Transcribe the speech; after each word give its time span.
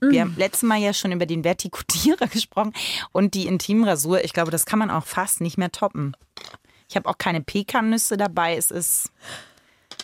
Wir 0.00 0.20
haben 0.20 0.34
letztes 0.36 0.62
Mal 0.62 0.78
ja 0.78 0.92
schon 0.92 1.12
über 1.12 1.26
den 1.26 1.44
Vertikutierer 1.44 2.26
gesprochen 2.32 2.72
und 3.12 3.34
die 3.34 3.46
Intimrasur. 3.46 4.24
Ich 4.24 4.32
glaube, 4.32 4.50
das 4.50 4.66
kann 4.66 4.78
man 4.78 4.90
auch 4.90 5.04
fast 5.04 5.40
nicht 5.40 5.58
mehr 5.58 5.72
toppen. 5.72 6.16
Ich 6.88 6.96
habe 6.96 7.08
auch 7.08 7.18
keine 7.18 7.40
Pekannüsse 7.40 8.16
dabei. 8.16 8.56
Es 8.56 8.70
ist. 8.70 9.10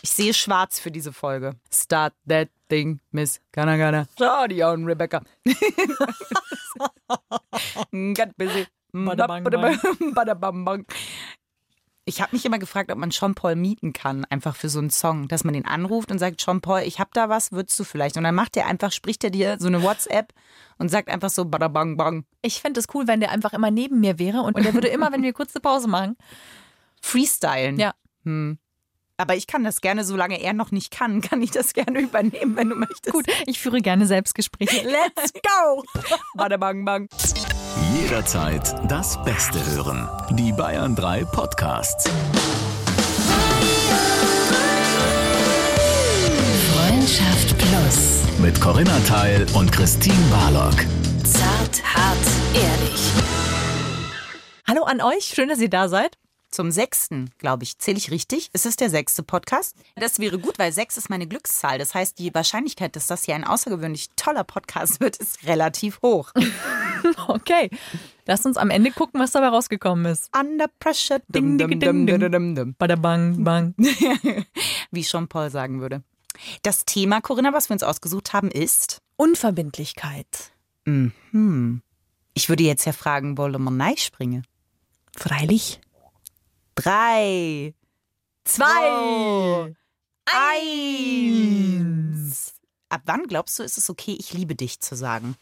Ich 0.01 0.09
sehe 0.09 0.33
schwarz 0.33 0.79
für 0.79 0.91
diese 0.91 1.13
Folge. 1.13 1.55
Start 1.71 2.13
that 2.27 2.49
thing, 2.67 2.99
Miss 3.11 3.39
Gana 3.51 3.77
Gana. 3.77 4.07
Und 4.73 4.85
Rebecca. 4.85 5.21
Got 7.91 8.35
busy. 8.37 8.65
Badabang. 8.91 9.43
Badabang. 10.13 10.85
Ich 12.05 12.21
habe 12.21 12.35
mich 12.35 12.43
immer 12.45 12.59
gefragt, 12.59 12.91
ob 12.91 12.97
man 12.97 13.11
Sean 13.11 13.33
Paul 13.33 13.55
mieten 13.55 13.93
kann, 13.93 14.25
einfach 14.25 14.57
für 14.57 14.67
so 14.67 14.79
einen 14.79 14.89
Song, 14.89 15.29
dass 15.29 15.45
man 15.45 15.53
den 15.53 15.65
anruft 15.65 16.11
und 16.11 16.19
sagt, 16.19 16.41
Sean 16.41 16.59
Paul, 16.59 16.81
ich 16.81 16.99
hab 16.99 17.13
da 17.13 17.29
was, 17.29 17.53
würdest 17.53 17.79
du 17.79 17.85
vielleicht? 17.85 18.17
Und 18.17 18.23
dann 18.23 18.35
macht 18.35 18.57
er 18.57 18.67
einfach, 18.67 18.91
spricht 18.91 19.23
er 19.23 19.29
dir 19.29 19.55
so 19.59 19.67
eine 19.67 19.83
WhatsApp 19.83 20.33
und 20.77 20.89
sagt 20.89 21.07
einfach 21.07 21.29
so, 21.29 21.45
badabang, 21.45 21.95
bang. 21.95 22.25
Ich 22.41 22.59
fände 22.61 22.81
es 22.81 22.87
cool, 22.93 23.07
wenn 23.07 23.21
der 23.21 23.31
einfach 23.31 23.53
immer 23.53 23.71
neben 23.71 24.01
mir 24.01 24.19
wäre 24.19 24.41
und, 24.41 24.55
und 24.55 24.65
der 24.65 24.73
würde 24.73 24.89
immer, 24.89 25.13
wenn 25.13 25.23
wir 25.23 25.31
kurz 25.31 25.55
eine 25.55 25.61
Pause 25.61 25.87
machen, 25.87 26.17
Freestylen. 27.01 27.77
Ja. 27.77 27.93
Hm. 28.23 28.57
Aber 29.15 29.35
ich 29.35 29.47
kann 29.47 29.63
das 29.63 29.79
gerne, 29.79 30.03
solange 30.03 30.41
er 30.41 30.51
noch 30.51 30.71
nicht 30.71 30.91
kann, 30.91 31.21
kann 31.21 31.41
ich 31.41 31.51
das 31.51 31.73
gerne 31.73 32.01
übernehmen, 32.01 32.57
wenn 32.57 32.69
du 32.69 32.75
möchtest. 32.75 33.11
Gut, 33.13 33.25
ich 33.45 33.59
führe 33.59 33.79
gerne 33.79 34.07
Selbstgespräche. 34.07 34.85
Let's 34.85 35.31
go! 35.33 35.83
Badabang, 36.35 36.83
bang. 36.83 37.07
Jederzeit 37.81 38.75
das 38.89 39.21
Beste 39.23 39.63
hören. 39.73 40.07
Die 40.31 40.51
Bayern 40.51 40.95
3 40.95 41.25
Podcasts. 41.25 42.05
Freundschaft 46.71 47.57
Plus. 47.57 48.21
Mit 48.39 48.59
Corinna 48.61 48.99
Teil 49.07 49.45
und 49.53 49.71
Christine 49.71 50.15
Barlock. 50.29 50.75
Zart, 51.23 51.83
hart, 51.95 52.17
ehrlich. 52.53 53.11
Hallo 54.67 54.83
an 54.83 55.01
euch, 55.01 55.25
schön, 55.25 55.49
dass 55.49 55.59
ihr 55.59 55.69
da 55.69 55.89
seid. 55.89 56.17
Zum 56.51 56.69
sechsten, 56.69 57.31
glaube 57.39 57.63
ich. 57.63 57.79
Zähle 57.79 57.97
ich 57.97 58.11
richtig? 58.11 58.51
Ist 58.53 58.67
es 58.67 58.75
der 58.75 58.91
sechste 58.91 59.23
Podcast? 59.23 59.75
Das 59.95 60.19
wäre 60.19 60.37
gut, 60.37 60.59
weil 60.59 60.71
sechs 60.71 60.97
ist 60.97 61.09
meine 61.09 61.25
Glückszahl. 61.25 61.79
Das 61.79 61.95
heißt, 61.95 62.19
die 62.19 62.33
Wahrscheinlichkeit, 62.35 62.95
dass 62.95 63.07
das 63.07 63.23
hier 63.23 63.33
ein 63.33 63.43
außergewöhnlich 63.43 64.09
toller 64.15 64.43
Podcast 64.43 64.99
wird, 64.99 65.17
ist 65.17 65.47
relativ 65.47 65.99
hoch. 66.03 66.31
Okay, 67.27 67.69
lasst 68.25 68.45
uns 68.45 68.57
am 68.57 68.69
Ende 68.69 68.91
gucken, 68.91 69.19
was 69.19 69.31
dabei 69.31 69.49
rausgekommen 69.49 70.05
ist. 70.05 70.29
Under 70.37 70.67
pressure. 70.79 71.21
Ding, 71.27 71.57
ding, 71.57 71.79
ding, 71.79 72.07
dum, 72.07 72.31
dum, 72.31 72.55
dum. 72.55 72.75
Bada 72.77 72.95
bang, 72.95 73.43
bang. 73.43 73.73
Wie 74.91 75.03
Jean 75.03 75.27
Paul 75.27 75.49
sagen 75.49 75.81
würde. 75.81 76.03
Das 76.63 76.85
Thema, 76.85 77.21
Corinna, 77.21 77.53
was 77.53 77.69
wir 77.69 77.73
uns 77.73 77.83
ausgesucht 77.83 78.33
haben, 78.33 78.49
ist. 78.49 79.01
Unverbindlichkeit. 79.15 80.51
Mhm. 80.85 81.81
Ich 82.33 82.49
würde 82.49 82.63
jetzt 82.63 82.85
ja 82.85 82.91
fragen, 82.93 83.37
wollen 83.37 83.61
wir 83.61 83.71
nein 83.71 83.97
springen? 83.97 84.45
Freilich. 85.15 85.79
Drei, 86.75 87.75
Zwei. 88.45 89.73
eins. 91.85 92.53
Ab 92.89 93.01
wann 93.05 93.23
glaubst 93.27 93.59
du, 93.59 93.63
ist 93.63 93.77
es 93.77 93.89
okay, 93.89 94.15
ich 94.19 94.33
liebe 94.33 94.55
dich 94.55 94.79
zu 94.79 94.95
sagen? 94.95 95.35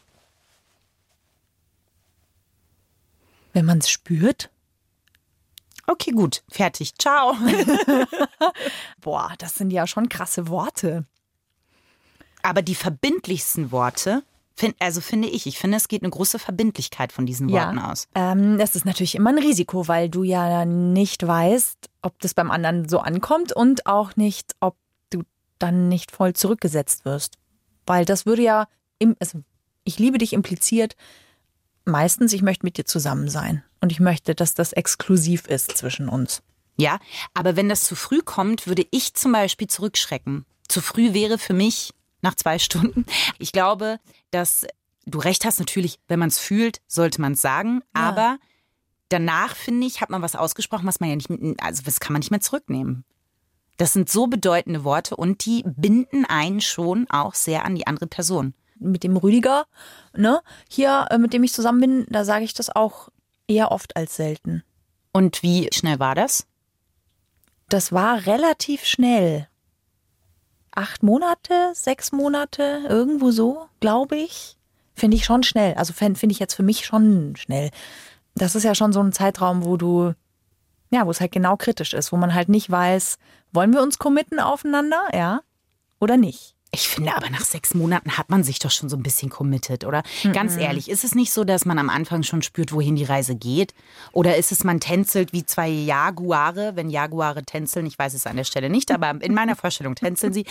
Wenn 3.52 3.64
man 3.64 3.78
es 3.78 3.90
spürt. 3.90 4.50
Okay, 5.86 6.12
gut, 6.12 6.42
fertig. 6.48 6.94
Ciao. 6.98 7.34
Boah, 9.00 9.34
das 9.38 9.56
sind 9.56 9.70
ja 9.72 9.86
schon 9.86 10.08
krasse 10.08 10.48
Worte. 10.48 11.04
Aber 12.42 12.62
die 12.62 12.74
verbindlichsten 12.74 13.72
Worte, 13.72 14.22
find, 14.56 14.76
also 14.78 15.00
finde 15.00 15.28
ich, 15.28 15.46
ich 15.46 15.58
finde, 15.58 15.76
es 15.76 15.88
geht 15.88 16.02
eine 16.02 16.10
große 16.10 16.38
Verbindlichkeit 16.38 17.12
von 17.12 17.26
diesen 17.26 17.50
Worten 17.50 17.78
aus. 17.78 18.08
Ähm, 18.14 18.58
das 18.58 18.76
ist 18.76 18.84
natürlich 18.84 19.14
immer 19.14 19.30
ein 19.30 19.38
Risiko, 19.38 19.88
weil 19.88 20.08
du 20.08 20.22
ja 20.22 20.64
nicht 20.64 21.26
weißt, 21.26 21.90
ob 22.02 22.18
das 22.20 22.34
beim 22.34 22.50
anderen 22.50 22.88
so 22.88 22.98
ankommt 23.00 23.52
und 23.52 23.86
auch 23.86 24.16
nicht, 24.16 24.54
ob 24.60 24.76
du 25.10 25.22
dann 25.58 25.88
nicht 25.88 26.10
voll 26.10 26.32
zurückgesetzt 26.32 27.04
wirst. 27.04 27.38
Weil 27.86 28.04
das 28.04 28.26
würde 28.26 28.42
ja, 28.42 28.68
im, 28.98 29.16
also 29.20 29.42
ich 29.84 29.98
liebe 29.98 30.18
dich 30.18 30.32
impliziert, 30.32 30.96
meistens, 31.84 32.32
ich 32.32 32.42
möchte 32.42 32.66
mit 32.66 32.76
dir 32.76 32.84
zusammen 32.84 33.28
sein. 33.28 33.62
Und 33.80 33.92
ich 33.92 34.00
möchte, 34.00 34.34
dass 34.34 34.54
das 34.54 34.72
exklusiv 34.72 35.46
ist 35.46 35.76
zwischen 35.76 36.08
uns. 36.08 36.42
Ja, 36.76 36.98
aber 37.34 37.56
wenn 37.56 37.68
das 37.68 37.84
zu 37.84 37.96
früh 37.96 38.20
kommt, 38.20 38.66
würde 38.66 38.86
ich 38.90 39.14
zum 39.14 39.32
Beispiel 39.32 39.66
zurückschrecken. 39.66 40.46
Zu 40.68 40.80
früh 40.80 41.12
wäre 41.12 41.38
für 41.38 41.52
mich 41.52 41.92
nach 42.22 42.34
zwei 42.34 42.58
Stunden. 42.58 43.04
Ich 43.38 43.52
glaube, 43.52 43.98
dass 44.30 44.66
du 45.04 45.18
recht 45.18 45.44
hast, 45.44 45.58
natürlich, 45.58 45.98
wenn 46.08 46.18
man 46.18 46.28
es 46.28 46.38
fühlt, 46.38 46.80
sollte 46.86 47.20
man 47.20 47.32
es 47.32 47.42
sagen. 47.42 47.82
Ja. 47.94 48.02
Aber 48.02 48.38
danach, 49.08 49.56
finde 49.56 49.86
ich, 49.86 50.00
hat 50.00 50.10
man 50.10 50.22
was 50.22 50.36
ausgesprochen, 50.36 50.86
was 50.86 51.00
man 51.00 51.10
ja 51.10 51.16
nicht, 51.16 51.30
also 51.60 51.82
das 51.82 52.00
kann 52.00 52.12
man 52.12 52.20
nicht 52.20 52.30
mehr 52.30 52.40
zurücknehmen. 52.40 53.04
Das 53.76 53.92
sind 53.92 54.08
so 54.08 54.26
bedeutende 54.26 54.84
Worte 54.84 55.16
und 55.16 55.44
die 55.44 55.64
binden 55.64 56.24
einen 56.24 56.60
schon 56.60 57.08
auch 57.10 57.34
sehr 57.34 57.64
an 57.64 57.74
die 57.74 57.86
andere 57.86 58.06
Person. 58.06 58.54
Mit 58.82 59.04
dem 59.04 59.16
Rüdiger, 59.16 59.66
ne, 60.16 60.40
hier, 60.68 61.06
äh, 61.10 61.18
mit 61.18 61.32
dem 61.32 61.44
ich 61.44 61.52
zusammen 61.52 61.80
bin, 61.80 62.06
da 62.08 62.24
sage 62.24 62.44
ich 62.44 62.54
das 62.54 62.74
auch 62.74 63.08
eher 63.46 63.72
oft 63.72 63.96
als 63.96 64.16
selten. 64.16 64.62
Und 65.12 65.42
wie 65.42 65.68
schnell 65.72 65.98
war 65.98 66.14
das? 66.14 66.46
Das 67.68 67.92
war 67.92 68.26
relativ 68.26 68.84
schnell. 68.84 69.48
Acht 70.74 71.02
Monate, 71.02 71.72
sechs 71.74 72.12
Monate, 72.12 72.80
irgendwo 72.88 73.30
so, 73.30 73.68
glaube 73.80 74.16
ich. 74.16 74.56
Finde 74.94 75.16
ich 75.16 75.24
schon 75.24 75.42
schnell. 75.42 75.74
Also 75.74 75.92
finde 75.92 76.18
find 76.18 76.32
ich 76.32 76.38
jetzt 76.38 76.54
für 76.54 76.62
mich 76.62 76.84
schon 76.84 77.34
schnell. 77.36 77.70
Das 78.34 78.54
ist 78.54 78.62
ja 78.64 78.74
schon 78.74 78.92
so 78.92 79.00
ein 79.02 79.12
Zeitraum, 79.12 79.64
wo 79.64 79.76
du, 79.76 80.14
ja, 80.90 81.06
wo 81.06 81.10
es 81.10 81.20
halt 81.20 81.32
genau 81.32 81.56
kritisch 81.56 81.92
ist, 81.92 82.12
wo 82.12 82.16
man 82.16 82.34
halt 82.34 82.48
nicht 82.48 82.70
weiß, 82.70 83.18
wollen 83.52 83.72
wir 83.72 83.82
uns 83.82 83.98
committen 83.98 84.38
aufeinander, 84.38 85.08
ja, 85.14 85.40
oder 86.00 86.16
nicht. 86.16 86.56
Ich 86.74 86.88
finde 86.88 87.14
aber 87.14 87.28
nach 87.28 87.44
sechs 87.44 87.74
Monaten 87.74 88.16
hat 88.16 88.30
man 88.30 88.42
sich 88.44 88.58
doch 88.58 88.70
schon 88.70 88.88
so 88.88 88.96
ein 88.96 89.02
bisschen 89.02 89.28
committed, 89.28 89.84
oder? 89.84 90.02
Ganz 90.32 90.56
ehrlich, 90.56 90.88
ist 90.88 91.04
es 91.04 91.14
nicht 91.14 91.30
so, 91.30 91.44
dass 91.44 91.66
man 91.66 91.78
am 91.78 91.90
Anfang 91.90 92.22
schon 92.22 92.40
spürt, 92.40 92.72
wohin 92.72 92.96
die 92.96 93.04
Reise 93.04 93.36
geht? 93.36 93.74
Oder 94.12 94.38
ist 94.38 94.52
es, 94.52 94.64
man 94.64 94.80
tänzelt 94.80 95.34
wie 95.34 95.44
zwei 95.44 95.68
Jaguare, 95.68 96.72
wenn 96.74 96.88
Jaguare 96.88 97.44
tänzeln? 97.44 97.84
Ich 97.84 97.98
weiß 97.98 98.14
es 98.14 98.26
an 98.26 98.36
der 98.36 98.44
Stelle 98.44 98.70
nicht, 98.70 98.90
aber 98.90 99.22
in 99.22 99.34
meiner 99.34 99.54
Vorstellung 99.54 99.96
tänzeln 99.96 100.32
sie. 100.32 100.46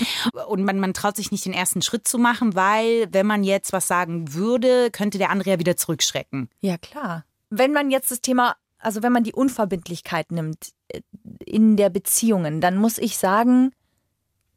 Und 0.48 0.64
man, 0.64 0.80
man 0.80 0.94
traut 0.94 1.16
sich 1.16 1.32
nicht 1.32 1.46
den 1.46 1.54
ersten 1.54 1.82
Schritt 1.82 2.08
zu 2.08 2.20
machen, 2.20 2.53
weil, 2.53 3.08
wenn 3.12 3.26
man 3.26 3.44
jetzt 3.44 3.74
was 3.74 3.88
sagen 3.88 4.36
würde, 4.36 4.92
könnte 4.92 5.18
der 5.18 5.32
andere 5.32 5.50
ja 5.50 5.59
wieder 5.59 5.76
zurückschrecken. 5.76 6.50
Ja, 6.59 6.78
klar. 6.78 7.26
Wenn 7.50 7.74
man 7.74 7.90
jetzt 7.90 8.12
das 8.12 8.22
Thema, 8.22 8.58
also 8.78 9.02
wenn 9.02 9.12
man 9.12 9.24
die 9.24 9.34
Unverbindlichkeit 9.34 10.32
nimmt 10.32 10.70
äh, 10.90 11.02
in 11.46 11.78
der 11.78 11.90
Beziehungen, 11.90 12.62
dann 12.62 12.78
muss 12.78 13.00
ich 13.00 13.18
sagen, 13.18 13.72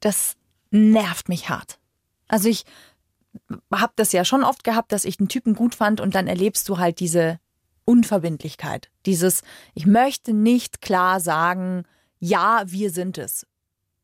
das 0.00 0.36
nervt 0.74 1.28
mich 1.28 1.48
hart. 1.48 1.78
Also 2.28 2.48
ich 2.48 2.64
habe 3.72 3.92
das 3.96 4.12
ja 4.12 4.24
schon 4.24 4.44
oft 4.44 4.64
gehabt, 4.64 4.92
dass 4.92 5.04
ich 5.04 5.18
einen 5.18 5.28
Typen 5.28 5.54
gut 5.54 5.74
fand 5.74 6.00
und 6.00 6.14
dann 6.14 6.26
erlebst 6.26 6.68
du 6.68 6.78
halt 6.78 7.00
diese 7.00 7.38
Unverbindlichkeit. 7.84 8.90
Dieses, 9.06 9.42
ich 9.74 9.86
möchte 9.86 10.32
nicht 10.32 10.80
klar 10.80 11.20
sagen, 11.20 11.84
ja, 12.18 12.62
wir 12.66 12.90
sind 12.90 13.18
es. 13.18 13.46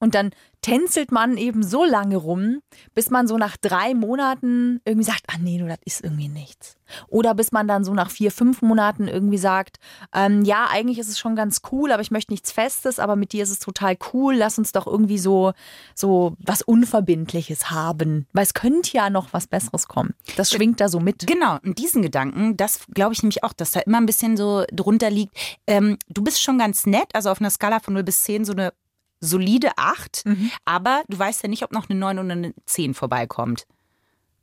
Und 0.01 0.15
dann 0.15 0.31
tänzelt 0.63 1.13
man 1.13 1.37
eben 1.37 1.63
so 1.63 1.85
lange 1.85 2.17
rum, 2.17 2.61
bis 2.95 3.11
man 3.11 3.27
so 3.27 3.39
nach 3.39 3.57
drei 3.57 3.95
Monaten 3.95 4.81
irgendwie 4.85 5.05
sagt, 5.05 5.25
ah 5.29 5.39
nee, 5.39 5.59
du, 5.59 5.67
das 5.67 5.79
ist 5.85 6.03
irgendwie 6.03 6.29
nichts. 6.29 6.77
Oder 7.09 7.35
bis 7.35 7.53
man 7.53 7.69
dann 7.69 7.85
so 7.85 7.95
nach 7.95 8.11
vier, 8.11 8.31
fünf 8.33 8.63
Monaten 8.63 9.09
irgendwie 9.09 9.39
sagt, 9.39 9.79
ähm, 10.15 10.43
ja, 10.43 10.67
eigentlich 10.71 10.99
ist 10.99 11.09
es 11.09 11.19
schon 11.19 11.37
ganz 11.37 11.63
cool, 11.71 11.93
aber 11.93 12.03
ich 12.03 12.11
möchte 12.11 12.33
nichts 12.33 12.51
Festes, 12.51 12.99
aber 12.99 13.15
mit 13.15 13.33
dir 13.33 13.43
ist 13.43 13.51
es 13.51 13.59
total 13.59 13.97
cool, 14.13 14.35
lass 14.35 14.59
uns 14.59 14.73
doch 14.73 14.87
irgendwie 14.87 15.19
so, 15.19 15.53
so 15.95 16.35
was 16.39 16.63
Unverbindliches 16.63 17.71
haben. 17.71 18.27
Weil 18.33 18.45
es 18.45 18.55
könnte 18.55 18.97
ja 18.97 19.11
noch 19.11 19.33
was 19.33 19.47
Besseres 19.47 19.87
kommen. 19.87 20.15
Das 20.37 20.51
schwingt 20.51 20.81
da 20.81 20.89
so 20.89 21.01
mit. 21.01 21.27
Genau, 21.27 21.59
und 21.63 21.79
diesen 21.79 22.03
Gedanken, 22.03 22.57
das 22.57 22.81
glaube 22.93 23.13
ich 23.13 23.23
nämlich 23.23 23.45
auch, 23.45 23.53
dass 23.53 23.71
da 23.71 23.81
immer 23.81 23.99
ein 23.99 24.07
bisschen 24.07 24.37
so 24.37 24.65
drunter 24.73 25.11
liegt. 25.11 25.37
Ähm, 25.67 25.99
du 26.09 26.23
bist 26.23 26.43
schon 26.43 26.59
ganz 26.59 26.87
nett, 26.87 27.09
also 27.15 27.31
auf 27.31 27.41
einer 27.41 27.51
Skala 27.51 27.81
von 27.81 27.95
0 27.95 28.03
bis 28.03 28.25
10 28.25 28.45
so 28.45 28.53
eine 28.53 28.73
solide 29.21 29.71
8, 29.77 30.25
aber 30.65 31.03
du 31.09 31.19
weißt 31.19 31.43
ja 31.43 31.49
nicht, 31.49 31.63
ob 31.63 31.73
noch 31.73 31.89
eine 31.91 31.99
9 31.99 32.19
oder 32.19 32.33
eine 32.33 32.55
10 32.67 32.95
vorbeikommt. 32.95 33.67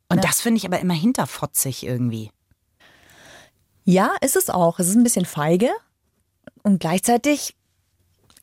Und 0.10 0.18
Ja. 0.18 0.24
das 0.24 0.40
finde 0.42 0.58
ich 0.60 0.66
aber 0.66 0.80
immer 0.80 0.94
hinterfotzig 0.94 1.84
irgendwie. 1.86 2.32
Ja, 3.84 4.12
ist 4.22 4.36
es 4.36 4.50
auch. 4.50 4.80
Es 4.80 4.88
ist 4.90 4.96
ein 4.96 5.04
bisschen 5.04 5.26
feige 5.26 5.70
und 6.64 6.80
gleichzeitig, 6.80 7.56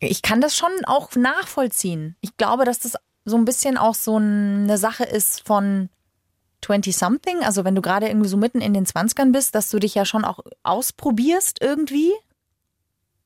ich 0.00 0.22
kann 0.22 0.40
das 0.40 0.56
schon 0.56 0.70
auch 0.86 1.14
nachvollziehen. 1.16 2.16
Ich 2.20 2.36
glaube, 2.36 2.64
dass 2.64 2.78
das 2.81 2.94
so 3.25 3.36
ein 3.36 3.44
bisschen 3.44 3.78
auch 3.78 3.94
so 3.94 4.16
eine 4.16 4.76
Sache 4.78 5.04
ist 5.04 5.46
von 5.46 5.88
20-something, 6.62 7.42
also 7.42 7.64
wenn 7.64 7.75
du 7.75 7.82
gerade 7.82 8.08
irgendwie 8.08 8.28
so 8.28 8.36
mitten 8.38 8.60
in 8.60 8.72
den 8.75 8.86
20ern 8.86 9.32
bist, 9.32 9.54
dass 9.54 9.70
du 9.70 9.78
dich 9.78 9.94
ja 9.94 10.04
schon 10.04 10.25
auch 10.25 10.40
ausprobierst 10.62 11.58
irgendwie. 11.60 12.12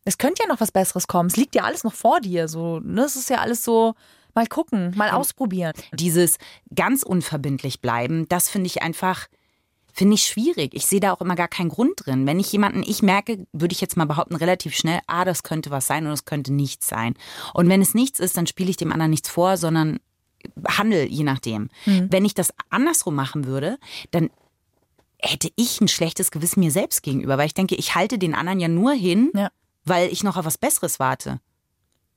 Es 0.08 0.16
könnte 0.16 0.42
ja 0.42 0.48
noch 0.48 0.60
was 0.60 0.72
Besseres 0.72 1.06
kommen. 1.06 1.28
Es 1.28 1.36
liegt 1.36 1.54
ja 1.54 1.64
alles 1.64 1.84
noch 1.84 1.92
vor 1.92 2.20
dir. 2.20 2.48
So, 2.48 2.80
ne? 2.80 3.02
Es 3.02 3.14
ist 3.14 3.28
ja 3.28 3.38
alles 3.38 3.62
so, 3.62 3.94
Mal 4.34 4.46
gucken, 4.46 4.92
mal 4.96 5.10
ausprobieren. 5.10 5.72
Dieses 5.92 6.38
ganz 6.72 7.02
unverbindlich 7.02 7.80
bleiben, 7.80 8.28
das 8.28 8.48
finde 8.48 8.68
ich 8.68 8.82
einfach, 8.82 9.26
finde 9.92 10.14
ich 10.14 10.22
schwierig. 10.22 10.74
Ich 10.74 10.86
sehe 10.86 11.00
da 11.00 11.12
auch 11.12 11.20
immer 11.20 11.34
gar 11.34 11.48
keinen 11.48 11.70
Grund 11.70 12.06
drin. 12.06 12.24
Wenn 12.24 12.38
ich 12.38 12.52
jemanden, 12.52 12.84
ich 12.86 13.02
merke, 13.02 13.46
würde 13.52 13.72
ich 13.72 13.80
jetzt 13.80 13.96
mal 13.96 14.04
behaupten, 14.04 14.36
relativ 14.36 14.76
schnell, 14.76 15.00
ah, 15.08 15.24
das 15.24 15.42
könnte 15.42 15.72
was 15.72 15.88
sein 15.88 16.04
und 16.04 16.10
das 16.12 16.24
könnte 16.24 16.52
nichts 16.52 16.86
sein. 16.86 17.14
Und 17.52 17.68
wenn 17.68 17.82
es 17.82 17.94
nichts 17.94 18.20
ist, 18.20 18.36
dann 18.36 18.46
spiele 18.46 18.70
ich 18.70 18.76
dem 18.76 18.92
anderen 18.92 19.10
nichts 19.10 19.28
vor, 19.28 19.56
sondern 19.56 19.98
handel 20.68 21.04
je 21.06 21.24
nachdem. 21.24 21.68
Wenn 21.84 22.24
ich 22.24 22.34
das 22.34 22.54
andersrum 22.70 23.16
machen 23.16 23.44
würde, 23.44 23.76
dann 24.12 24.30
hätte 25.20 25.50
ich 25.56 25.80
ein 25.80 25.88
schlechtes 25.88 26.30
Gewissen 26.30 26.60
mir 26.60 26.70
selbst 26.70 27.02
gegenüber, 27.02 27.38
weil 27.38 27.46
ich 27.46 27.54
denke, 27.54 27.74
ich 27.74 27.96
halte 27.96 28.18
den 28.18 28.36
anderen 28.36 28.60
ja 28.60 28.68
nur 28.68 28.92
hin, 28.92 29.32
Ja. 29.34 29.50
Weil 29.88 30.12
ich 30.12 30.22
noch 30.22 30.36
auf 30.36 30.44
was 30.44 30.58
Besseres 30.58 30.98
warte. 30.98 31.40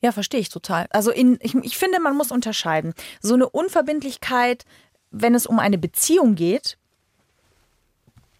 Ja, 0.01 0.11
verstehe 0.11 0.39
ich 0.39 0.49
total. 0.49 0.87
Also 0.89 1.11
in, 1.11 1.37
ich, 1.41 1.53
ich 1.55 1.77
finde, 1.77 1.99
man 1.99 2.17
muss 2.17 2.31
unterscheiden. 2.31 2.93
So 3.21 3.35
eine 3.35 3.47
Unverbindlichkeit, 3.47 4.65
wenn 5.11 5.35
es 5.35 5.45
um 5.45 5.59
eine 5.59 5.77
Beziehung 5.77 6.35
geht, 6.35 6.77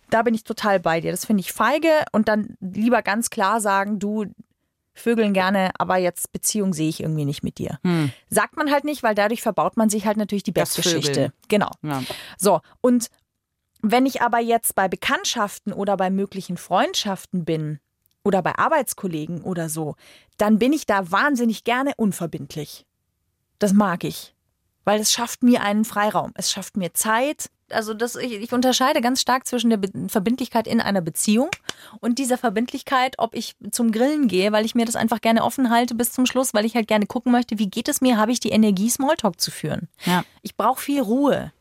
da 0.09 0.23
bin 0.23 0.33
ich 0.33 0.43
total 0.43 0.79
bei 0.79 1.01
dir. 1.01 1.11
Das 1.11 1.25
finde 1.25 1.41
ich 1.41 1.53
feige 1.53 2.03
und 2.11 2.27
dann 2.27 2.57
lieber 2.59 3.01
ganz 3.01 3.29
klar 3.29 3.61
sagen, 3.61 3.99
du 3.99 4.25
vögeln 4.93 5.33
gerne, 5.33 5.71
aber 5.77 5.97
jetzt 5.97 6.31
Beziehung 6.31 6.73
sehe 6.73 6.89
ich 6.89 6.99
irgendwie 7.01 7.25
nicht 7.25 7.43
mit 7.43 7.57
dir. 7.57 7.79
Sagt 8.29 8.57
man 8.57 8.71
halt 8.71 8.83
nicht, 8.83 9.03
weil 9.03 9.15
dadurch 9.15 9.41
verbaut 9.41 9.77
man 9.77 9.89
sich 9.89 10.05
halt 10.05 10.17
natürlich 10.17 10.43
die 10.43 10.51
Bestgeschichte. 10.51 11.31
Genau. 11.47 11.71
Ja. 11.81 12.03
So, 12.37 12.59
und 12.81 13.07
wenn 13.81 14.05
ich 14.05 14.21
aber 14.21 14.39
jetzt 14.39 14.75
bei 14.75 14.87
Bekanntschaften 14.87 15.73
oder 15.73 15.95
bei 15.97 16.09
möglichen 16.09 16.57
Freundschaften 16.57 17.45
bin 17.45 17.79
oder 18.23 18.41
bei 18.41 18.57
Arbeitskollegen 18.57 19.41
oder 19.41 19.69
so, 19.69 19.95
dann 20.37 20.59
bin 20.59 20.73
ich 20.73 20.85
da 20.85 21.11
wahnsinnig 21.11 21.63
gerne 21.63 21.93
unverbindlich. 21.97 22.85
Das 23.59 23.73
mag 23.73 24.03
ich, 24.03 24.33
weil 24.85 24.99
es 24.99 25.11
schafft 25.11 25.43
mir 25.43 25.61
einen 25.61 25.85
Freiraum, 25.85 26.31
es 26.35 26.51
schafft 26.51 26.77
mir 26.77 26.93
Zeit. 26.93 27.49
Also 27.69 27.93
das, 27.93 28.15
ich, 28.15 28.33
ich 28.33 28.51
unterscheide 28.51 28.99
ganz 28.99 29.21
stark 29.21 29.47
zwischen 29.47 29.69
der 29.69 29.77
Be 29.77 29.89
Verbindlichkeit 30.07 30.67
in 30.67 30.81
einer 30.81 30.99
Beziehung 30.99 31.49
und 32.01 32.19
dieser 32.19 32.37
Verbindlichkeit, 32.37 33.15
ob 33.17 33.33
ich 33.33 33.55
zum 33.71 33.91
Grillen 33.91 34.27
gehe, 34.27 34.51
weil 34.51 34.65
ich 34.65 34.75
mir 34.75 34.85
das 34.85 34.95
einfach 34.95 35.21
gerne 35.21 35.43
offen 35.43 35.69
halte 35.69 35.95
bis 35.95 36.11
zum 36.11 36.25
Schluss, 36.25 36.53
weil 36.53 36.65
ich 36.65 36.75
halt 36.75 36.87
gerne 36.87 37.05
gucken 37.05 37.31
möchte, 37.31 37.59
wie 37.59 37.69
geht 37.69 37.87
es 37.87 38.01
mir, 38.01 38.17
habe 38.17 38.31
ich 38.31 38.39
die 38.39 38.49
Energie, 38.49 38.89
Smalltalk 38.89 39.39
zu 39.39 39.51
führen. 39.51 39.87
Ja. 40.05 40.23
Ich 40.41 40.57
brauche 40.57 40.81
viel 40.81 41.01
Ruhe. 41.01 41.53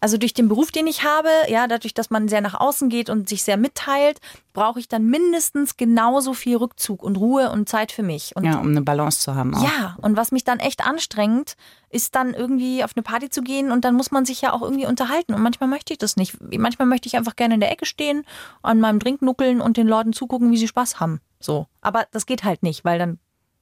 Also 0.00 0.16
durch 0.16 0.32
den 0.32 0.48
Beruf, 0.48 0.72
den 0.72 0.86
ich 0.86 1.04
habe, 1.04 1.28
ja, 1.48 1.66
dadurch, 1.66 1.92
dass 1.92 2.08
man 2.08 2.28
sehr 2.28 2.40
nach 2.40 2.54
außen 2.58 2.88
geht 2.88 3.10
und 3.10 3.28
sich 3.28 3.42
sehr 3.42 3.58
mitteilt, 3.58 4.18
brauche 4.54 4.80
ich 4.80 4.88
dann 4.88 5.06
mindestens 5.06 5.76
genauso 5.76 6.32
viel 6.32 6.56
Rückzug 6.56 7.02
und 7.02 7.16
Ruhe 7.16 7.50
und 7.50 7.68
Zeit 7.68 7.92
für 7.92 8.02
mich. 8.02 8.34
Und 8.34 8.44
ja, 8.44 8.58
um 8.58 8.68
eine 8.68 8.82
Balance 8.82 9.20
zu 9.20 9.34
haben. 9.34 9.54
Auch. 9.54 9.62
ja, 9.62 9.96
und 10.00 10.16
was 10.16 10.32
mich 10.32 10.42
dann 10.42 10.58
echt 10.58 10.86
anstrengt, 10.86 11.54
ist 11.90 12.14
dann 12.14 12.32
irgendwie 12.32 12.82
auf 12.82 12.92
eine 12.96 13.02
Party 13.02 13.28
zu 13.28 13.42
gehen 13.42 13.70
und 13.70 13.84
dann 13.84 13.94
muss 13.94 14.10
man 14.10 14.24
sich 14.24 14.40
ja 14.40 14.52
auch 14.52 14.62
irgendwie 14.62 14.86
unterhalten. 14.86 15.34
Und 15.34 15.42
manchmal 15.42 15.68
möchte 15.68 15.92
ich 15.92 15.98
das 15.98 16.16
nicht. 16.16 16.38
Manchmal 16.40 16.88
möchte 16.88 17.06
ich 17.06 17.16
einfach 17.16 17.36
gerne 17.36 17.54
in 17.54 17.60
der 17.60 17.70
Ecke 17.70 17.84
stehen, 17.84 18.24
an 18.62 18.80
meinem 18.80 19.00
Drink 19.00 19.20
nuckeln 19.20 19.60
und 19.60 19.76
den 19.76 19.86
Leuten 19.86 20.12
zugucken, 20.12 20.50
wie 20.50 20.56
sie 20.56 20.68
Spaß 20.68 20.98
haben. 20.98 21.20
So. 21.40 21.66
Aber 21.82 22.06
das 22.10 22.26
geht 22.26 22.44
halt 22.44 22.62
nicht, 22.62 22.84
weil 22.84 22.98
dann 22.98 23.18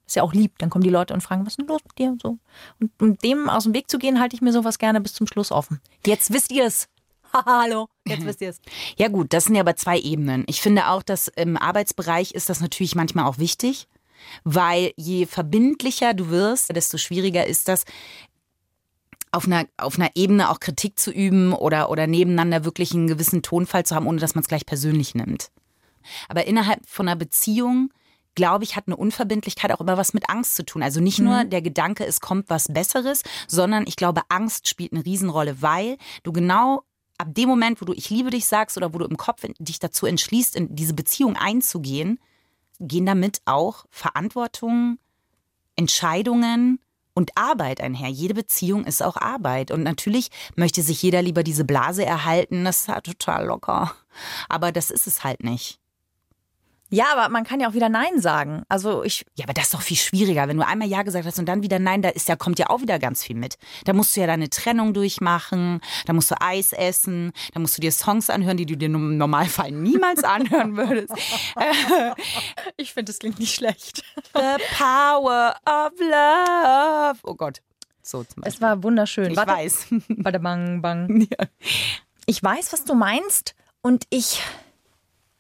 ist 0.09 0.17
ja 0.17 0.23
auch 0.23 0.33
lieb. 0.33 0.59
Dann 0.59 0.71
kommen 0.71 0.83
die 0.83 0.91
Leute 0.91 1.15
und 1.15 1.21
fragen, 1.21 1.45
was 1.45 1.53
ist 1.53 1.59
denn 1.59 1.67
los 1.67 1.81
mit 1.85 1.99
dir? 1.99 2.09
Und 2.09 2.23
so. 2.23 2.39
Und 2.81 2.91
um 3.01 3.19
dem 3.19 3.49
aus 3.49 3.65
dem 3.65 3.75
Weg 3.75 3.91
zu 3.91 3.99
gehen, 3.99 4.21
halte 4.21 4.35
ich 4.35 4.43
mir 4.43 4.53
sowas 4.53 4.79
gerne 4.79 5.01
bis 5.01 5.15
zum 5.15 5.27
Schluss 5.27 5.53
offen. 5.53 5.81
Jetzt 6.07 6.33
wisst 6.33 6.51
ihr 6.51 6.65
es. 6.65 6.89
Hallo, 7.33 7.89
jetzt 8.07 8.25
wisst 8.25 8.41
ihr 8.41 8.49
es. 8.49 8.61
Ja 8.97 9.09
gut, 9.09 9.33
das 9.35 9.45
sind 9.45 9.55
ja 9.55 9.61
aber 9.61 9.77
zwei 9.77 9.99
Ebenen. 9.99 10.45
Ich 10.47 10.63
finde 10.63 10.89
auch, 10.89 11.03
dass 11.03 11.29
im 11.29 11.59
Arbeitsbereich 11.59 12.33
ist 12.33 12.49
das 12.49 12.61
natürlich 12.61 12.95
manchmal 12.95 13.27
auch 13.27 13.37
wichtig, 13.37 13.87
weil 14.45 14.93
je 14.97 15.27
verbindlicher 15.27 16.15
du 16.15 16.31
wirst, 16.31 16.75
desto 16.75 16.97
schwieriger 16.97 17.47
ist 17.47 17.69
das, 17.69 17.85
auf 19.31 19.45
einer, 19.45 19.67
auf 19.77 19.99
einer 19.99 20.11
Ebene 20.15 20.49
auch 20.51 20.59
Kritik 20.59 20.99
zu 20.99 21.11
üben 21.11 21.53
oder, 21.53 21.91
oder 21.91 22.07
nebeneinander 22.07 22.65
wirklich 22.65 22.95
einen 22.95 23.09
gewissen 23.09 23.43
Tonfall 23.43 23.85
zu 23.85 23.95
haben, 23.95 24.07
ohne 24.07 24.21
dass 24.21 24.35
man 24.35 24.41
es 24.41 24.49
gleich 24.49 24.65
persönlich 24.65 25.15
nimmt. 25.15 25.51
Aber 26.31 26.47
innerhalb 26.47 26.81
von 26.89 27.09
einer 27.09 27.17
Beziehung, 27.17 27.91
glaube 28.39 28.63
ich, 28.63 28.77
hat 28.77 28.85
eine 28.87 28.97
Unverbindlichkeit 28.97 29.73
auch 29.73 29.81
immer 29.81 29.97
was 29.97 30.15
mit 30.15 30.31
Angst 30.31 30.55
zu 30.55 30.65
tun. 30.65 30.85
Also 30.85 31.01
nicht 31.01 31.19
nur 31.19 31.45
der 31.45 31.61
Gedanke, 31.61 32.07
es 32.07 32.21
kommt 32.21 32.49
was 32.49 32.69
Besseres, 32.73 33.25
sondern 33.49 33.85
ich 33.89 33.97
glaube, 33.97 34.23
Angst 34.29 34.69
spielt 34.69 34.93
eine 34.93 35.05
Riesenrolle, 35.05 35.61
weil 35.61 35.99
du 36.23 36.33
genau 36.33 36.85
ab 37.19 37.35
dem 37.35 37.49
Moment, 37.49 37.81
wo 37.81 37.85
du 37.85 37.93
ich 37.93 38.11
liebe 38.11 38.31
dich 38.31 38.47
sagst 38.47 38.77
oder 38.77 38.95
wo 38.95 38.99
du 38.99 39.07
im 39.07 39.17
Kopf 39.17 39.43
dich 39.59 39.81
dazu 39.81 40.07
entschließt, 40.07 40.55
in 40.55 40.77
diese 40.77 40.95
Beziehung 40.95 41.37
einzugehen, 41.37 42.21
gehen 42.79 43.07
damit 43.07 43.43
auch 43.45 43.87
Verantwortung, 43.91 44.99
Entscheidungen 45.75 46.79
und 47.15 47.37
Arbeit 47.37 47.81
einher. 47.81 48.09
Jede 48.09 48.35
Beziehung 48.35 48.85
ist 48.85 49.03
auch 49.03 49.17
Arbeit. 49.17 49.73
Und 49.73 49.83
natürlich 49.83 50.31
möchte 50.55 50.83
sich 50.83 51.03
jeder 51.03 51.23
lieber 51.23 51.43
diese 51.43 51.65
Blase 51.65 52.07
erhalten. 52.07 52.65
Das 52.65 52.83
ist 52.83 52.89
ja 52.89 53.01
total 53.01 53.47
locker. 53.47 53.93
Aber 54.49 54.71
das 54.71 54.93
ist 54.93 55.09
es 55.09 55.25
halt 55.25 55.43
nicht. 55.43 55.81
Ja, 56.91 57.07
aber 57.13 57.29
man 57.29 57.45
kann 57.45 57.61
ja 57.61 57.69
auch 57.69 57.75
wieder 57.75 57.89
Nein 57.89 58.21
sagen. 58.21 58.63
Also 58.69 59.05
ich, 59.05 59.27
Ja, 59.35 59.45
aber 59.45 59.53
das 59.53 59.65
ist 59.65 59.75
doch 59.75 59.83
viel 59.83 59.97
schwieriger. 59.97 60.49
Wenn 60.49 60.57
du 60.57 60.67
einmal 60.67 60.89
Ja 60.89 61.03
gesagt 61.03 61.27
hast 61.27 61.39
und 61.39 61.47
dann 61.47 61.63
wieder 61.63 61.79
Nein, 61.79 62.03
da 62.03 62.09
ist 62.09 62.29
ja, 62.29 62.37
kommt 62.37 62.59
ja 62.59 62.71
auch 62.71 62.81
wieder 62.81 62.99
ganz 62.99 63.23
viel 63.25 63.37
mit. 63.37 63.59
Da 63.85 63.93
musst 63.93 64.17
du 64.17 64.21
ja 64.21 64.27
deine 64.27 64.49
Trennung 64.49 64.95
durchmachen, 64.95 65.81
da 66.07 66.13
musst 66.13 66.31
du 66.31 66.35
Eis 66.41 66.73
essen, 66.73 67.33
da 67.53 67.61
musst 67.61 67.77
du 67.77 67.81
dir 67.83 67.93
Songs 67.93 68.31
anhören, 68.31 68.57
die 68.57 68.67
du 68.67 68.77
dir 68.77 68.87
im 68.87 69.19
Normalfall 69.19 69.71
niemals 69.71 70.25
anhören 70.25 70.77
würdest. 70.77 71.13
ich 72.77 72.93
finde, 72.93 73.13
das 73.13 73.19
klingt 73.19 73.39
nicht 73.39 73.55
schlecht. 73.55 74.03
The 74.35 74.63
power 74.77 75.57
of 75.67 75.93
love. 76.01 77.19
Oh 77.25 77.35
Gott. 77.35 77.61
So 78.03 78.25
zum 78.25 78.43
Beispiel. 78.43 78.55
Es 78.55 78.61
war 78.63 78.83
wunderschön. 78.83 79.31
ich 79.31 79.37
Warte, 79.37 79.53
weiß. 79.53 79.87
Warte, 80.09 80.41
bang, 80.41 80.81
bang. 80.81 81.29
Ich 82.31 82.43
weiß, 82.43 82.75
was 82.75 82.85
du 82.85 82.95
meinst 82.95 83.55
und 83.81 84.05
ich 84.11 84.43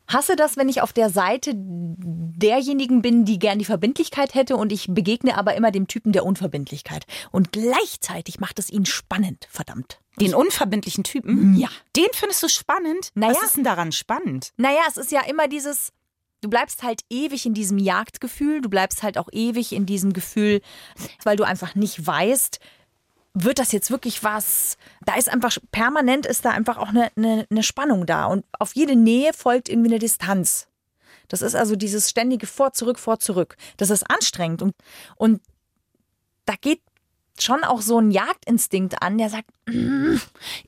hasse 0.08 0.36
das, 0.36 0.56
wenn 0.56 0.68
ich 0.68 0.80
auf 0.80 0.92
der 0.92 1.10
Seite 1.10 1.52
derjenigen 1.54 3.02
bin, 3.02 3.24
die 3.24 3.38
gern 3.38 3.58
die 3.58 3.64
Verbindlichkeit 3.64 4.34
hätte 4.34 4.56
und 4.56 4.72
ich 4.72 4.86
begegne 4.88 5.36
aber 5.36 5.54
immer 5.54 5.70
dem 5.70 5.86
Typen 5.86 6.12
der 6.12 6.24
Unverbindlichkeit. 6.24 7.06
Und 7.30 7.52
gleichzeitig 7.52 8.40
macht 8.40 8.58
es 8.58 8.70
ihn 8.70 8.86
spannend, 8.86 9.46
verdammt. 9.50 10.00
Den 10.18 10.34
unverbindlichen 10.34 11.04
Typen? 11.04 11.56
Ja. 11.56 11.68
Den 11.94 12.08
findest 12.12 12.42
du 12.42 12.48
spannend? 12.48 13.10
Naja. 13.14 13.34
Was 13.34 13.42
ist 13.42 13.56
denn 13.56 13.64
daran 13.64 13.92
spannend? 13.92 14.52
Naja, 14.56 14.80
es 14.88 14.96
ist 14.96 15.12
ja 15.12 15.20
immer 15.28 15.46
dieses, 15.46 15.92
du 16.40 16.48
bleibst 16.48 16.82
halt 16.82 17.02
ewig 17.10 17.46
in 17.46 17.54
diesem 17.54 17.78
Jagdgefühl, 17.78 18.60
du 18.60 18.68
bleibst 18.68 19.02
halt 19.02 19.18
auch 19.18 19.28
ewig 19.32 19.72
in 19.72 19.86
diesem 19.86 20.12
Gefühl, 20.12 20.60
weil 21.24 21.36
du 21.36 21.44
einfach 21.44 21.74
nicht 21.74 22.04
weißt, 22.04 22.58
wird 23.44 23.58
das 23.58 23.72
jetzt 23.72 23.90
wirklich 23.90 24.24
was? 24.24 24.76
Da 25.04 25.16
ist 25.16 25.28
einfach 25.28 25.56
permanent 25.72 26.26
ist 26.26 26.44
da 26.44 26.50
einfach 26.50 26.78
auch 26.78 26.88
eine, 26.88 27.10
eine, 27.16 27.46
eine 27.50 27.62
Spannung 27.62 28.06
da 28.06 28.26
und 28.26 28.44
auf 28.58 28.74
jede 28.74 28.96
Nähe 28.96 29.32
folgt 29.32 29.68
irgendwie 29.68 29.90
eine 29.90 29.98
Distanz. 29.98 30.68
Das 31.28 31.42
ist 31.42 31.54
also 31.54 31.76
dieses 31.76 32.08
ständige 32.08 32.46
vor, 32.46 32.72
zurück, 32.72 32.98
vor, 32.98 33.18
zurück. 33.18 33.56
Das 33.76 33.90
ist 33.90 34.10
anstrengend 34.10 34.62
und, 34.62 34.74
und 35.16 35.42
da 36.46 36.54
geht 36.60 36.80
schon 37.42 37.64
auch 37.64 37.80
so 37.82 37.98
ein 37.98 38.10
Jagdinstinkt 38.10 39.02
an, 39.02 39.18
der 39.18 39.30
sagt, 39.30 39.48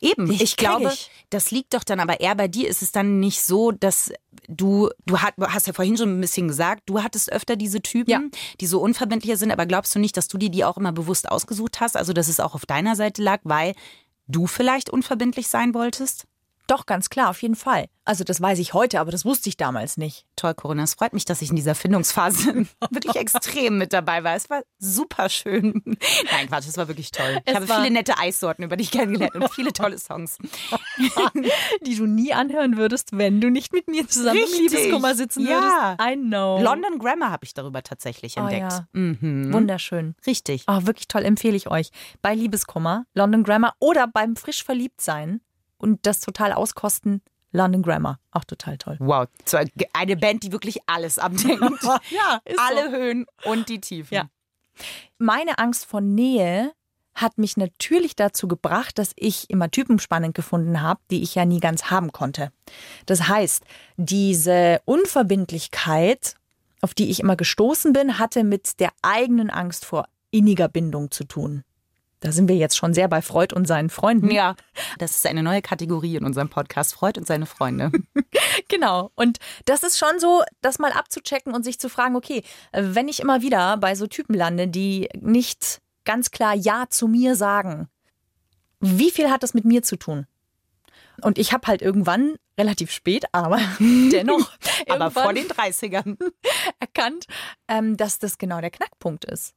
Eben, 0.01 0.27
Dich 0.29 0.43
ich 0.43 0.57
krieg 0.57 0.69
glaube, 0.69 0.91
ich. 0.93 1.11
das 1.31 1.51
liegt 1.51 1.75
doch 1.75 1.85
dann 1.85 2.01
aber 2.01 2.21
eher 2.21 2.35
bei 2.35 2.49
dir. 2.49 2.69
Ist 2.69 2.83
es 2.83 2.93
dann 2.93 3.19
nicht 3.21 3.43
so, 3.43 3.73
dass 3.73 4.13
du, 4.49 4.91
du 5.07 5.19
hast 5.21 5.67
ja 5.67 5.73
vorhin 5.73 5.97
schon 5.97 6.19
ein 6.19 6.21
bisschen 6.21 6.49
gesagt, 6.49 6.83
du 6.87 7.03
hattest 7.03 7.33
öfter 7.33 7.57
diese 7.57 7.81
Typen, 7.81 8.11
Ja. 8.11 8.21
die 8.61 8.67
so 8.67 8.81
unverbindlicher 8.81 9.37
sind, 9.37 9.51
aber 9.53 9.67
glaubst 9.67 9.95
du 9.95 9.99
nicht, 9.99 10.17
dass 10.17 10.29
du 10.29 10.39
dir 10.39 10.51
die 10.51 10.65
auch 10.65 10.77
immer 10.77 10.93
bewusst 10.93 11.31
ausgesucht 11.31 11.81
hast? 11.81 11.97
Also, 11.97 12.13
dass 12.13 12.29
es 12.29 12.41
auch 12.41 12.55
auf 12.55 12.67
deiner 12.67 12.97
Seite 12.97 13.23
lag, 13.23 13.41
weil 13.45 13.75
du 14.27 14.47
vielleicht 14.47 14.91
unverbindlich 14.91 15.49
sein 15.49 15.75
wolltest? 15.75 16.27
Doch 16.71 16.87
ganz 16.87 17.11
klar, 17.11 17.31
auf 17.31 17.43
jeden 17.43 17.57
Fall. 17.57 17.87
Also 18.05 18.25
das 18.25 18.41
weiß 18.41 18.59
ich 18.59 18.75
heute, 18.75 18.99
aber 19.01 19.11
das 19.13 19.25
wusste 19.25 19.49
ich 19.49 19.57
damals 19.57 19.97
nicht. 19.97 20.25
Toll, 20.37 20.55
Corinna. 20.55 20.83
Es 20.83 20.95
freut 20.95 21.13
mich, 21.13 21.25
dass 21.25 21.43
ich 21.43 21.51
in 21.51 21.57
dieser 21.57 21.75
Findungsphase 21.75 22.67
wirklich 22.91 23.17
extrem 23.17 23.79
mit 23.79 23.93
dabei 23.93 24.25
war. 24.25 24.35
Es 24.35 24.51
war 24.51 24.63
super 24.79 25.29
schön. 25.29 25.83
Nein, 25.85 26.49
Quatsch, 26.49 26.67
es 26.67 26.77
war 26.77 26.89
wirklich 26.89 27.11
toll. 27.13 27.39
Ich 27.45 27.53
Es 27.53 27.55
habe 27.55 27.67
viele 27.67 27.91
nette 27.91 28.19
Eissorten 28.19 28.65
über 28.65 28.77
dich 28.77 28.91
kennengelernt 28.91 29.35
und 29.37 29.51
viele 29.53 29.73
tolle 29.73 29.99
Songs. 29.99 30.39
die 31.87 31.97
du 31.97 32.07
nie 32.07 32.33
anhören 32.33 32.77
würdest, 32.77 33.17
wenn 33.17 33.41
du 33.41 33.51
nicht 33.51 33.73
mit 33.73 33.89
mir 33.89 34.07
zusammen 34.09 34.39
Richtig. 34.39 34.59
im 34.59 34.63
Liebeskummer 34.65 35.15
sitzen 35.15 35.47
Ja. 35.47 35.97
würdest. 35.99 36.11
I 36.11 36.17
know. 36.17 36.61
London 36.63 36.99
Grammar 36.99 37.31
habe 37.31 37.45
ich 37.45 37.55
darüber 37.55 37.83
tatsächlich 37.83 38.37
Oh 38.37 38.41
entdeckt. 38.41 38.73
ja. 38.73 38.87
Mhm. 38.93 39.53
Wunderschön. 39.53 40.15
Richtig. 40.27 40.65
Oh, 40.67 40.87
wirklich 40.87 41.09
toll, 41.09 41.25
empfehle 41.25 41.57
ich 41.57 41.71
euch. 41.71 41.91
Bei 42.23 42.35
Liebeskummer, 42.35 43.05
London 43.15 43.45
Grammar 43.45 43.75
oder 43.79 44.07
beim 44.07 44.37
frisch 44.37 44.65
verliebt 44.65 45.01
sein 45.01 45.41
und 45.81 46.07
das 46.07 46.21
total 46.21 46.53
auskosten, 46.53 47.23
London 47.53 47.83
Grammar. 47.83 48.19
Auch 48.31 48.45
total 48.45 48.79
toll. 48.79 48.97
Wow, 49.01 49.27
so 49.45 49.59
eine 49.93 50.17
Band, 50.17 50.43
die 50.45 50.53
wirklich 50.53 50.79
alles 50.87 51.19
abdenkt. 51.19 51.61
Ja, 52.11 52.41
ist 52.45 52.59
Alle 52.59 52.91
Höhen 52.91 53.27
und 53.45 53.69
die 53.69 53.81
Tiefen. 53.81 54.15
Ja. 54.15 54.29
Meine 55.19 55.59
Angst 55.59 55.87
vor 55.87 56.01
Nähe 56.01 56.73
hat 57.15 57.39
mich 57.39 57.57
natürlich 57.57 58.17
dazu 58.17 58.49
gebracht, 58.49 58.99
dass 58.99 59.13
ich 59.17 59.51
immer 59.51 59.71
Typen 59.71 59.99
spannend 59.99 60.35
gefunden 60.35 60.81
habe, 60.81 61.01
die 61.11 61.23
ich 61.23 61.35
ja 61.35 61.45
nie 61.45 61.61
ganz 61.61 61.85
haben 61.85 62.13
konnte. 62.13 62.53
Das 63.07 63.29
heißt, 63.29 63.65
diese 63.97 64.81
Unverbindlichkeit, 64.85 66.37
auf 66.81 66.95
die 66.95 67.11
ich 67.11 67.21
immer 67.21 67.37
gestoßen 67.37 67.93
bin, 67.93 68.19
hatte 68.19 68.45
mit 68.45 68.81
der 68.81 68.91
eigenen 69.03 69.51
Angst 69.51 69.85
vor 69.85 70.07
inniger 70.31 70.69
Bindung 70.69 71.11
zu 71.11 71.25
tun. 71.25 71.65
Da 72.21 72.33
sind 72.33 72.49
wir 72.49 72.57
jetzt 72.57 72.77
schon 72.77 72.93
sehr 72.93 73.09
bei 73.09 73.23
Freud 73.23 73.55
und 73.55 73.67
seinen 73.67 73.89
Freunden. 73.89 74.31
Ja, 74.31 74.55
das 74.99 75.17
ist 75.17 75.27
eine 75.27 75.43
neue 75.43 75.63
Kategorie 75.63 76.17
in 76.17 76.25
unserem 76.25 76.51
Podcast, 76.51 76.95
Freud 76.95 77.19
und 77.19 77.27
seine 77.27 77.47
Freunde. 77.47 77.91
Genau. 78.69 79.11
Und 79.17 79.39
das 79.65 79.83
ist 79.83 79.99
schon 79.99 80.19
so, 80.21 80.43
das 80.61 80.79
mal 80.79 80.93
abzuchecken 80.93 81.55
und 81.55 81.65
sich 81.65 81.81
zu 81.81 81.89
fragen, 81.89 82.15
okay, 82.15 82.43
wenn 82.73 83.09
ich 83.09 83.21
immer 83.21 83.43
wieder 83.43 83.77
bei 83.79 83.95
so 83.95 84.07
Typen 84.07 84.35
lande, 84.35 84.69
die 84.69 85.09
nicht 85.19 85.81
ganz 86.05 86.31
klar 86.31 86.55
Ja 86.55 86.87
zu 86.89 87.09
mir 87.09 87.35
sagen, 87.37 87.89
wie 88.81 89.11
viel 89.11 89.31
hat 89.31 89.43
das 89.43 89.55
mit 89.55 89.65
mir 89.65 89.83
zu 89.83 89.97
tun? 89.97 90.27
Und 91.21 91.39
ich 91.39 91.53
habe 91.53 91.67
halt 91.67 91.83
irgendwann, 91.83 92.37
relativ 92.59 92.91
spät, 92.93 93.25
aber 93.33 93.59
dennoch, 93.81 94.51
Aber 94.89 95.11
vor 95.11 95.33
den 95.33 95.47
30ern. 95.49 96.17
erkannt, 96.79 97.27
ähm, 97.69 97.97
dass 97.97 98.19
das 98.19 98.39
genau 98.39 98.61
der 98.61 98.71
Knackpunkt 98.71 99.25
ist. 99.25 99.55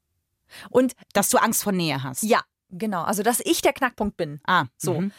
Und 0.70 0.93
Dass 1.13 1.29
du 1.29 1.38
Angst 1.38 1.63
vor 1.63 1.72
Nähe 1.72 2.03
hast. 2.03 2.24
ja, 2.24 2.41
genau, 2.74 3.03
also 3.03 3.24
dass 3.24 3.39
ich 3.39 3.62
der 3.62 3.74
Knackpunkt 3.74 4.18
bin. 4.18 4.42
Ah, 4.46 4.65
So. 4.77 5.01
mhm. 5.01 5.12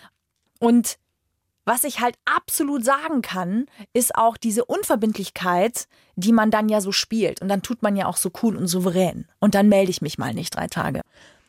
Und 0.61 0.99
was 1.65 1.85
ich 1.85 2.01
halt 2.01 2.17
absolut 2.27 2.85
sagen 2.85 3.23
kann, 3.23 3.67
ist 3.95 4.15
auch 4.17 4.37
diese 4.37 4.65
Unverbindlichkeit, 4.67 5.89
die 6.15 6.33
man 6.33 6.51
dann 6.51 6.69
ja 6.69 6.81
so 6.81 6.93
spielt. 6.93 7.41
Und 7.41 7.49
dann 7.49 7.63
tut 7.63 7.83
man 7.83 7.97
ja 7.97 8.07
auch 8.07 8.19
so 8.19 8.31
cool 8.43 8.57
und 8.57 8.67
souverän. 8.67 9.27
Und 9.41 9.55
dann 9.55 9.69
melde 9.69 9.91
ich 9.91 10.03
mich 10.03 10.19
mal 10.19 10.35
nicht 10.35 10.55
drei 10.55 10.67
Tage. 10.69 11.01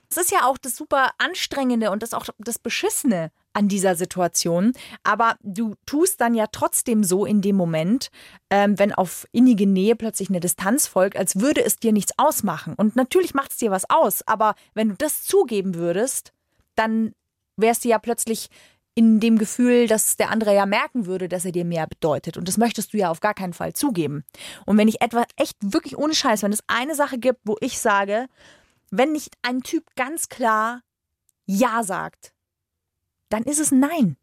Das 0.09 0.17
ist 0.17 0.31
ja 0.31 0.45
auch 0.45 0.57
das 0.57 0.75
super 0.75 1.11
Anstrengende 1.17 1.91
und 1.91 2.01
das 2.01 2.13
auch 2.13 2.25
das 2.37 2.59
Beschissene 2.59 3.31
an 3.55 3.67
dieser 3.67 3.95
Situation. 3.95 4.73
Aber 5.03 5.37
du 5.41 5.75
tust 5.85 6.21
dann 6.21 6.35
ja 6.35 6.45
trotzdem 6.51 7.03
so 7.03 7.25
in 7.25 7.41
dem 7.41 7.55
Moment, 7.55 8.11
ähm, 8.49 8.77
wenn 8.77 8.93
auf 8.93 9.27
innige 9.31 9.65
Nähe 9.65 9.95
plötzlich 9.95 10.29
eine 10.29 10.39
Distanz 10.39 10.87
folgt, 10.87 11.17
als 11.17 11.39
würde 11.39 11.63
es 11.63 11.77
dir 11.77 11.93
nichts 11.93 12.13
ausmachen. 12.17 12.73
Und 12.75 12.95
natürlich 12.95 13.33
macht 13.33 13.51
es 13.51 13.57
dir 13.57 13.71
was 13.71 13.89
aus. 13.89 14.27
Aber 14.27 14.55
wenn 14.73 14.89
du 14.89 14.95
das 14.95 15.23
zugeben 15.23 15.75
würdest, 15.75 16.33
dann 16.75 17.13
wärst 17.57 17.85
du 17.85 17.89
ja 17.89 17.99
plötzlich 17.99 18.49
in 18.93 19.19
dem 19.19 19.37
Gefühl, 19.37 19.87
dass 19.87 20.15
der 20.15 20.31
andere 20.31 20.53
ja 20.55 20.65
merken 20.65 21.05
würde, 21.05 21.27
dass 21.27 21.45
er 21.45 21.51
dir 21.51 21.65
mehr 21.65 21.87
bedeutet. 21.87 22.37
Und 22.37 22.47
das 22.47 22.57
möchtest 22.57 22.93
du 22.93 22.97
ja 22.97 23.09
auf 23.09 23.19
gar 23.19 23.33
keinen 23.33 23.53
Fall 23.53 23.73
zugeben. 23.73 24.23
Und 24.65 24.77
wenn 24.77 24.87
ich 24.87 25.01
etwa 25.01 25.25
echt 25.35 25.57
wirklich 25.61 25.97
ohne 25.97 26.15
Scheiß, 26.15 26.43
wenn 26.43 26.53
es 26.53 26.63
eine 26.67 26.95
Sache 26.95 27.17
gibt, 27.17 27.41
wo 27.43 27.57
ich 27.59 27.79
sage, 27.79 28.27
wenn 28.91 29.11
nicht 29.11 29.33
ein 29.41 29.61
Typ 29.61 29.83
ganz 29.95 30.29
klar 30.29 30.81
Ja 31.45 31.83
sagt, 31.83 32.34
dann 33.29 33.43
ist 33.43 33.59
es 33.59 33.71
Nein. 33.71 34.17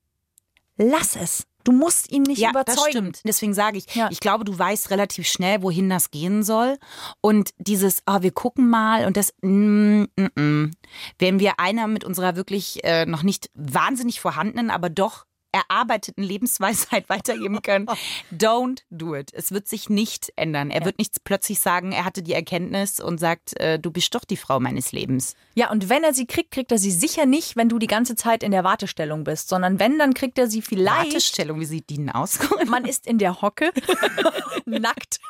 Lass 0.76 1.16
es. 1.16 1.46
Du 1.64 1.70
musst 1.70 2.10
ihn 2.10 2.22
nicht 2.22 2.38
Ja, 2.40 2.50
überzeugen. 2.50 2.76
das 2.76 2.88
stimmt. 2.90 3.20
Deswegen 3.24 3.54
sage 3.54 3.78
ich, 3.78 3.94
Ja. 3.94 4.08
ich 4.10 4.18
glaube, 4.20 4.44
du 4.44 4.58
weißt 4.58 4.90
relativ 4.90 5.28
schnell, 5.28 5.62
wohin 5.62 5.88
das 5.88 6.10
gehen 6.10 6.42
soll. 6.42 6.76
Und 7.20 7.50
dieses, 7.58 8.02
ah, 8.06 8.22
wir 8.22 8.32
gucken 8.32 8.68
mal 8.68 9.06
und 9.06 9.16
das, 9.16 9.32
mm, 9.42 10.04
mm, 10.16 10.40
mm. 10.40 10.70
wenn 11.18 11.38
wir 11.38 11.60
einer 11.60 11.86
mit 11.86 12.02
unserer 12.04 12.34
wirklich 12.34 12.82
äh, 12.84 13.06
noch 13.06 13.22
nicht 13.22 13.48
wahnsinnig 13.54 14.20
vorhandenen, 14.20 14.70
aber 14.70 14.90
doch 14.90 15.24
erarbeiteten 15.52 16.24
Lebensweisheit 16.24 17.06
weitergeben 17.08 17.62
können, 17.62 17.86
don't 18.32 18.82
do 18.90 19.14
it. 19.14 19.32
Es 19.32 19.52
wird 19.52 19.68
sich 19.68 19.88
nicht 19.88 20.32
ändern. 20.36 20.70
Er 20.70 20.84
wird 20.84 20.98
nicht 20.98 21.24
plötzlich 21.24 21.60
sagen, 21.60 21.92
er 21.92 22.04
hatte 22.04 22.22
die 22.22 22.32
Erkenntnis 22.32 23.00
und 23.00 23.18
sagt, 23.18 23.58
äh, 23.60 23.78
du 23.78 23.90
bist 23.90 24.14
doch 24.14 24.24
die 24.24 24.36
Frau 24.36 24.58
meines 24.60 24.92
Lebens. 24.92 25.36
Ja, 25.54 25.70
und 25.70 25.88
wenn 25.88 26.02
er 26.02 26.14
sie 26.14 26.26
kriegt, 26.26 26.50
kriegt 26.50 26.72
er 26.72 26.78
sie 26.78 26.90
sicher 26.90 27.26
nicht, 27.26 27.56
wenn 27.56 27.68
du 27.68 27.78
die 27.78 27.86
ganze 27.86 28.16
Zeit 28.16 28.42
in 28.42 28.50
der 28.50 28.64
Wartestellung 28.64 29.24
bist, 29.24 29.48
sondern 29.48 29.78
wenn, 29.78 29.98
dann 29.98 30.14
kriegt 30.14 30.38
er 30.38 30.48
sie 30.48 30.62
vielleicht. 30.62 31.12
Wartestellung, 31.12 31.60
wie 31.60 31.66
sieht 31.66 31.90
die 31.90 31.96
denn 31.96 32.10
aus? 32.10 32.38
Man 32.66 32.84
ist 32.84 33.06
in 33.06 33.18
der 33.18 33.42
Hocke, 33.42 33.72
nackt. 34.64 35.20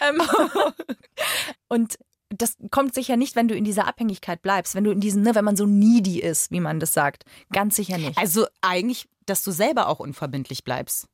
ähm, 0.08 0.22
und 1.68 1.98
das 2.42 2.56
kommt 2.70 2.94
sicher 2.94 3.16
nicht, 3.16 3.36
wenn 3.36 3.48
du 3.48 3.54
in 3.54 3.64
dieser 3.64 3.86
Abhängigkeit 3.86 4.42
bleibst, 4.42 4.74
wenn 4.74 4.84
du 4.84 4.90
in 4.90 5.00
diesem, 5.00 5.22
ne, 5.22 5.34
wenn 5.34 5.44
man 5.44 5.56
so 5.56 5.66
needy 5.66 6.20
ist, 6.20 6.50
wie 6.50 6.60
man 6.60 6.80
das 6.80 6.92
sagt. 6.94 7.24
Ganz 7.52 7.76
sicher 7.76 7.98
nicht. 7.98 8.16
Also 8.18 8.46
eigentlich, 8.60 9.08
dass 9.26 9.42
du 9.42 9.50
selber 9.50 9.88
auch 9.88 10.00
unverbindlich 10.00 10.64
bleibst. 10.64 11.06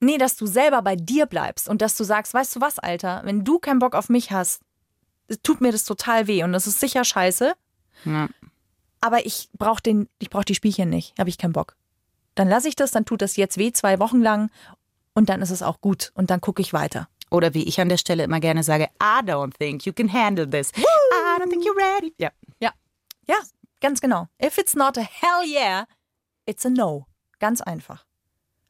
Nee, 0.00 0.18
dass 0.18 0.36
du 0.36 0.46
selber 0.46 0.82
bei 0.82 0.96
dir 0.96 1.26
bleibst 1.26 1.68
und 1.68 1.80
dass 1.80 1.96
du 1.96 2.04
sagst, 2.04 2.34
weißt 2.34 2.56
du 2.56 2.60
was, 2.60 2.78
Alter, 2.78 3.22
wenn 3.24 3.44
du 3.44 3.58
keinen 3.58 3.78
Bock 3.78 3.94
auf 3.94 4.08
mich 4.08 4.32
hast, 4.32 4.62
tut 5.42 5.60
mir 5.60 5.70
das 5.72 5.84
total 5.84 6.26
weh 6.26 6.42
und 6.42 6.52
das 6.52 6.66
ist 6.66 6.80
sicher 6.80 7.04
scheiße, 7.04 7.54
Ja. 8.04 8.28
aber 9.00 9.24
ich 9.24 9.48
brauch 9.56 9.78
den, 9.80 10.08
ich 10.18 10.28
brauch 10.28 10.44
die 10.44 10.56
Spielchen 10.56 10.90
nicht, 10.90 11.14
habe 11.18 11.30
ich 11.30 11.38
keinen 11.38 11.52
Bock. 11.52 11.76
Dann 12.34 12.48
lasse 12.48 12.68
ich 12.68 12.74
das, 12.76 12.90
dann 12.90 13.04
tut 13.04 13.22
das 13.22 13.36
jetzt 13.36 13.56
weh 13.58 13.72
zwei 13.72 13.98
Wochen 14.00 14.20
lang 14.20 14.50
und 15.14 15.28
dann 15.28 15.40
ist 15.40 15.50
es 15.50 15.62
auch 15.62 15.80
gut 15.80 16.10
und 16.14 16.30
dann 16.30 16.40
gucke 16.40 16.60
ich 16.62 16.72
weiter. 16.72 17.08
Oder 17.32 17.54
wie 17.54 17.64
ich 17.64 17.80
an 17.80 17.88
der 17.88 17.96
Stelle 17.96 18.24
immer 18.24 18.40
gerne 18.40 18.62
sage, 18.62 18.90
I 19.02 19.24
don't 19.24 19.56
think 19.58 19.86
you 19.86 19.92
can 19.92 20.12
handle 20.12 20.48
this. 20.48 20.70
I 20.76 21.40
don't 21.40 21.48
think 21.48 21.64
you're 21.64 21.76
ready. 21.76 22.14
Ja. 22.18 22.30
Ja, 22.60 22.72
ja, 23.26 23.36
ganz 23.80 24.00
genau. 24.00 24.28
If 24.42 24.58
it's 24.58 24.74
not 24.74 24.98
a 24.98 25.02
hell 25.02 25.42
yeah, 25.46 25.86
it's 26.46 26.66
a 26.66 26.68
no. 26.68 27.06
Ganz 27.38 27.62
einfach. 27.62 28.04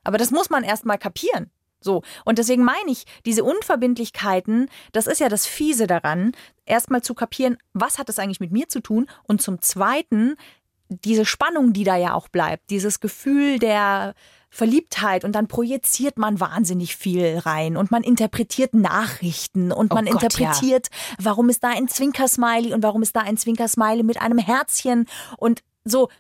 Aber 0.05 0.17
das 0.17 0.31
muss 0.31 0.49
man 0.49 0.63
erst 0.63 0.87
mal 0.87 0.97
kapieren. 0.97 1.51
So. 1.81 2.03
Und 2.25 2.39
deswegen 2.39 2.63
meine 2.63 2.91
ich, 2.91 3.05
diese 3.27 3.43
Unverbindlichkeiten, 3.43 4.71
das 4.93 5.09
ist 5.09 5.19
ja 5.19 5.29
das 5.29 5.47
Fiese 5.47 5.89
daran, 5.89 6.33
erstmal 6.65 7.03
zu 7.03 7.15
kapieren, 7.15 7.59
was 7.73 7.99
hat 7.99 8.09
das 8.09 8.21
eigentlich 8.21 8.41
mit 8.41 8.53
mir 8.53 8.69
zu 8.69 8.81
tun? 8.81 9.09
Und 9.25 9.43
zum 9.43 9.61
Zweiten, 9.61 10.37
diese 10.89 11.25
Spannung, 11.25 11.73
die 11.73 11.85
da 11.85 11.97
ja 11.97 12.15
auch 12.15 12.29
bleibt, 12.29 12.71
dieses 12.71 13.01
Gefühl 13.01 13.59
der 13.59 14.15
Verliebtheit 14.55 15.25
und 15.25 15.33
dann 15.33 15.49
projiziert 15.49 16.19
man 16.19 16.39
wahnsinnig 16.39 16.95
viel 16.95 17.39
rein 17.39 17.79
und 17.79 17.91
man 17.91 18.03
interpretiert 18.03 18.75
Nachrichten 18.75 19.73
und 19.73 19.91
Oh 19.91 19.95
man 19.95 20.05
Gott, 20.05 20.15
ja. 20.15 20.21
interpretiert, 20.21 20.89
warum 21.19 21.49
ist 21.49 21.65
da 21.65 21.71
ein 21.71 21.89
Zwinkersmiley 21.89 22.75
und 22.75 22.83
warum 22.83 23.03
ist 23.03 23.17
da 23.17 23.21
ein 23.21 23.39
Zwinkersmiley 23.39 24.03
mit 24.03 24.21
einem 24.21 24.37
Herzchen 24.37 25.07
und 25.39 25.63
so. 25.85 26.11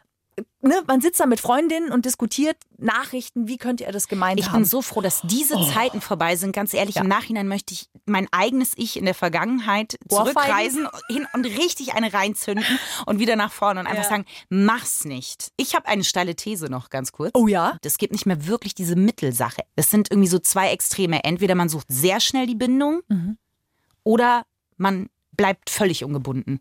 Ne, 0.65 0.81
man 0.87 1.01
sitzt 1.01 1.19
da 1.21 1.27
mit 1.27 1.41
Freundinnen 1.41 1.91
und 1.91 2.05
diskutiert 2.07 2.57
Nachrichten, 2.79 3.49
wie 3.49 3.59
könnte 3.59 3.85
er 3.85 3.93
das 3.93 4.07
gemeint 4.09 4.39
Ich 4.41 4.47
haben. 4.47 4.59
bin 4.61 4.65
so 4.65 4.81
froh, 4.81 5.01
dass 5.01 5.21
diese 5.23 5.57
Zeiten 5.75 6.01
vorbei 6.01 6.37
sind. 6.37 6.53
Ganz 6.55 6.73
ehrlich, 6.73 6.97
im 6.97 7.09
Nachhinein 7.09 7.49
möchte 7.49 7.75
ich 7.75 7.89
mein 8.07 8.29
eigenes 8.31 8.73
Ich 8.77 8.97
in 8.97 9.05
der 9.05 9.15
Vergangenheit 9.15 9.97
Ohrfeigen? 10.09 10.33
zurückreisen 10.35 10.89
hin 11.09 11.27
und 11.35 11.45
richtig 11.45 11.95
eine 11.95 12.13
reinzünden 12.15 12.65
und 13.07 13.19
wieder 13.19 13.35
nach 13.37 13.53
vorne 13.53 13.81
und 13.81 13.87
einfach 13.87 14.05
Ja. 14.05 14.09
sagen, 14.09 14.25
mach's 14.49 15.05
nicht. 15.05 15.51
Ich 15.57 15.75
habe 15.75 15.87
eine 15.87 16.05
steile 16.05 16.37
These 16.37 16.67
noch 16.67 16.89
ganz 16.91 17.11
kurz. 17.13 17.33
Oh 17.35 17.49
ja? 17.49 17.77
Es 17.85 17.99
gibt 17.99 18.13
nicht 18.13 18.25
mehr 18.27 18.47
wirklich 18.47 18.75
diese 18.75 18.95
Mittelsache. 18.97 19.63
Es 19.75 19.91
sind 19.91 20.11
irgendwie 20.11 20.29
so 20.29 20.39
zwei 20.39 20.71
Extreme. 20.71 21.25
Entweder 21.25 21.57
man 21.57 21.69
sucht 21.69 21.89
sehr 21.91 22.21
schnell 22.21 22.47
die 22.47 22.55
Bindung 22.55 23.03
Mhm. 23.09 23.37
oder 24.05 24.45
man 24.77 25.09
bleibt 25.33 25.71
völlig 25.71 26.05
ungebunden. 26.05 26.61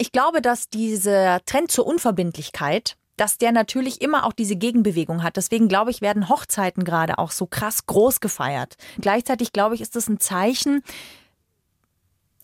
Ich 0.00 0.12
glaube, 0.12 0.40
dass 0.40 0.70
dieser 0.70 1.44
Trend 1.44 1.70
zur 1.70 1.86
Unverbindlichkeit, 1.86 2.96
dass 3.18 3.36
der 3.36 3.52
natürlich 3.52 4.00
immer 4.00 4.24
auch 4.24 4.32
diese 4.32 4.56
Gegenbewegung 4.56 5.22
hat. 5.22 5.36
Deswegen 5.36 5.68
glaube 5.68 5.90
ich, 5.90 6.00
werden 6.00 6.30
Hochzeiten 6.30 6.84
gerade 6.84 7.18
auch 7.18 7.30
so 7.30 7.44
krass 7.44 7.84
groß 7.84 8.20
gefeiert. 8.20 8.76
Gleichzeitig 8.98 9.52
glaube 9.52 9.74
ich, 9.74 9.82
ist 9.82 9.96
das 9.96 10.08
ein 10.08 10.18
Zeichen 10.18 10.82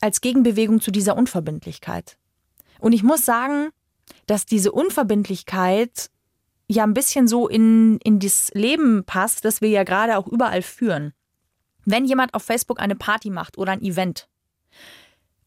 als 0.02 0.20
Gegenbewegung 0.20 0.82
zu 0.82 0.90
dieser 0.90 1.16
Unverbindlichkeit. 1.16 2.18
Und 2.78 2.92
ich 2.92 3.02
muss 3.02 3.24
sagen, 3.24 3.70
dass 4.26 4.44
diese 4.44 4.70
Unverbindlichkeit 4.70 6.10
ja 6.68 6.82
ein 6.82 6.92
bisschen 6.92 7.26
so 7.26 7.48
in, 7.48 7.96
in 8.04 8.18
das 8.18 8.50
Leben 8.52 9.04
passt, 9.06 9.46
das 9.46 9.62
wir 9.62 9.70
ja 9.70 9.84
gerade 9.84 10.18
auch 10.18 10.26
überall 10.26 10.60
führen. 10.60 11.14
Wenn 11.86 12.04
jemand 12.04 12.34
auf 12.34 12.42
Facebook 12.42 12.80
eine 12.80 12.96
Party 12.96 13.30
macht 13.30 13.56
oder 13.56 13.72
ein 13.72 13.80
Event, 13.80 14.28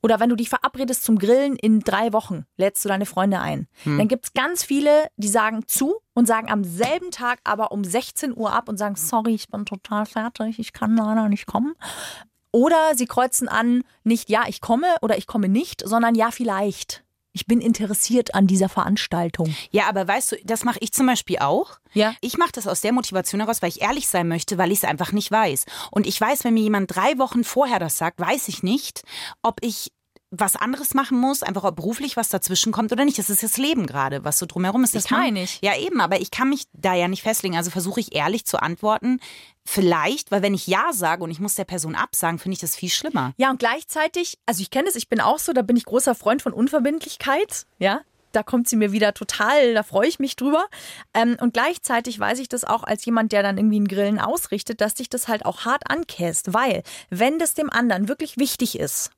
oder 0.01 0.20
wenn 0.20 0.29
du 0.29 0.36
dich 0.36 0.50
verabredest 0.50 1.03
zum 1.03 1.20
Grillen 1.20 1.56
in 1.56 1.82
drei 1.82 2.13
Wochen, 2.13 2.46
lädst 2.58 2.84
du 2.84 2.89
deine 2.89 3.06
Freunde 3.06 3.39
ein. 3.39 3.68
Dann 3.98 4.08
gibt's 4.08 4.34
ganz 4.34 4.63
viele, 4.63 5.08
die 5.18 5.27
sagen 5.27 5.68
zu 5.68 5.96
und 6.13 6.27
sagen 6.27 6.50
am 6.50 6.63
selben 6.63 7.12
Tag 7.12 7.39
aber 7.44 7.72
um 7.72 7.84
16 7.84 8.36
Uhr 8.36 8.53
ab 8.53 8.70
und 8.70 8.77
sagen, 8.77 8.96
sorry, 8.96 9.34
ich 9.34 9.50
bin 9.50 9.65
total 9.65 10.06
fertig, 10.06 10.60
ich 10.60 10.74
kann 10.74 10.96
leider 10.96 11.27
nicht 11.29 11.46
kommen. 11.46 11.75
Oder 12.51 12.96
sie 12.96 13.06
kreuzen 13.06 13.48
an, 13.48 13.84
nicht 14.03 14.29
ja, 14.29 14.44
ich 14.48 14.62
komme 14.62 14.88
oder 15.01 15.18
ich 15.18 15.27
komme 15.27 15.50
nicht, 15.50 15.88
sondern 15.88 16.15
ja, 16.15 16.32
vielleicht. 16.32 17.03
Ich 17.39 17.46
bin 17.46 17.62
interessiert 17.62 18.36
an 18.36 18.48
dieser 18.48 18.67
Veranstaltung. 18.67 19.55
Ja, 19.72 19.88
aber 19.88 20.05
weißt 20.05 20.34
du, 20.34 20.36
das 20.43 20.65
mache 20.65 20.79
ich 20.81 20.91
zum 20.91 21.05
Beispiel 21.05 21.39
auch. 21.39 21.79
Ja. 21.93 22.13
Ich 22.19 22.38
mache 22.38 22.51
das 22.51 22.67
aus 22.67 22.81
der 22.81 22.91
Motivation 22.91 23.39
heraus, 23.39 23.62
weil 23.62 23.69
ich 23.69 23.81
ehrlich 23.81 24.10
sein 24.10 24.27
möchte, 24.27 24.58
weil 24.58 24.74
ich 24.74 24.79
es 24.79 24.84
einfach 24.84 25.13
nicht 25.13 25.31
weiß. 25.31 25.65
Und 25.89 26.05
ich 26.05 26.19
weiß, 26.19 26.43
wenn 26.43 26.53
mir 26.53 26.63
jemand 26.63 26.93
drei 26.93 27.17
Wochen 27.17 27.46
vorher 27.46 27.79
das 27.79 27.98
sagt, 27.98 28.19
weiß 28.19 28.50
ich 28.50 28.62
nicht, 28.62 29.03
ob 29.41 29.60
ich 29.62 29.93
was 30.32 30.56
anderes 30.56 30.94
machen 30.94 31.20
muss, 31.20 31.42
einfach 31.42 31.64
ob 31.64 31.76
beruflich 31.76 32.16
was 32.16 32.30
dazwischen 32.30 32.72
kommt 32.72 32.92
oder 32.92 33.04
nicht. 33.04 33.18
Das 33.18 33.30
ist 33.30 33.42
das 33.42 33.58
Leben 33.58 33.88
gerade, 33.88 34.24
was 34.24 34.38
so 34.38 34.46
drumherum 34.46 34.84
ist. 34.84 34.96
Das 34.96 35.06
kann, 35.06 35.20
meine 35.20 35.44
ich. 35.44 35.60
Ja, 35.62 35.76
eben, 35.76 36.02
aber 36.02 36.22
ich 36.22 36.30
kann 36.30 36.50
mich 36.50 36.66
da 36.74 36.94
ja 36.94 37.08
nicht 37.08 37.24
festlegen. 37.24 37.56
Also 37.56 37.72
versuche 37.72 38.00
ich 38.00 38.16
ehrlich 38.16 38.46
zu 38.46 38.62
antworten. 38.62 39.20
Vielleicht, 39.66 40.32
weil 40.32 40.42
wenn 40.42 40.54
ich 40.54 40.68
Ja 40.68 40.94
sage 40.94 41.24
und 41.24 41.32
ich 41.32 41.40
muss 41.40 41.56
der 41.56 41.66
Person 41.66 41.96
absagen, 41.96 42.40
finde 42.40 42.54
ich 42.54 42.60
das 42.60 42.76
viel 42.76 42.90
schlimmer. 42.90 43.34
Ja, 43.38 43.50
und 43.50 43.60
gleichzeitig, 43.60 44.38
also 44.46 44.62
ich 44.62 44.70
kenne 44.70 44.90
es, 44.90 44.96
ich 44.96 45.10
bin 45.10 45.20
auch 45.20 45.40
so, 45.40 45.54
da 45.54 45.62
bin 45.62 45.78
ich 45.78 45.86
großer 45.86 46.16
Freund 46.16 46.42
von 46.42 46.54
Unverbindlichkeit, 46.54 47.66
ja. 47.78 48.02
Da 48.32 48.44
kommt 48.44 48.70
sie 48.70 48.76
mir 48.76 48.92
wieder 48.92 49.16
total, 49.16 49.74
da 49.74 49.82
freue 49.82 50.08
ich 50.08 50.20
mich 50.20 50.36
drüber. 50.36 50.66
Ähm, 51.16 51.36
und 51.42 51.54
gleichzeitig 51.54 52.20
weiß 52.20 52.38
ich 52.38 52.48
das 52.48 52.64
auch 52.64 52.84
als 52.84 53.04
jemand, 53.06 53.32
der 53.32 53.42
dann 53.42 53.58
irgendwie 53.58 53.78
einen 53.78 53.88
Grillen 53.88 54.20
ausrichtet, 54.20 54.82
dass 54.82 54.94
dich 54.94 55.10
das 55.10 55.28
halt 55.28 55.46
auch 55.46 55.66
hart 55.66 55.90
ankäst, 55.90 56.54
weil 56.54 56.84
wenn 57.10 57.40
das 57.40 57.56
dem 57.56 57.72
anderen 57.72 58.08
wirklich 58.08 58.38
wichtig 58.38 58.78
ist, 58.78 59.10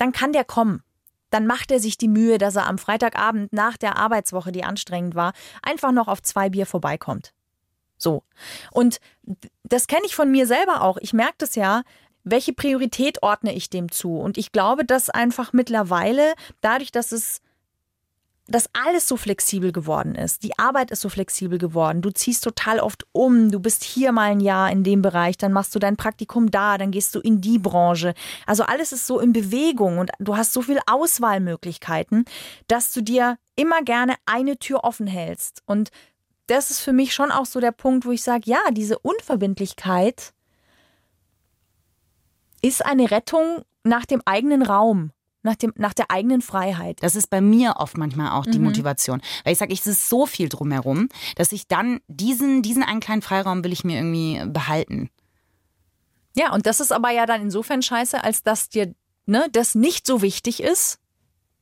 dann 0.00 0.12
kann 0.12 0.32
der 0.32 0.44
kommen. 0.44 0.82
dann 1.30 1.46
macht 1.46 1.70
er 1.70 1.78
sich 1.78 1.96
die 1.96 2.08
Mühe, 2.08 2.38
dass 2.38 2.56
er 2.56 2.66
am 2.66 2.76
Freitagabend 2.76 3.52
nach 3.52 3.76
der 3.76 3.96
Arbeitswoche, 3.96 4.50
die 4.50 4.64
anstrengend 4.64 5.14
war, 5.14 5.32
einfach 5.62 5.92
noch 5.92 6.08
auf 6.08 6.20
zwei 6.22 6.48
Bier 6.50 6.66
vorbeikommt. 6.66 7.32
So. 7.96 8.24
Und 8.72 8.98
das 9.62 9.86
kenne 9.86 10.06
ich 10.06 10.16
von 10.16 10.28
mir 10.28 10.48
selber 10.48 10.82
auch. 10.82 10.96
Ich 11.00 11.12
merke 11.12 11.36
das 11.38 11.54
ja, 11.54 11.82
welche 12.24 12.52
Priorität 12.52 13.22
ordne 13.22 13.54
ich 13.54 13.70
dem 13.70 13.92
zu? 13.92 14.16
Und 14.16 14.38
ich 14.38 14.50
glaube, 14.50 14.84
dass 14.84 15.08
einfach 15.08 15.52
mittlerweile, 15.52 16.34
dadurch, 16.60 16.90
dass 16.90 17.12
es 17.12 17.40
dass 18.50 18.68
alles 18.72 19.06
so 19.06 19.16
flexibel 19.16 19.72
geworden 19.72 20.14
ist. 20.14 20.42
Die 20.42 20.58
Arbeit 20.58 20.90
ist 20.90 21.00
so 21.00 21.08
flexibel 21.08 21.58
geworden. 21.58 22.02
Du 22.02 22.10
ziehst 22.10 22.42
total 22.44 22.80
oft 22.80 23.06
um. 23.12 23.50
Du 23.50 23.60
bist 23.60 23.84
hier 23.84 24.10
mal 24.12 24.30
ein 24.30 24.40
Jahr 24.40 24.70
in 24.70 24.82
dem 24.82 25.02
Bereich, 25.02 25.38
dann 25.38 25.52
machst 25.52 25.74
du 25.74 25.78
dein 25.78 25.96
Praktikum 25.96 26.50
da, 26.50 26.76
dann 26.76 26.90
gehst 26.90 27.14
du 27.14 27.20
in 27.20 27.40
die 27.40 27.58
Branche. 27.58 28.14
Also 28.46 28.64
alles 28.64 28.92
ist 28.92 29.06
so 29.06 29.20
in 29.20 29.32
Bewegung 29.32 29.98
und 29.98 30.10
du 30.18 30.36
hast 30.36 30.52
so 30.52 30.62
viele 30.62 30.80
Auswahlmöglichkeiten, 30.86 32.24
dass 32.66 32.92
du 32.92 33.02
dir 33.02 33.38
immer 33.54 33.82
gerne 33.82 34.14
eine 34.26 34.58
Tür 34.58 34.84
offen 34.84 35.06
hältst. 35.06 35.62
Und 35.66 35.90
das 36.48 36.70
ist 36.70 36.80
für 36.80 36.92
mich 36.92 37.14
schon 37.14 37.30
auch 37.30 37.46
so 37.46 37.60
der 37.60 37.72
Punkt, 37.72 38.04
wo 38.04 38.10
ich 38.10 38.22
sage, 38.22 38.42
ja, 38.46 38.58
diese 38.72 38.98
Unverbindlichkeit 38.98 40.32
ist 42.62 42.84
eine 42.84 43.10
Rettung 43.10 43.62
nach 43.84 44.04
dem 44.06 44.22
eigenen 44.24 44.62
Raum. 44.62 45.12
Nach, 45.42 45.56
dem, 45.56 45.72
nach 45.76 45.94
der 45.94 46.10
eigenen 46.10 46.42
Freiheit. 46.42 46.98
Das 47.02 47.16
ist 47.16 47.30
bei 47.30 47.40
mir 47.40 47.76
oft 47.76 47.96
manchmal 47.96 48.32
auch 48.32 48.44
die 48.44 48.58
mhm. 48.58 48.66
Motivation. 48.66 49.22
Weil 49.44 49.54
ich 49.54 49.58
sage, 49.58 49.72
es 49.72 49.86
ist 49.86 50.10
so 50.10 50.26
viel 50.26 50.50
drumherum, 50.50 51.08
dass 51.36 51.52
ich 51.52 51.66
dann 51.66 52.00
diesen, 52.08 52.60
diesen 52.60 52.82
einen 52.82 53.00
kleinen 53.00 53.22
Freiraum 53.22 53.64
will 53.64 53.72
ich 53.72 53.82
mir 53.82 53.96
irgendwie 53.96 54.42
behalten. 54.50 55.08
Ja, 56.36 56.52
und 56.52 56.66
das 56.66 56.80
ist 56.80 56.92
aber 56.92 57.10
ja 57.10 57.24
dann 57.24 57.40
insofern 57.40 57.82
scheiße, 57.82 58.22
als 58.22 58.42
dass 58.42 58.68
dir 58.68 58.94
ne, 59.26 59.46
das 59.52 59.74
nicht 59.74 60.06
so 60.06 60.22
wichtig 60.22 60.62
ist, 60.62 60.98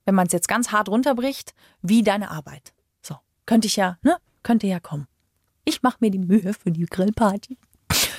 wenn 0.05 0.15
man 0.15 0.27
es 0.27 0.33
jetzt 0.33 0.49
ganz 0.49 0.73
hart 0.73 0.89
runterbricht, 0.89 1.55
wie 1.83 2.03
deine 2.03 2.31
Arbeit. 2.31 2.73
So, 3.03 3.17
könnte 3.47 3.67
ich 3.67 3.77
ja, 3.77 3.99
ne, 4.03 4.17
könnte 4.43 4.67
ja 4.67 4.81
kommen. 4.81 5.07
Ich 5.65 5.83
mache 5.83 5.99
mir 6.01 6.11
die 6.11 6.19
Mühe 6.19 6.55
für 6.55 6.71
die 6.71 6.87
Grillparty 6.87 7.59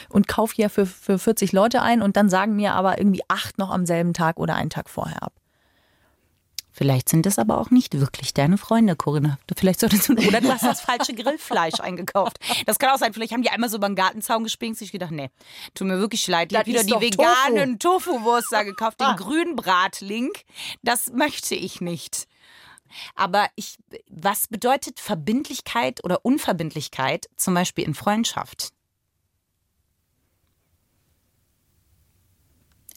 und 0.10 0.28
kaufe 0.28 0.56
hier 0.56 0.70
für, 0.70 0.86
für 0.86 1.18
40 1.18 1.52
Leute 1.52 1.82
ein 1.82 2.02
und 2.02 2.16
dann 2.16 2.30
sagen 2.30 2.56
mir 2.56 2.74
aber 2.74 3.00
irgendwie 3.00 3.24
acht 3.28 3.58
noch 3.58 3.72
am 3.72 3.86
selben 3.86 4.14
Tag 4.14 4.40
oder 4.40 4.56
einen 4.56 4.70
Tag 4.70 4.90
vorher 4.90 5.24
ab. 5.24 5.34
Vielleicht 6.80 7.10
sind 7.10 7.26
das 7.26 7.38
aber 7.38 7.58
auch 7.58 7.72
nicht 7.72 8.00
wirklich 8.00 8.34
deine 8.34 8.58
Freunde, 8.58 8.96
Corinna. 8.96 9.38
Du 9.48 9.56
vielleicht 9.58 9.82
solltest 9.82 10.08
du, 10.08 10.14
oder 10.14 10.40
du 10.40 10.50
hast 10.50 10.64
das 10.64 10.80
falsche 10.80 11.14
Grillfleisch 11.14 11.82
eingekauft. 11.82 12.40
Das 12.68 12.80
kann 12.80 12.92
auch 12.92 12.98
sein. 12.98 13.12
Vielleicht 13.12 13.34
haben 13.34 13.42
die 13.42 13.50
einmal 13.50 13.70
so 13.70 13.80
beim 13.80 13.96
Gartenzaun 13.96 14.46
gespinkt. 14.46 14.80
Ich 14.80 14.94
gedacht, 14.94 15.12
nee, 15.12 15.30
tut 15.74 15.88
mir 15.88 16.00
wirklich 16.00 16.26
leid. 16.28 16.54
Ich 16.54 16.58
habe 16.58 16.68
wieder 16.68 16.86
die 16.86 16.94
veganen 16.94 17.80
Tofu-Wurst 17.80 18.48
da 18.52 18.64
gekauft, 18.64 19.02
den 19.02 19.08
ah. 19.08 19.16
grünen 19.18 19.58
Bratling. 19.58 20.32
Das 20.82 21.12
möchte 21.12 21.54
ich 21.54 21.82
nicht. 21.82 22.30
Aber 23.14 23.50
ich, 23.56 23.76
was 24.10 24.48
bedeutet 24.48 25.02
Verbindlichkeit 25.02 26.02
oder 26.06 26.24
Unverbindlichkeit, 26.24 27.26
zum 27.36 27.56
Beispiel 27.56 27.84
in 27.84 27.94
Freundschaft? 27.94 28.70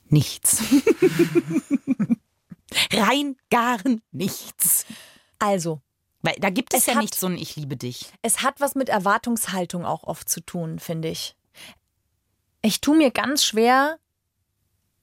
Nichts. 0.09 0.63
Rein 2.93 3.37
gar 3.51 3.79
nichts. 4.11 4.87
Also. 5.39 5.81
Weil 6.23 6.37
da 6.39 6.51
gibt 6.51 6.73
es, 6.73 6.81
es 6.81 6.87
ja 6.87 6.95
hat, 6.95 7.03
nicht 7.03 7.15
so 7.17 7.27
ein 7.27 7.37
Ich 7.37 7.57
liebe 7.57 7.77
dich. 7.77 8.13
Es 8.23 8.43
hat 8.43 8.61
was 8.61 8.75
mit 8.75 8.89
Erwartungshaltung 8.89 9.85
auch 9.85 10.05
oft 10.05 10.29
zu 10.29 10.41
tun, 10.41 10.79
finde 10.79 11.09
ich. 11.09 11.37
Ich 12.63 12.81
tue 12.81 12.97
mir 12.97 13.11
ganz 13.11 13.45
schwer, 13.45 13.99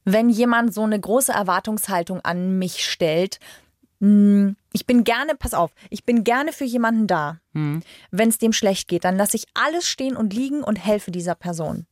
wenn 0.05 0.29
jemand 0.29 0.73
so 0.73 0.83
eine 0.83 0.99
große 0.99 1.33
Erwartungshaltung 1.33 2.21
an 2.21 2.57
mich 2.57 2.85
stellt. 2.85 3.39
Hm, 3.99 4.55
ich 4.71 4.85
bin 4.85 5.03
gerne, 5.03 5.35
pass 5.35 5.53
auf, 5.53 5.71
ich 5.89 6.05
bin 6.05 6.23
gerne 6.23 6.53
für 6.53 6.63
jemanden 6.63 7.05
da. 7.05 7.41
Hm. 7.53 7.81
Wenn 8.11 8.29
es 8.29 8.37
dem 8.37 8.53
schlecht 8.53 8.87
geht, 8.87 9.03
dann 9.03 9.17
lasse 9.17 9.35
ich 9.35 9.45
alles 9.53 9.85
stehen 9.85 10.15
und 10.15 10.33
liegen 10.33 10.63
und 10.63 10.77
helfe 10.77 11.11
dieser 11.11 11.35
Person. 11.35 11.85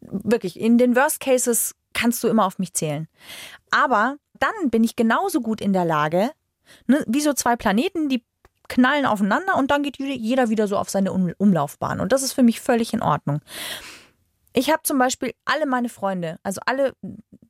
Wirklich, 0.00 0.58
in 0.58 0.78
den 0.78 0.96
Worst 0.96 1.20
Cases 1.20 1.76
kannst 1.92 2.24
du 2.24 2.28
immer 2.28 2.44
auf 2.44 2.58
mich 2.58 2.74
zählen. 2.74 3.06
Aber 3.70 4.16
dann 4.42 4.70
bin 4.70 4.84
ich 4.84 4.96
genauso 4.96 5.40
gut 5.40 5.60
in 5.60 5.72
der 5.72 5.84
Lage, 5.84 6.30
ne, 6.86 7.04
wie 7.06 7.20
so 7.20 7.32
zwei 7.32 7.56
Planeten, 7.56 8.08
die 8.08 8.24
knallen 8.68 9.06
aufeinander 9.06 9.56
und 9.56 9.70
dann 9.70 9.82
geht 9.82 9.98
jeder 9.98 10.48
wieder 10.48 10.66
so 10.66 10.76
auf 10.76 10.90
seine 10.90 11.12
Umlaufbahn. 11.12 12.00
Und 12.00 12.12
das 12.12 12.22
ist 12.22 12.32
für 12.32 12.42
mich 12.42 12.60
völlig 12.60 12.92
in 12.92 13.02
Ordnung. 13.02 13.40
Ich 14.54 14.70
habe 14.70 14.82
zum 14.82 14.98
Beispiel 14.98 15.32
alle 15.44 15.66
meine 15.66 15.88
Freunde, 15.88 16.38
also 16.42 16.60
alle 16.66 16.94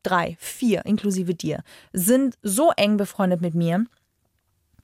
drei, 0.03 0.37
vier, 0.39 0.85
inklusive 0.85 1.35
dir, 1.35 1.63
sind 1.93 2.37
so 2.43 2.71
eng 2.77 2.97
befreundet 2.97 3.41
mit 3.41 3.55
mir, 3.55 3.85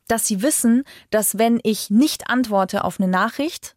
dass 0.07 0.27
sie 0.27 0.43
wissen, 0.43 0.85
dass 1.11 1.39
wenn 1.39 1.61
ich 1.63 1.91
nicht 1.91 2.31
antworte 2.31 2.85
auf 2.85 2.99
eine 2.99 3.11
Nachricht 3.11 3.77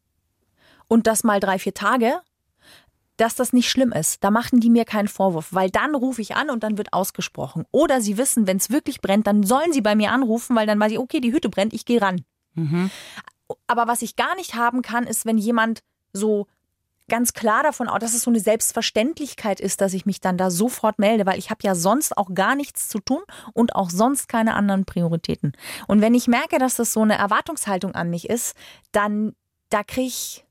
und 0.88 1.08
das 1.08 1.24
mal 1.24 1.40
drei, 1.40 1.60
vier 1.60 1.74
Tage, 1.74 2.20
dass 3.22 3.36
das 3.36 3.54
nicht 3.54 3.70
schlimm 3.70 3.92
ist. 3.92 4.24
Da 4.24 4.32
machen 4.32 4.60
die 4.60 4.72
mir 4.72 4.84
keinen 4.84 5.08
Vorwurf, 5.08 5.50
weil 5.52 5.70
dann 5.70 5.94
rufe 5.94 6.24
ich 6.24 6.36
an 6.36 6.50
und 6.50 6.64
dann 6.64 6.80
wird 6.80 6.92
ausgesprochen. 6.92 7.66
Oder 7.70 8.02
sie 8.02 8.18
wissen, 8.18 8.48
wenn 8.48 8.58
es 8.58 8.72
wirklich 8.72 9.00
brennt, 9.00 9.28
dann 9.28 9.44
sollen 9.44 9.72
sie 9.72 9.82
bei 9.82 9.94
mir 9.94 10.12
anrufen, 10.12 10.56
weil 10.56 10.66
dann 10.66 10.80
weiß 10.80 10.92
ich, 10.92 10.98
okay, 10.98 11.22
die 11.22 11.32
Hütte 11.32 11.50
brennt, 11.50 11.72
ich 11.72 11.86
gehe 11.86 12.02
ran. 12.02 12.26
Mhm. 12.56 12.90
Aber 13.68 13.88
was 13.88 14.02
ich 14.02 14.16
gar 14.16 14.36
nicht 14.36 14.56
haben 14.56 14.82
kann, 14.82 15.06
ist, 15.06 15.28
wenn 15.28 15.38
jemand 15.38 15.84
so 16.14 16.48
ganz 17.10 17.34
klar 17.34 17.62
davon 17.62 17.88
aus, 17.88 18.00
dass 18.00 18.16
es 18.16 18.24
so 18.24 18.32
eine 18.32 18.40
Selbstverständlichkeit 18.40 19.60
ist, 19.60 19.82
dass 19.82 19.94
ich 19.94 20.08
mich 20.08 20.20
dann 20.20 20.38
da 20.38 20.50
sofort 20.50 20.98
melde, 20.98 21.28
weil 21.28 21.38
ich 21.38 21.52
habe 21.52 21.60
ja 21.62 21.76
sonst 21.76 22.18
auch 22.18 22.34
gar 22.34 22.56
nichts 22.56 22.90
zu 22.90 23.00
tun 23.00 23.22
und 23.54 23.76
auch 23.76 23.92
sonst 23.92 24.30
keine 24.30 24.56
anderen 24.56 24.86
Prioritäten. 24.86 25.52
Und 25.88 26.02
wenn 26.02 26.16
ich 26.16 26.28
merke, 26.28 26.58
dass 26.58 26.78
das 26.78 26.92
so 26.92 27.02
eine 27.02 27.20
Erwartungshaltung 27.20 27.94
an 27.94 28.10
mich 28.10 28.30
ist, 28.30 28.56
dann 28.92 29.36
da 29.70 29.84
kriege 29.84 30.08
ich 30.08 30.46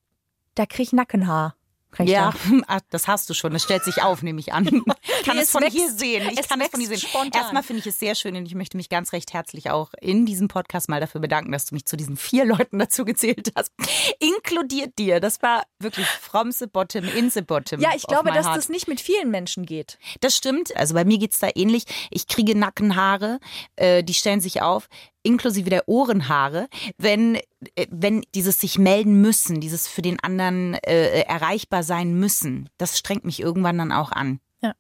da 0.55 0.67
krieg 0.67 0.89
ich 0.89 0.93
Nackenhaar 0.93 1.57
ja, 1.98 2.33
Ach, 2.66 2.81
das 2.90 3.09
hast 3.09 3.29
du 3.31 3.35
schon. 3.35 3.53
Das 3.53 3.62
stellt 3.62 3.85
sich 3.85 4.03
auf, 4.03 4.22
nehme 4.22 4.40
ich 4.40 4.53
an. 4.53 4.68
Ich 5.20 5.26
kann 5.26 5.38
es 5.38 5.50
von 5.50 5.62
hier 5.64 5.90
sehen. 5.90 6.29
Ich 6.31 6.38
es 6.38 6.48
kann 6.48 6.61
es 6.62 6.68
von 6.68 6.81
hier 6.81 6.88
sehen. 6.88 6.98
Spontan. 6.98 7.42
Erstmal 7.42 7.62
finde 7.62 7.81
ich 7.81 7.87
es 7.87 7.98
sehr 7.98 8.14
schön 8.14 8.37
und 8.37 8.46
ich 8.46 8.55
möchte 8.55 8.79
mich 8.79 8.88
ganz 8.88 9.12
recht 9.12 9.35
herzlich 9.35 9.70
auch 9.70 9.90
in 10.00 10.24
diesem 10.24 10.48
Podcast 10.48 10.88
mal 10.88 10.98
dafür 10.98 11.20
bedanken, 11.20 11.53
dass 11.53 11.66
du 11.66 11.74
mich 11.74 11.85
zu 11.85 11.96
diesen 11.96 12.16
vier 12.16 12.46
Leuten 12.46 12.79
dazu 12.79 13.05
gezählt 13.05 13.53
hast. 13.55 13.70
Inkludiert 14.18 14.98
dir. 14.98 15.20
Das 15.20 15.42
war 15.42 15.64
wirklich 15.79 16.07
from 16.07 16.53
the 16.53 16.66
bottom, 16.66 17.05
in 17.05 17.29
the 17.31 17.42
bottom. 17.42 17.81
Ja, 17.81 17.90
ich 17.94 18.05
glaube, 18.05 18.33
dass 18.33 18.46
heart. 18.46 18.57
das 18.57 18.68
nicht 18.70 18.88
mit 18.88 19.00
vielen 19.00 19.31
Menschen 19.31 19.66
geht. 19.66 19.98
Das 20.20 20.37
stimmt. 20.37 20.74
Also 20.74 20.94
bei 20.94 21.05
mir 21.05 21.18
geht 21.18 21.33
es 21.33 21.38
da 21.38 21.48
ähnlich. 21.55 21.85
Ich 22.11 22.26
kriege 22.26 22.57
Nackenhaare, 22.57 23.40
äh, 23.76 24.03
die 24.03 24.14
stellen 24.14 24.40
sich 24.40 24.62
auf 24.62 24.88
inklusive 25.23 25.71
der 25.71 25.89
Ohrenhaare, 25.89 26.69
wenn, 26.99 27.37
äh, 27.75 27.87
wenn 27.91 28.23
dieses 28.35 28.61
sich 28.61 28.79
melden 28.79 29.21
müssen, 29.21 29.61
dieses 29.61 29.89
für 29.89 30.03
den 30.03 30.21
anderen 30.21 30.75
äh, 30.75 31.23
erreichbar 31.23 31.83
sein 31.83 32.15
müssen, 32.15 32.69
das 32.79 32.99
strengt 32.99 33.25
mich 33.25 33.41
irgendwann 33.41 33.79
dann 33.79 33.93
auch 33.93 34.13
an. 34.13 34.41
Ja. 34.61 34.75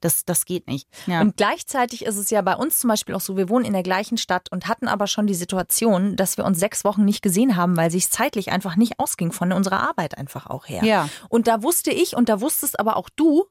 Das, 0.00 0.24
das 0.24 0.44
geht 0.44 0.66
nicht. 0.66 0.88
Ja. 1.06 1.20
Und 1.20 1.36
gleichzeitig 1.36 2.04
ist 2.04 2.16
es 2.16 2.30
ja 2.30 2.42
bei 2.42 2.56
uns 2.56 2.78
zum 2.78 2.88
Beispiel 2.88 3.14
auch 3.14 3.20
so, 3.20 3.36
wir 3.36 3.48
wohnen 3.48 3.64
in 3.64 3.72
der 3.72 3.82
gleichen 3.82 4.18
Stadt 4.18 4.50
und 4.50 4.66
hatten 4.66 4.88
aber 4.88 5.06
schon 5.06 5.26
die 5.26 5.34
Situation, 5.34 6.16
dass 6.16 6.36
wir 6.36 6.44
uns 6.44 6.58
sechs 6.58 6.84
Wochen 6.84 7.04
nicht 7.04 7.22
gesehen 7.22 7.56
haben, 7.56 7.76
weil 7.76 7.90
sich 7.90 8.10
zeitlich 8.10 8.50
einfach 8.50 8.76
nicht 8.76 8.98
ausging 8.98 9.32
von 9.32 9.52
unserer 9.52 9.88
Arbeit 9.88 10.18
einfach 10.18 10.46
auch 10.46 10.66
her. 10.68 10.84
Ja. 10.84 11.08
Und 11.28 11.46
da 11.46 11.62
wusste 11.62 11.90
ich 11.90 12.16
und 12.16 12.28
da 12.28 12.40
wusstest 12.40 12.80
aber 12.80 12.96
auch 12.96 13.08
du, 13.14 13.44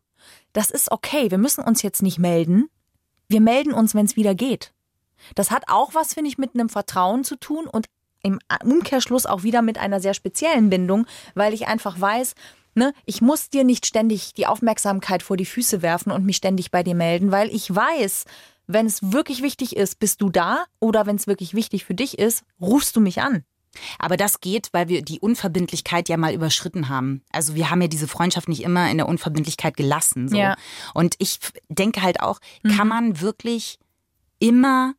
das 0.53 0.71
ist 0.71 0.91
okay, 0.91 1.31
wir 1.31 1.37
müssen 1.37 1.63
uns 1.63 1.81
jetzt 1.81 2.01
nicht 2.01 2.19
melden. 2.19 2.69
Wir 3.27 3.41
melden 3.41 3.73
uns, 3.73 3.95
wenn 3.95 4.05
es 4.05 4.15
wieder 4.15 4.35
geht. 4.35 4.73
Das 5.35 5.51
hat 5.51 5.63
auch 5.67 5.93
was, 5.93 6.13
finde 6.13 6.29
ich, 6.29 6.37
mit 6.37 6.53
einem 6.53 6.69
Vertrauen 6.69 7.23
zu 7.23 7.35
tun 7.35 7.67
und 7.67 7.87
im 8.23 8.39
Umkehrschluss 8.63 9.25
auch 9.25 9.43
wieder 9.43 9.61
mit 9.61 9.77
einer 9.77 9.99
sehr 9.99 10.13
speziellen 10.13 10.69
Bindung, 10.69 11.07
weil 11.33 11.53
ich 11.53 11.67
einfach 11.67 11.99
weiß, 11.99 12.35
ne, 12.75 12.93
ich 13.05 13.21
muss 13.21 13.49
dir 13.49 13.63
nicht 13.63 13.85
ständig 13.85 14.33
die 14.33 14.47
Aufmerksamkeit 14.47 15.23
vor 15.23 15.37
die 15.37 15.45
Füße 15.45 15.81
werfen 15.81 16.11
und 16.11 16.25
mich 16.25 16.37
ständig 16.37 16.71
bei 16.71 16.83
dir 16.83 16.95
melden, 16.95 17.31
weil 17.31 17.49
ich 17.49 17.73
weiß, 17.73 18.25
wenn 18.67 18.85
es 18.85 19.11
wirklich 19.11 19.41
wichtig 19.41 19.75
ist, 19.75 19.99
bist 19.99 20.21
du 20.21 20.29
da 20.29 20.65
oder 20.79 21.05
wenn 21.05 21.15
es 21.15 21.27
wirklich 21.27 21.53
wichtig 21.53 21.85
für 21.85 21.95
dich 21.95 22.19
ist, 22.19 22.43
rufst 22.59 22.95
du 22.95 23.01
mich 23.01 23.21
an. 23.21 23.43
Aber 23.99 24.17
das 24.17 24.41
geht, 24.41 24.69
weil 24.73 24.89
wir 24.89 25.01
die 25.01 25.19
Unverbindlichkeit 25.19 26.09
ja 26.09 26.17
mal 26.17 26.33
überschritten 26.33 26.89
haben. 26.89 27.23
Also 27.31 27.55
wir 27.55 27.69
haben 27.69 27.81
ja 27.81 27.87
diese 27.87 28.07
Freundschaft 28.07 28.49
nicht 28.49 28.63
immer 28.63 28.91
in 28.91 28.97
der 28.97 29.07
Unverbindlichkeit 29.07 29.77
gelassen. 29.77 30.27
So. 30.27 30.37
Ja. 30.37 30.55
Und 30.93 31.15
ich 31.19 31.39
denke 31.69 32.01
halt 32.01 32.19
auch, 32.19 32.39
kann 32.63 32.87
mhm. 32.87 32.89
man 32.89 33.21
wirklich 33.21 33.79
immer 34.39 34.93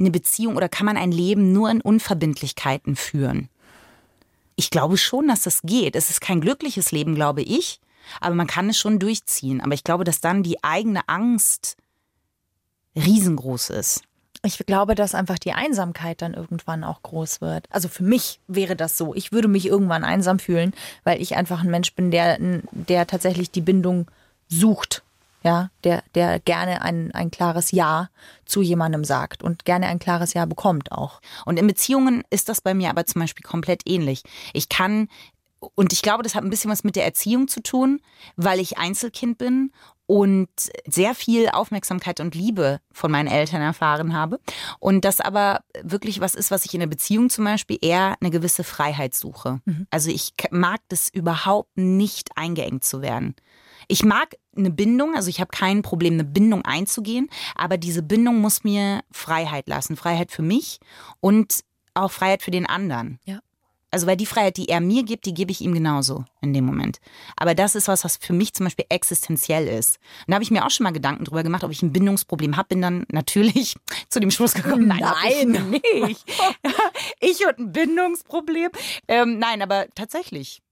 eine 0.00 0.10
Beziehung 0.10 0.56
oder 0.56 0.68
kann 0.68 0.86
man 0.86 0.96
ein 0.96 1.12
Leben 1.12 1.52
nur 1.52 1.70
in 1.70 1.80
Unverbindlichkeiten 1.80 2.96
führen? 2.96 3.48
Ich 4.56 4.70
glaube 4.70 4.96
schon, 4.96 5.28
dass 5.28 5.42
das 5.42 5.62
geht. 5.62 5.96
Es 5.96 6.10
ist 6.10 6.20
kein 6.20 6.40
glückliches 6.40 6.92
Leben, 6.92 7.14
glaube 7.14 7.42
ich, 7.42 7.80
aber 8.20 8.34
man 8.34 8.46
kann 8.46 8.68
es 8.68 8.78
schon 8.78 8.98
durchziehen. 8.98 9.60
Aber 9.60 9.74
ich 9.74 9.84
glaube, 9.84 10.04
dass 10.04 10.20
dann 10.20 10.42
die 10.42 10.62
eigene 10.64 11.08
Angst 11.08 11.76
riesengroß 12.96 13.70
ist. 13.70 14.02
Ich 14.42 14.58
glaube, 14.58 14.94
dass 14.94 15.14
einfach 15.14 15.38
die 15.38 15.52
Einsamkeit 15.52 16.22
dann 16.22 16.32
irgendwann 16.32 16.82
auch 16.82 17.02
groß 17.02 17.42
wird. 17.42 17.66
Also 17.70 17.88
für 17.88 18.02
mich 18.02 18.40
wäre 18.48 18.74
das 18.74 18.96
so. 18.96 19.14
Ich 19.14 19.32
würde 19.32 19.48
mich 19.48 19.66
irgendwann 19.66 20.02
einsam 20.02 20.38
fühlen, 20.38 20.72
weil 21.04 21.20
ich 21.20 21.36
einfach 21.36 21.60
ein 21.60 21.70
Mensch 21.70 21.94
bin, 21.94 22.10
der, 22.10 22.38
der 22.72 23.06
tatsächlich 23.06 23.50
die 23.50 23.60
Bindung 23.60 24.10
sucht 24.48 25.02
ja, 25.42 25.70
der, 25.84 26.02
der 26.14 26.38
gerne 26.40 26.82
ein, 26.82 27.12
ein 27.12 27.30
klares 27.30 27.70
Ja 27.70 28.08
zu 28.44 28.62
jemandem 28.62 29.04
sagt 29.04 29.42
und 29.42 29.64
gerne 29.64 29.86
ein 29.86 29.98
klares 29.98 30.34
Ja 30.34 30.44
bekommt 30.44 30.92
auch. 30.92 31.20
Und 31.46 31.58
in 31.58 31.66
Beziehungen 31.66 32.24
ist 32.30 32.48
das 32.48 32.60
bei 32.60 32.74
mir 32.74 32.90
aber 32.90 33.06
zum 33.06 33.20
Beispiel 33.20 33.44
komplett 33.44 33.82
ähnlich. 33.86 34.22
Ich 34.52 34.68
kann, 34.68 35.08
und 35.74 35.92
ich 35.92 36.02
glaube, 36.02 36.22
das 36.22 36.34
hat 36.34 36.44
ein 36.44 36.50
bisschen 36.50 36.70
was 36.70 36.84
mit 36.84 36.96
der 36.96 37.04
Erziehung 37.04 37.48
zu 37.48 37.62
tun, 37.62 38.00
weil 38.36 38.60
ich 38.60 38.78
Einzelkind 38.78 39.38
bin 39.38 39.72
und 40.10 40.48
sehr 40.88 41.14
viel 41.14 41.48
Aufmerksamkeit 41.50 42.18
und 42.18 42.34
Liebe 42.34 42.80
von 42.90 43.12
meinen 43.12 43.28
Eltern 43.28 43.62
erfahren 43.62 44.12
habe. 44.12 44.40
Und 44.80 45.04
das 45.04 45.20
aber 45.20 45.60
wirklich 45.84 46.20
was 46.20 46.34
ist, 46.34 46.50
was 46.50 46.64
ich 46.64 46.74
in 46.74 46.80
der 46.80 46.88
Beziehung 46.88 47.30
zum 47.30 47.44
Beispiel 47.44 47.78
eher 47.80 48.16
eine 48.20 48.30
gewisse 48.30 48.64
Freiheit 48.64 49.14
suche. 49.14 49.60
Also 49.90 50.10
ich 50.10 50.34
mag 50.50 50.80
das 50.88 51.10
überhaupt 51.10 51.76
nicht 51.76 52.36
eingeengt 52.36 52.82
zu 52.82 53.02
werden. 53.02 53.36
Ich 53.90 54.04
mag 54.04 54.36
eine 54.56 54.70
Bindung, 54.70 55.16
also 55.16 55.28
ich 55.28 55.40
habe 55.40 55.50
kein 55.50 55.82
Problem, 55.82 56.14
eine 56.14 56.24
Bindung 56.24 56.64
einzugehen, 56.64 57.28
aber 57.56 57.76
diese 57.76 58.02
Bindung 58.04 58.40
muss 58.40 58.62
mir 58.62 59.00
Freiheit 59.10 59.68
lassen. 59.68 59.96
Freiheit 59.96 60.30
für 60.30 60.42
mich 60.42 60.78
und 61.18 61.64
auch 61.94 62.12
Freiheit 62.12 62.42
für 62.42 62.52
den 62.52 62.66
anderen. 62.66 63.18
Ja. 63.24 63.40
Also 63.90 64.06
weil 64.06 64.16
die 64.16 64.26
Freiheit, 64.26 64.56
die 64.56 64.68
er 64.68 64.80
mir 64.80 65.02
gibt, 65.02 65.26
die 65.26 65.34
gebe 65.34 65.50
ich 65.50 65.60
ihm 65.60 65.74
genauso 65.74 66.24
in 66.40 66.54
dem 66.54 66.64
Moment. 66.64 67.00
Aber 67.36 67.56
das 67.56 67.74
ist 67.74 67.88
was, 67.88 68.04
was 68.04 68.16
für 68.16 68.32
mich 68.32 68.54
zum 68.54 68.66
Beispiel 68.66 68.84
existenziell 68.88 69.66
ist. 69.66 69.98
Und 70.20 70.28
da 70.28 70.34
habe 70.34 70.44
ich 70.44 70.52
mir 70.52 70.64
auch 70.64 70.70
schon 70.70 70.84
mal 70.84 70.92
Gedanken 70.92 71.24
drüber 71.24 71.42
gemacht, 71.42 71.64
ob 71.64 71.72
ich 71.72 71.82
ein 71.82 71.92
Bindungsproblem 71.92 72.56
habe. 72.56 72.68
Bin 72.68 72.82
dann 72.82 73.06
natürlich 73.10 73.74
zu 74.08 74.20
dem 74.20 74.30
Schluss 74.30 74.54
gekommen, 74.54 74.86
nein, 74.86 75.04
hab 75.04 75.16
ich 75.28 75.44
Nein. 75.44 75.70
nicht. 75.70 76.24
ich 77.20 77.44
und 77.44 77.58
ein 77.58 77.72
Bindungsproblem. 77.72 78.70
Ähm, 79.08 79.40
nein, 79.40 79.62
aber 79.62 79.86
tatsächlich. 79.96 80.62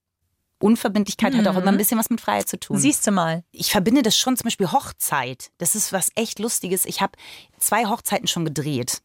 Unverbindlichkeit 0.61 1.35
hat 1.35 1.47
auch 1.47 1.57
immer 1.57 1.69
ein 1.71 1.77
bisschen 1.77 1.99
was 1.99 2.11
mit 2.11 2.21
Freiheit 2.21 2.49
zu 2.49 2.59
tun 2.59 2.79
Siehst 2.79 3.07
du 3.07 3.11
mal. 3.11 3.45
ich 3.53 3.71
verbinde 3.71 4.03
das 4.03 4.17
schon 4.17 4.37
zum 4.37 4.45
Beispiel 4.45 4.71
Hochzeit. 4.73 5.51
Das 5.59 5.75
ist 5.75 5.93
was 5.93 6.11
echt 6.15 6.39
Lustiges. 6.39 6.85
Ich 6.85 7.01
habe 7.01 7.13
zwei 7.59 7.87
Hochzeiten 7.87 8.29
schon 8.29 8.45
gedreht. 8.45 9.03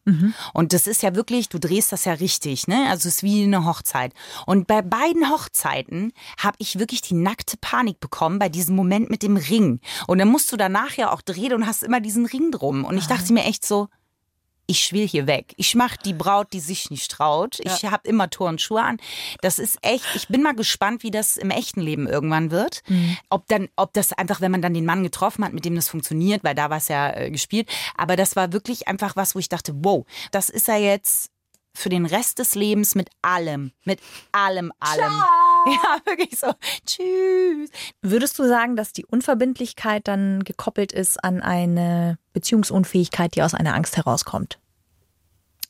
Und 0.52 0.72
das 0.72 0.86
ist 0.86 1.02
ja 1.02 1.14
wirklich, 1.14 1.48
du 1.48 1.58
drehst 1.58 1.92
das 1.92 2.04
ja 2.04 2.12
richtig, 2.14 2.66
ne? 2.68 2.86
Also 2.88 3.08
es 3.08 3.16
ist 3.16 3.22
wie 3.22 3.44
eine 3.44 3.64
Hochzeit. 3.64 4.12
Und 4.46 4.66
bei 4.66 4.82
beiden 4.82 5.30
Hochzeiten 5.30 6.12
habe 6.38 6.56
ich 6.58 6.78
wirklich 6.78 7.02
die 7.02 7.14
nackte 7.14 7.56
Panik 7.56 8.00
bekommen 8.00 8.38
bei 8.38 8.48
diesem 8.48 8.76
Moment 8.76 9.10
mit 9.10 9.22
dem 9.22 9.36
Ring. 9.36 9.80
Und 10.06 10.18
dann 10.18 10.28
musst 10.28 10.52
du 10.52 10.56
danach 10.56 10.92
ja 10.96 11.12
auch 11.12 11.22
drehen 11.22 11.52
und 11.54 11.66
hast 11.66 11.82
immer 11.82 12.00
diesen 12.00 12.26
Ring 12.26 12.50
drum. 12.50 12.84
Und 12.84 12.96
ich 12.98 13.06
dachte 13.06 13.32
mir 13.32 13.44
echt 13.44 13.64
so, 13.64 13.88
ich 14.66 14.92
will 14.92 15.06
hier 15.06 15.26
weg. 15.26 15.52
Ich 15.56 15.74
mache 15.74 15.96
die 16.04 16.14
Braut, 16.14 16.52
die 16.52 16.60
sich 16.60 16.90
nicht 16.90 17.10
traut. 17.10 17.58
Ich 17.60 17.84
habe 17.84 18.08
immer 18.08 18.30
Turnschuhe 18.30 18.82
an. 18.82 18.98
Das 19.42 19.58
ist 19.58 19.78
echt, 19.82 20.04
ich 20.14 20.28
bin 20.28 20.42
mal 20.42 20.54
gespannt, 20.54 21.02
wie 21.02 21.10
das 21.10 21.36
im 21.36 21.50
echten 21.50 21.80
Leben 21.80 22.06
irgendwann 22.06 22.50
wird. 22.50 22.82
Ob 23.28 23.46
dann, 23.48 23.68
ob 23.76 23.92
das 23.92 24.12
einfach, 24.12 24.40
wenn 24.40 24.50
man 24.50 24.62
dann 24.62 24.74
den 24.74 24.86
Mann 24.86 25.02
getroffen 25.02 25.44
hat, 25.44 25.52
mit 25.52 25.64
dem 25.64 25.74
das 25.74 25.88
funktioniert, 25.88 26.44
weil 26.44 26.54
da 26.54 26.70
war 26.70 26.78
es 26.78 26.88
ja 26.88 27.14
äh, 27.14 27.30
gespielt. 27.30 27.68
Aber 27.96 28.16
das 28.16 28.36
war 28.36 28.52
wirklich 28.52 28.88
einfach 28.88 29.16
was, 29.16 29.34
wo 29.34 29.38
ich 29.38 29.48
dachte, 29.48 29.72
wow, 29.76 30.06
das 30.30 30.48
ist 30.48 30.68
er 30.68 30.78
jetzt 30.78 31.30
für 31.76 31.88
den 31.88 32.06
Rest 32.06 32.38
des 32.38 32.54
Lebens 32.54 32.94
mit 32.94 33.10
allem, 33.20 33.72
mit 33.84 34.00
allem, 34.32 34.72
allem. 34.78 35.12
Ja, 35.72 35.98
wirklich 36.04 36.38
so. 36.38 36.52
Tschüss. 36.86 37.70
Würdest 38.02 38.38
du 38.38 38.46
sagen, 38.46 38.76
dass 38.76 38.92
die 38.92 39.04
Unverbindlichkeit 39.04 40.06
dann 40.08 40.44
gekoppelt 40.44 40.92
ist 40.92 41.22
an 41.22 41.40
eine 41.40 42.18
Beziehungsunfähigkeit, 42.32 43.34
die 43.34 43.42
aus 43.42 43.54
einer 43.54 43.74
Angst 43.74 43.96
herauskommt? 43.96 44.58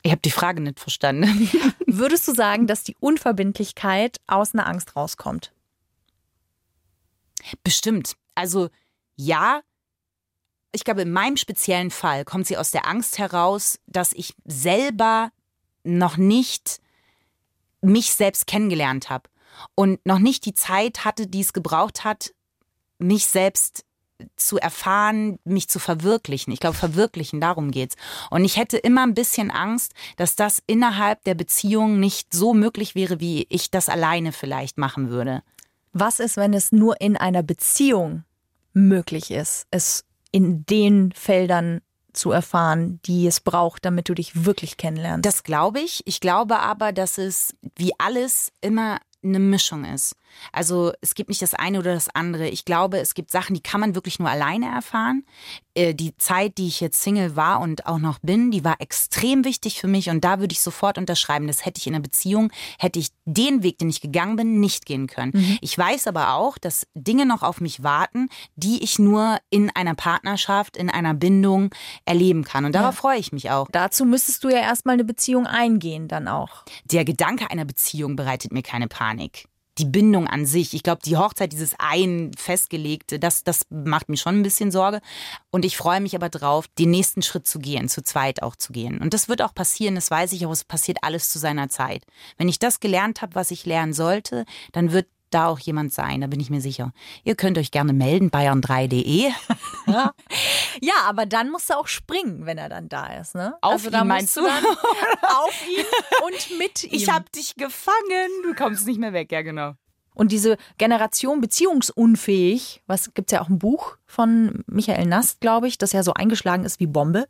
Ich 0.03 0.11
habe 0.11 0.21
die 0.21 0.31
Frage 0.31 0.61
nicht 0.61 0.79
verstanden. 0.79 1.49
Würdest 1.87 2.27
du 2.27 2.33
sagen, 2.33 2.67
dass 2.67 2.83
die 2.83 2.95
Unverbindlichkeit 2.99 4.17
aus 4.27 4.53
einer 4.53 4.67
Angst 4.67 4.95
rauskommt? 4.95 5.51
Bestimmt. 7.63 8.15
Also 8.33 8.69
ja, 9.15 9.61
ich 10.71 10.83
glaube, 10.83 11.03
in 11.03 11.11
meinem 11.11 11.37
speziellen 11.37 11.89
Fall 11.89 12.25
kommt 12.25 12.47
sie 12.47 12.57
aus 12.57 12.71
der 12.71 12.87
Angst 12.87 13.17
heraus, 13.17 13.79
dass 13.87 14.11
ich 14.13 14.35
selber 14.43 15.31
noch 15.83 16.17
nicht 16.17 16.81
mich 17.81 18.13
selbst 18.13 18.47
kennengelernt 18.47 19.09
habe 19.09 19.29
und 19.75 20.05
noch 20.05 20.19
nicht 20.19 20.45
die 20.45 20.53
Zeit 20.53 21.05
hatte, 21.05 21.27
die 21.27 21.41
es 21.41 21.53
gebraucht 21.53 22.03
hat, 22.03 22.33
mich 22.97 23.27
selbst 23.27 23.85
zu 24.37 24.57
erfahren, 24.57 25.39
mich 25.43 25.67
zu 25.67 25.79
verwirklichen. 25.79 26.53
Ich 26.53 26.59
glaube, 26.59 26.77
verwirklichen, 26.77 27.41
darum 27.41 27.71
geht's. 27.71 27.95
Und 28.29 28.45
ich 28.45 28.57
hätte 28.57 28.77
immer 28.77 29.03
ein 29.03 29.13
bisschen 29.13 29.51
Angst, 29.51 29.93
dass 30.17 30.35
das 30.35 30.63
innerhalb 30.67 31.23
der 31.23 31.35
Beziehung 31.35 31.99
nicht 31.99 32.33
so 32.33 32.53
möglich 32.53 32.95
wäre, 32.95 33.19
wie 33.19 33.45
ich 33.49 33.71
das 33.71 33.89
alleine 33.89 34.31
vielleicht 34.31 34.77
machen 34.77 35.09
würde. 35.09 35.43
Was 35.91 36.19
ist, 36.19 36.37
wenn 36.37 36.53
es 36.53 36.71
nur 36.71 36.99
in 37.01 37.17
einer 37.17 37.43
Beziehung 37.43 38.23
möglich 38.73 39.31
ist, 39.31 39.67
es 39.71 40.05
in 40.31 40.65
den 40.65 41.11
Feldern 41.11 41.81
zu 42.11 42.31
erfahren, 42.31 42.99
die 43.05 43.27
es 43.27 43.41
braucht, 43.41 43.85
damit 43.85 44.09
du 44.09 44.13
dich 44.13 44.45
wirklich 44.45 44.77
kennenlernst? 44.77 45.25
Das 45.25 45.43
glaube 45.43 45.79
ich. 45.79 46.01
Ich 46.05 46.19
glaube 46.19 46.59
aber, 46.59 46.93
dass 46.93 47.17
es 47.17 47.55
wie 47.75 47.91
alles 47.97 48.51
immer 48.61 48.99
eine 49.29 49.39
Mischung 49.39 49.85
ist. 49.85 50.15
Also 50.51 50.93
es 51.01 51.15
gibt 51.15 51.29
nicht 51.29 51.41
das 51.41 51.53
eine 51.53 51.79
oder 51.79 51.93
das 51.93 52.09
andere. 52.13 52.47
Ich 52.49 52.65
glaube, 52.65 52.99
es 52.99 53.13
gibt 53.13 53.31
Sachen, 53.31 53.53
die 53.53 53.61
kann 53.61 53.79
man 53.81 53.95
wirklich 53.95 54.19
nur 54.19 54.29
alleine 54.29 54.67
erfahren. 54.67 55.25
Äh, 55.73 55.93
Die 55.93 56.17
Zeit, 56.17 56.57
die 56.57 56.67
ich 56.67 56.81
jetzt 56.81 57.01
Single 57.01 57.35
war 57.35 57.59
und 57.61 57.85
auch 57.85 57.97
noch 57.99 58.19
bin, 58.19 58.51
die 58.51 58.63
war 58.63 58.75
extrem 58.79 59.43
wichtig 59.45 59.79
für 59.79 59.87
mich 59.87 60.09
und 60.09 60.23
da 60.23 60.39
würde 60.39 60.53
ich 60.53 60.61
sofort 60.61 60.97
unterschreiben. 60.97 61.47
Das 61.47 61.65
hätte 61.65 61.79
ich 61.79 61.87
in 61.87 61.93
einer 61.95 62.01
Beziehung, 62.03 62.51
hätte 62.79 62.99
ich 62.99 63.09
den 63.25 63.63
Weg, 63.63 63.77
den 63.79 63.89
ich 63.89 64.01
gegangen 64.01 64.35
bin, 64.35 64.59
nicht 64.59 64.85
gehen 64.85 65.07
können. 65.07 65.57
Ich 65.61 65.77
weiß 65.77 66.07
aber 66.07 66.33
auch, 66.33 66.57
dass 66.57 66.87
Dinge 66.93 67.25
noch 67.25 67.41
auf 67.43 67.61
mich 67.61 67.83
warten, 67.83 68.29
die 68.55 68.83
ich 68.83 68.99
nur 68.99 69.37
in 69.49 69.69
einer 69.75 69.95
Partnerschaft, 69.95 70.77
in 70.77 70.89
einer 70.89 71.13
Bindung 71.13 71.73
erleben 72.05 72.43
kann. 72.43 72.65
Und 72.65 72.73
darauf 72.75 72.95
freue 72.95 73.19
ich 73.19 73.31
mich 73.31 73.51
auch. 73.51 73.67
Dazu 73.71 74.05
müsstest 74.05 74.43
du 74.43 74.49
ja 74.49 74.59
erstmal 74.59 74.93
eine 74.93 75.03
Beziehung 75.05 75.47
eingehen, 75.47 76.07
dann 76.07 76.27
auch. 76.27 76.63
der 76.85 77.05
Gedanke 77.05 77.49
einer 77.51 77.65
Beziehung 77.65 78.15
bereitet 78.15 78.51
mir 78.53 78.61
keine 78.63 78.87
Panik. 78.87 79.45
Die 79.77 79.85
Bindung 79.85 80.27
an 80.27 80.45
sich, 80.45 80.73
ich 80.73 80.83
glaube, 80.83 81.01
die 81.03 81.17
Hochzeit, 81.17 81.51
dieses 81.51 81.75
ein 81.79 82.31
festgelegte, 82.37 83.19
das, 83.19 83.43
das 83.43 83.65
macht 83.69 84.07
mir 84.07 84.17
schon 84.17 84.39
ein 84.39 84.43
bisschen 84.43 84.71
Sorge. 84.71 85.01
Und 85.51 85.65
ich 85.65 85.75
freue 85.75 85.99
mich 85.99 86.15
aber 86.15 86.29
drauf, 86.29 86.67
den 86.79 86.91
nächsten 86.91 87.21
Schritt 87.21 87.45
zu 87.45 87.59
gehen, 87.59 87.89
zu 87.89 88.01
zweit 88.03 88.41
auch 88.41 88.55
zu 88.55 88.71
gehen. 88.71 88.99
Und 88.99 89.13
das 89.13 89.27
wird 89.27 89.41
auch 89.41 89.53
passieren, 89.53 89.95
das 89.95 90.09
weiß 90.09 90.31
ich, 90.31 90.43
aber 90.43 90.53
es 90.53 90.63
passiert 90.63 90.99
alles 91.01 91.29
zu 91.29 91.39
seiner 91.39 91.69
Zeit. 91.69 92.03
Wenn 92.37 92.47
ich 92.47 92.59
das 92.59 92.79
gelernt 92.79 93.21
habe, 93.21 93.35
was 93.35 93.51
ich 93.51 93.65
lernen 93.65 93.93
sollte, 93.93 94.45
dann 94.71 94.91
wird 94.91 95.07
da 95.35 95.47
auch 95.47 95.59
jemand 95.59 95.93
sein, 95.93 96.21
da 96.21 96.27
bin 96.27 96.39
ich 96.39 96.49
mir 96.49 96.61
sicher. 96.61 96.93
Ihr 97.23 97.35
könnt 97.35 97.57
euch 97.57 97.71
gerne 97.71 97.93
melden, 97.93 98.29
bayern3.de. 98.29 99.31
Ja, 100.81 100.93
aber 101.05 101.25
dann 101.25 101.51
musst 101.51 101.69
du 101.69 101.75
auch 101.75 101.87
springen, 101.87 102.45
wenn 102.45 102.57
er 102.57 102.69
dann 102.69 102.89
da 102.89 103.07
ist, 103.13 103.35
ne? 103.35 103.55
Auf 103.61 103.85
also 103.85 103.89
ihn, 103.89 104.07
meinst 104.07 104.35
du? 104.35 104.41
Dann 104.41 104.65
auf 105.21 105.67
ihn 105.67 105.85
und 106.25 106.57
mit 106.57 106.83
ihm. 106.83 106.89
Ich 106.91 107.09
hab 107.09 107.31
dich 107.31 107.55
gefangen. 107.55 108.29
Du 108.43 108.53
kommst 108.55 108.85
nicht 108.85 108.99
mehr 108.99 109.13
weg, 109.13 109.31
ja 109.31 109.41
genau. 109.41 109.73
Und 110.15 110.31
diese 110.31 110.57
Generation 110.77 111.41
beziehungsunfähig, 111.41 112.81
was 112.87 113.13
gibt's 113.13 113.33
ja 113.33 113.41
auch 113.41 113.49
ein 113.49 113.59
Buch 113.59 113.97
von 114.05 114.63
Michael 114.65 115.05
Nast, 115.05 115.41
glaube 115.41 115.67
ich, 115.67 115.77
das 115.77 115.91
ja 115.91 116.03
so 116.03 116.13
eingeschlagen 116.13 116.63
ist 116.63 116.79
wie 116.79 116.87
Bombe. 116.87 117.27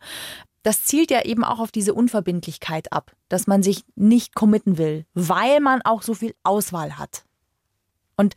Das 0.63 0.83
zielt 0.83 1.11
ja 1.11 1.25
eben 1.25 1.43
auch 1.43 1.59
auf 1.59 1.71
diese 1.71 1.93
Unverbindlichkeit 1.93 2.91
ab, 2.93 3.11
dass 3.29 3.47
man 3.47 3.63
sich 3.63 3.83
nicht 3.95 4.33
committen 4.33 4.77
will, 4.77 5.05
weil 5.13 5.59
man 5.59 5.81
auch 5.83 6.01
so 6.01 6.13
viel 6.13 6.35
Auswahl 6.43 6.97
hat. 6.97 7.25
Und 8.15 8.35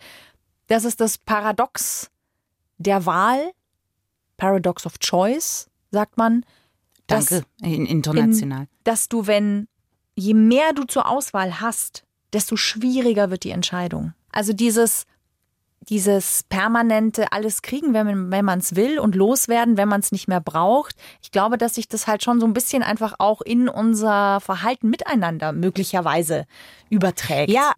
das 0.66 0.84
ist 0.84 1.00
das 1.00 1.18
Paradox 1.18 2.10
der 2.78 3.06
Wahl, 3.06 3.52
Paradox 4.36 4.86
of 4.86 4.98
Choice, 4.98 5.68
sagt 5.90 6.16
man. 6.16 6.44
dass 7.06 7.26
Danke, 7.26 7.46
in, 7.62 7.86
international. 7.86 8.62
in, 8.62 8.68
dass 8.84 9.08
du, 9.08 9.26
wenn 9.26 9.68
je 10.14 10.34
mehr 10.34 10.72
du 10.72 10.84
zur 10.84 11.08
Auswahl 11.08 11.60
hast, 11.60 12.04
desto 12.32 12.56
schwieriger 12.56 13.30
wird 13.30 13.44
die 13.44 13.50
Entscheidung. 13.50 14.12
Also 14.30 14.52
dieses, 14.52 15.04
dieses 15.88 16.42
permanente 16.44 17.32
alles 17.32 17.62
kriegen, 17.62 17.94
wenn 17.94 18.06
man 18.06 18.30
wenn 18.30 18.44
man 18.44 18.58
es 18.58 18.76
will 18.76 18.98
und 18.98 19.14
loswerden, 19.14 19.76
wenn 19.76 19.88
man 19.88 20.00
es 20.00 20.12
nicht 20.12 20.28
mehr 20.28 20.40
braucht. 20.40 20.96
Ich 21.22 21.30
glaube, 21.30 21.56
dass 21.56 21.76
sich 21.76 21.88
das 21.88 22.06
halt 22.06 22.22
schon 22.22 22.40
so 22.40 22.46
ein 22.46 22.52
bisschen 22.52 22.82
einfach 22.82 23.14
auch 23.18 23.40
in 23.40 23.68
unser 23.68 24.40
Verhalten 24.40 24.90
miteinander 24.90 25.52
möglicherweise 25.52 26.46
überträgt. 26.90 27.50
ja, 27.50 27.72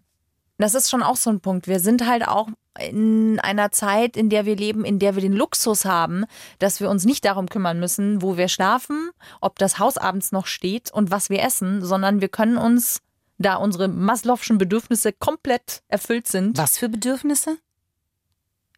Das 0.60 0.74
ist 0.74 0.90
schon 0.90 1.02
auch 1.02 1.16
so 1.16 1.30
ein 1.30 1.40
Punkt. 1.40 1.66
Wir 1.66 1.80
sind 1.80 2.06
halt 2.06 2.26
auch 2.26 2.48
in 2.78 3.40
einer 3.40 3.72
Zeit, 3.72 4.16
in 4.16 4.30
der 4.30 4.46
wir 4.46 4.56
leben, 4.56 4.84
in 4.84 4.98
der 4.98 5.14
wir 5.14 5.22
den 5.22 5.32
Luxus 5.32 5.84
haben, 5.84 6.24
dass 6.58 6.80
wir 6.80 6.88
uns 6.90 7.04
nicht 7.04 7.24
darum 7.24 7.48
kümmern 7.48 7.80
müssen, 7.80 8.22
wo 8.22 8.36
wir 8.36 8.48
schlafen, 8.48 9.10
ob 9.40 9.58
das 9.58 9.78
Haus 9.78 9.96
abends 9.96 10.32
noch 10.32 10.46
steht 10.46 10.92
und 10.92 11.10
was 11.10 11.30
wir 11.30 11.42
essen, 11.42 11.84
sondern 11.84 12.20
wir 12.20 12.28
können 12.28 12.56
uns, 12.56 13.00
da 13.38 13.56
unsere 13.56 13.86
Maslow'schen 13.86 14.58
Bedürfnisse 14.58 15.12
komplett 15.12 15.82
erfüllt 15.88 16.28
sind, 16.28 16.58
was 16.58 16.78
für 16.78 16.88
Bedürfnisse? 16.88 17.56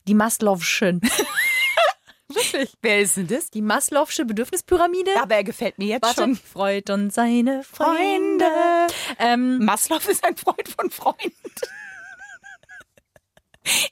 die 0.09 0.15
Maslow'schen. 0.15 1.01
Wirklich? 2.53 2.73
Wer 2.83 3.01
ist 3.01 3.17
denn 3.17 3.27
das? 3.27 3.51
Die 3.51 3.63
Maslow'sche 3.63 4.25
Bedürfnispyramide? 4.25 5.11
Aber 5.21 5.35
er 5.35 5.45
gefällt 5.45 5.79
mir 5.79 5.89
jetzt 5.89 6.05
Warte. 6.05 6.23
schon. 6.23 6.37
Freud 6.37 6.93
und 6.93 7.13
seine 7.13 7.63
Freunde. 7.63 8.47
Ähm, 9.19 9.65
Maslow 9.65 9.99
ist 10.09 10.25
ein 10.25 10.37
Freund 10.37 10.69
von 10.69 10.91
Freund. 10.91 11.33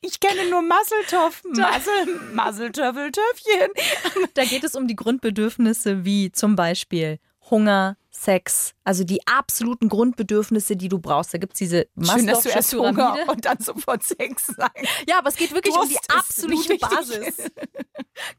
Ich 0.01 0.19
kenne 0.19 0.51
nur 0.51 0.63
Masseltoff, 0.63 1.43
Massel, 1.45 2.21
Masseltöffeltöffchen. 2.35 3.71
Da 4.35 4.45
geht 4.45 4.65
es 4.65 4.75
um 4.75 4.87
die 4.89 4.97
Grundbedürfnisse 4.97 6.05
wie 6.05 6.33
zum 6.33 6.57
Beispiel 6.57 7.19
Hunger, 7.51 7.97
Sex, 8.13 8.75
also 8.83 9.05
die 9.05 9.25
absoluten 9.27 9.89
Grundbedürfnisse, 9.89 10.77
die 10.77 10.89
du 10.89 10.99
brauchst. 10.99 11.33
Da 11.33 11.39
gibt 11.39 11.55
es 11.55 11.59
diese 11.59 11.87
Maslow'sche 11.97 12.79
Hunger 12.79 13.15
Pyramide. 13.15 13.31
und 13.33 13.45
dann 13.45 13.59
sofort 13.61 14.03
Sex 14.03 14.47
sagen. 14.47 14.87
Ja, 15.09 15.19
aber 15.19 15.29
es 15.29 15.37
geht 15.37 15.53
wirklich 15.55 15.75
um 15.75 15.89
die 15.89 15.95
Durst 15.95 16.11
absolute. 16.11 16.79
Basis. 16.79 17.51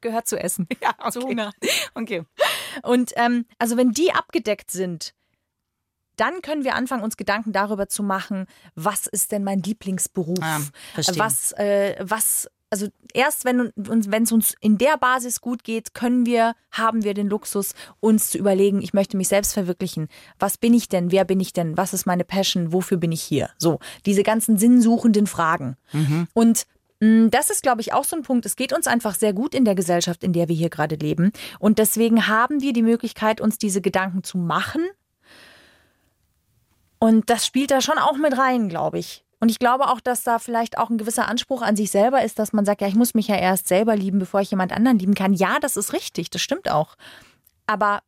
Gehört 0.01 0.27
zu 0.27 0.37
essen. 0.37 0.67
Ja, 0.81 0.93
okay. 0.99 1.11
Zu 1.11 1.21
Hunger. 1.21 1.51
Okay. 1.93 2.23
Und 2.83 3.13
ähm, 3.15 3.45
also 3.59 3.77
wenn 3.77 3.91
die 3.91 4.11
abgedeckt 4.11 4.71
sind, 4.71 5.13
dann 6.17 6.41
können 6.41 6.63
wir 6.63 6.75
anfangen, 6.75 7.03
uns 7.03 7.17
Gedanken 7.17 7.51
darüber 7.51 7.87
zu 7.87 8.03
machen, 8.03 8.45
was 8.75 9.07
ist 9.07 9.31
denn 9.31 9.43
mein 9.43 9.61
Lieblingsberuf? 9.63 10.37
Ah, 10.41 10.59
was, 11.15 11.51
äh, 11.53 11.95
was, 11.99 12.49
also 12.71 12.87
erst 13.13 13.43
wenn 13.43 13.69
uns, 13.69 14.09
wenn 14.09 14.23
es 14.23 14.31
uns 14.31 14.55
in 14.61 14.77
der 14.77 14.97
Basis 14.97 15.41
gut 15.41 15.63
geht, 15.63 15.93
können 15.93 16.25
wir, 16.25 16.55
haben 16.71 17.03
wir 17.03 17.13
den 17.13 17.27
Luxus, 17.27 17.75
uns 17.99 18.29
zu 18.29 18.37
überlegen, 18.37 18.81
ich 18.81 18.93
möchte 18.93 19.17
mich 19.17 19.27
selbst 19.27 19.53
verwirklichen. 19.53 20.07
Was 20.39 20.57
bin 20.57 20.73
ich 20.73 20.87
denn? 20.87 21.11
Wer 21.11 21.25
bin 21.25 21.41
ich 21.41 21.51
denn? 21.51 21.75
Was 21.75 21.93
ist 21.93 22.05
meine 22.07 22.23
Passion? 22.23 22.71
Wofür 22.71 22.97
bin 22.97 23.11
ich 23.11 23.21
hier? 23.21 23.49
So, 23.57 23.79
diese 24.05 24.23
ganzen 24.23 24.57
sinnsuchenden 24.57 25.27
Fragen. 25.27 25.75
Und 26.33 26.65
mh, 27.01 27.27
das 27.29 27.49
ist, 27.49 27.61
glaube 27.61 27.81
ich, 27.81 27.91
auch 27.91 28.05
so 28.05 28.15
ein 28.15 28.23
Punkt. 28.23 28.45
Es 28.45 28.55
geht 28.55 28.71
uns 28.71 28.87
einfach 28.87 29.15
sehr 29.15 29.33
gut 29.33 29.53
in 29.53 29.65
der 29.65 29.75
Gesellschaft, 29.75 30.23
in 30.23 30.31
der 30.31 30.47
wir 30.47 30.55
hier 30.55 30.69
gerade 30.69 30.95
leben. 30.95 31.33
Und 31.59 31.77
deswegen 31.77 32.27
haben 32.29 32.61
wir 32.61 32.71
die 32.71 32.83
Möglichkeit, 32.83 33.41
uns 33.41 33.57
diese 33.57 33.81
Gedanken 33.81 34.23
zu 34.23 34.37
machen. 34.37 34.87
Und 36.99 37.29
das 37.29 37.45
spielt 37.45 37.71
da 37.71 37.81
schon 37.81 37.97
auch 37.97 38.15
mit 38.15 38.37
rein, 38.37 38.69
glaube 38.69 38.99
ich. 38.99 39.25
Und 39.41 39.49
ich 39.49 39.57
glaube 39.59 39.87
auch, 39.87 39.99
dass 39.99 40.21
da 40.21 40.37
vielleicht 40.37 40.77
auch 40.77 40.91
ein 40.91 40.99
gewisser 40.99 41.27
Anspruch 41.27 41.63
an 41.63 41.75
sich 41.75 41.89
selber 41.89 42.23
ist, 42.23 42.37
dass 42.37 42.53
man 42.53 42.63
sagt, 42.63 42.79
ja, 42.79 42.87
ich 42.87 42.95
muss 42.95 43.15
mich 43.15 43.27
ja 43.27 43.35
erst 43.35 43.67
selber 43.67 43.95
lieben, 43.95 44.19
bevor 44.19 44.39
ich 44.39 44.51
jemand 44.51 44.71
anderen 44.71 44.99
lieben 44.99 45.15
kann. 45.15 45.33
Ja, 45.33 45.57
das 45.59 45.77
ist 45.77 45.93
richtig, 45.93 46.29
das 46.29 46.41
stimmt 46.41 46.69
auch. 46.69 46.95
Aber 47.65 48.01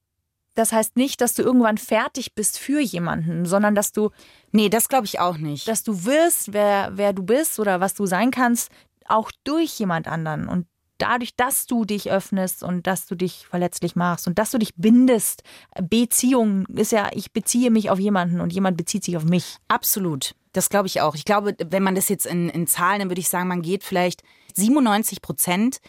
das 0.54 0.72
heißt 0.72 0.96
nicht, 0.96 1.22
dass 1.22 1.34
du 1.34 1.41
irgendwann 1.41 1.80
fertig 1.80 2.36
bist 2.36 2.60
für 2.60 2.80
jemanden, 2.80 3.46
sondern 3.46 3.74
dass 3.74 3.91
du, 3.91 4.12
Nee, 4.52 4.69
das 4.69 4.88
glaube 4.89 5.06
ich 5.06 5.19
auch 5.19 5.38
nicht. 5.38 5.67
dass 5.67 5.84
du 5.84 6.06
wirst, 6.06 6.54
wer, 6.54 6.91
wer 6.93 7.13
du 7.13 7.24
bist 7.24 7.60
oder 7.60 7.80
was 7.80 7.96
du 7.96 8.06
sein 8.06 8.30
kannst, 8.30 8.72
auch 9.08 9.32
durch 9.43 9.80
jemand 9.80 10.08
anderen. 10.08 10.48
Und 10.48 10.67
dadurch, 11.00 11.36
dass 11.36 11.65
du 11.65 11.84
dich 11.84 12.12
öffnest 12.12 12.62
und 12.62 12.86
dass 12.86 13.08
du 13.08 13.15
dich 13.15 13.48
verletzlich 13.48 13.96
machst 13.96 14.28
und 14.28 14.38
dass 14.38 14.52
du 14.52 14.60
dich 14.60 14.76
bindest. 14.76 15.41
Beziehung 15.82 16.67
ist 16.67 16.91
ja, 16.91 17.10
ich 17.13 17.34
beziehe 17.34 17.72
mich 17.72 17.89
auf 17.89 18.00
jemanden 18.00 18.39
und 18.39 18.54
jemand 18.54 18.78
bezieht 18.78 19.04
sich 19.04 19.17
auf 19.17 19.26
mich. 19.26 19.58
Absolut. 19.67 20.36
Das 20.54 20.70
glaube 20.70 20.88
ich 20.88 21.02
auch. 21.02 21.16
Ich 21.16 21.26
glaube, 21.26 21.56
wenn 21.60 21.84
man 21.84 21.96
das 21.96 22.10
jetzt 22.10 22.26
in, 22.26 22.50
in 22.50 22.68
Zahlen, 22.68 23.00
dann 23.00 23.10
würde 23.10 23.22
ich 23.22 23.30
sagen, 23.30 23.48
man 23.48 23.62
geht 23.62 23.84
vielleicht 23.84 24.24
97 24.56 25.22
Prozent 25.22 25.80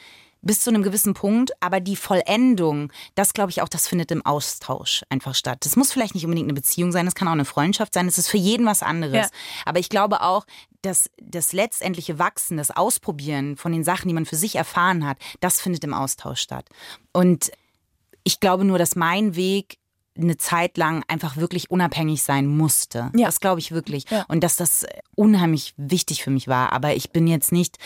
bis 0.44 0.60
zu 0.60 0.70
einem 0.70 0.82
gewissen 0.82 1.14
Punkt, 1.14 1.52
aber 1.60 1.80
die 1.80 1.96
Vollendung, 1.96 2.92
das 3.14 3.32
glaube 3.32 3.50
ich 3.50 3.62
auch, 3.62 3.68
das 3.68 3.88
findet 3.88 4.10
im 4.10 4.24
Austausch 4.24 5.02
einfach 5.08 5.34
statt. 5.34 5.58
Das 5.62 5.76
muss 5.76 5.92
vielleicht 5.92 6.14
nicht 6.14 6.24
unbedingt 6.24 6.46
eine 6.46 6.54
Beziehung 6.54 6.92
sein, 6.92 7.06
das 7.06 7.14
kann 7.14 7.28
auch 7.28 7.32
eine 7.32 7.44
Freundschaft 7.44 7.94
sein, 7.94 8.06
das 8.06 8.18
ist 8.18 8.28
für 8.28 8.36
jeden 8.36 8.66
was 8.66 8.82
anderes. 8.82 9.14
Ja. 9.14 9.28
Aber 9.64 9.78
ich 9.78 9.88
glaube 9.88 10.20
auch, 10.20 10.44
dass 10.82 11.10
das 11.20 11.52
letztendliche 11.52 12.18
Wachsen, 12.18 12.58
das 12.58 12.70
Ausprobieren 12.70 13.56
von 13.56 13.72
den 13.72 13.84
Sachen, 13.84 14.08
die 14.08 14.14
man 14.14 14.26
für 14.26 14.36
sich 14.36 14.56
erfahren 14.56 15.06
hat, 15.06 15.16
das 15.40 15.60
findet 15.60 15.82
im 15.84 15.94
Austausch 15.94 16.40
statt. 16.40 16.68
Und 17.12 17.50
ich 18.22 18.40
glaube 18.40 18.64
nur, 18.64 18.78
dass 18.78 18.96
mein 18.96 19.34
Weg 19.34 19.78
eine 20.16 20.36
Zeit 20.36 20.76
lang 20.76 21.02
einfach 21.08 21.36
wirklich 21.36 21.70
unabhängig 21.70 22.22
sein 22.22 22.46
musste. 22.46 23.10
Ja. 23.16 23.26
Das 23.26 23.40
glaube 23.40 23.60
ich 23.60 23.72
wirklich. 23.72 24.08
Ja. 24.10 24.24
Und 24.28 24.44
dass 24.44 24.56
das 24.56 24.86
unheimlich 25.14 25.74
wichtig 25.76 26.22
für 26.22 26.30
mich 26.30 26.46
war. 26.48 26.72
Aber 26.72 26.94
ich 26.94 27.10
bin 27.10 27.26
jetzt 27.26 27.50
nicht 27.52 27.78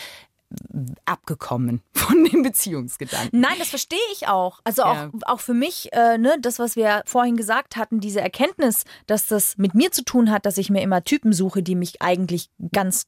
abgekommen 1.05 1.81
von 1.93 2.23
den 2.25 2.41
Beziehungsgedanken. 2.43 3.39
Nein, 3.39 3.55
das 3.59 3.69
verstehe 3.69 3.99
ich 4.13 4.27
auch. 4.27 4.59
Also 4.63 4.83
auch, 4.83 4.95
Ja. 4.95 5.09
auch 5.27 5.39
für 5.39 5.53
mich, 5.53 5.93
äh, 5.93 6.17
ne, 6.17 6.37
das, 6.41 6.59
was 6.59 6.75
wir 6.75 7.03
vorhin 7.05 7.37
gesagt 7.37 7.75
hatten, 7.75 7.99
diese 7.99 8.21
Erkenntnis, 8.21 8.83
dass 9.07 9.27
das 9.27 9.57
mit 9.57 9.75
mir 9.75 9.91
zu 9.91 10.03
tun 10.03 10.31
hat, 10.31 10.45
dass 10.45 10.57
ich 10.57 10.69
mir 10.69 10.81
immer 10.81 11.03
Typen 11.03 11.33
suche, 11.33 11.61
die 11.61 11.75
mich 11.75 12.01
eigentlich 12.01 12.49
ganz 12.71 13.07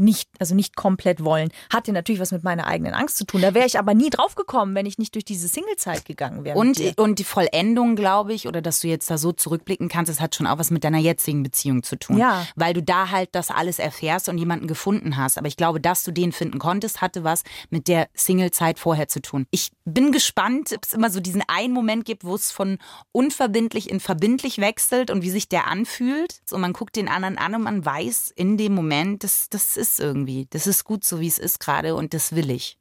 nicht, 0.00 0.30
also 0.38 0.54
nicht 0.54 0.74
komplett 0.74 1.22
wollen, 1.24 1.50
hatte 1.72 1.92
natürlich 1.92 2.20
was 2.20 2.32
mit 2.32 2.42
meiner 2.42 2.66
eigenen 2.66 2.94
Angst 2.94 3.18
zu 3.18 3.24
tun. 3.24 3.42
Da 3.42 3.54
wäre 3.54 3.66
ich 3.66 3.78
aber 3.78 3.94
nie 3.94 4.10
drauf 4.10 4.34
gekommen, 4.34 4.74
wenn 4.74 4.86
ich 4.86 4.98
nicht 4.98 5.14
durch 5.14 5.24
diese 5.24 5.46
Singlezeit 5.46 6.04
gegangen 6.04 6.44
wäre. 6.44 6.58
Und, 6.58 6.80
und 6.98 7.18
die 7.18 7.24
Vollendung, 7.24 7.96
glaube 7.96 8.32
ich, 8.32 8.48
oder 8.48 8.62
dass 8.62 8.80
du 8.80 8.88
jetzt 8.88 9.10
da 9.10 9.18
so 9.18 9.32
zurückblicken 9.32 9.88
kannst, 9.88 10.10
das 10.10 10.20
hat 10.20 10.34
schon 10.34 10.46
auch 10.46 10.58
was 10.58 10.70
mit 10.70 10.82
deiner 10.84 10.98
jetzigen 10.98 11.42
Beziehung 11.42 11.82
zu 11.82 11.96
tun. 11.96 12.18
Ja. 12.18 12.46
Weil 12.56 12.74
du 12.74 12.82
da 12.82 13.10
halt 13.10 13.30
das 13.32 13.50
alles 13.50 13.78
erfährst 13.78 14.28
und 14.28 14.38
jemanden 14.38 14.66
gefunden 14.66 15.16
hast. 15.16 15.38
Aber 15.38 15.46
ich 15.46 15.56
glaube, 15.56 15.80
dass 15.80 16.02
du 16.02 16.10
den 16.10 16.32
finden 16.32 16.58
konntest, 16.58 17.00
hatte 17.00 17.22
was 17.22 17.42
mit 17.68 17.86
der 17.86 18.08
Singlezeit 18.14 18.78
vorher 18.78 19.08
zu 19.08 19.20
tun. 19.20 19.46
Ich 19.50 19.70
bin 19.84 20.12
gespannt, 20.12 20.72
ob 20.74 20.84
es 20.84 20.94
immer 20.94 21.10
so 21.10 21.20
diesen 21.20 21.42
einen 21.46 21.74
Moment 21.74 22.04
gibt, 22.04 22.24
wo 22.24 22.34
es 22.34 22.50
von 22.50 22.78
unverbindlich 23.12 23.90
in 23.90 24.00
verbindlich 24.00 24.58
wechselt 24.58 25.10
und 25.10 25.22
wie 25.22 25.30
sich 25.30 25.48
der 25.48 25.66
anfühlt. 25.66 26.40
Und 26.50 26.60
man 26.60 26.72
guckt 26.72 26.96
den 26.96 27.08
anderen 27.08 27.38
an 27.38 27.54
und 27.54 27.62
man 27.62 27.84
weiß 27.84 28.32
in 28.34 28.56
dem 28.56 28.74
Moment, 28.74 29.24
das, 29.24 29.48
das 29.50 29.76
ist 29.76 29.89
irgendwie, 29.98 30.46
das 30.50 30.66
ist 30.66 30.84
gut 30.84 31.04
so, 31.04 31.20
wie 31.20 31.26
es 31.28 31.38
ist 31.38 31.58
gerade 31.60 31.94
und 31.94 32.14
das 32.14 32.34
will 32.34 32.50
ich. 32.50 32.78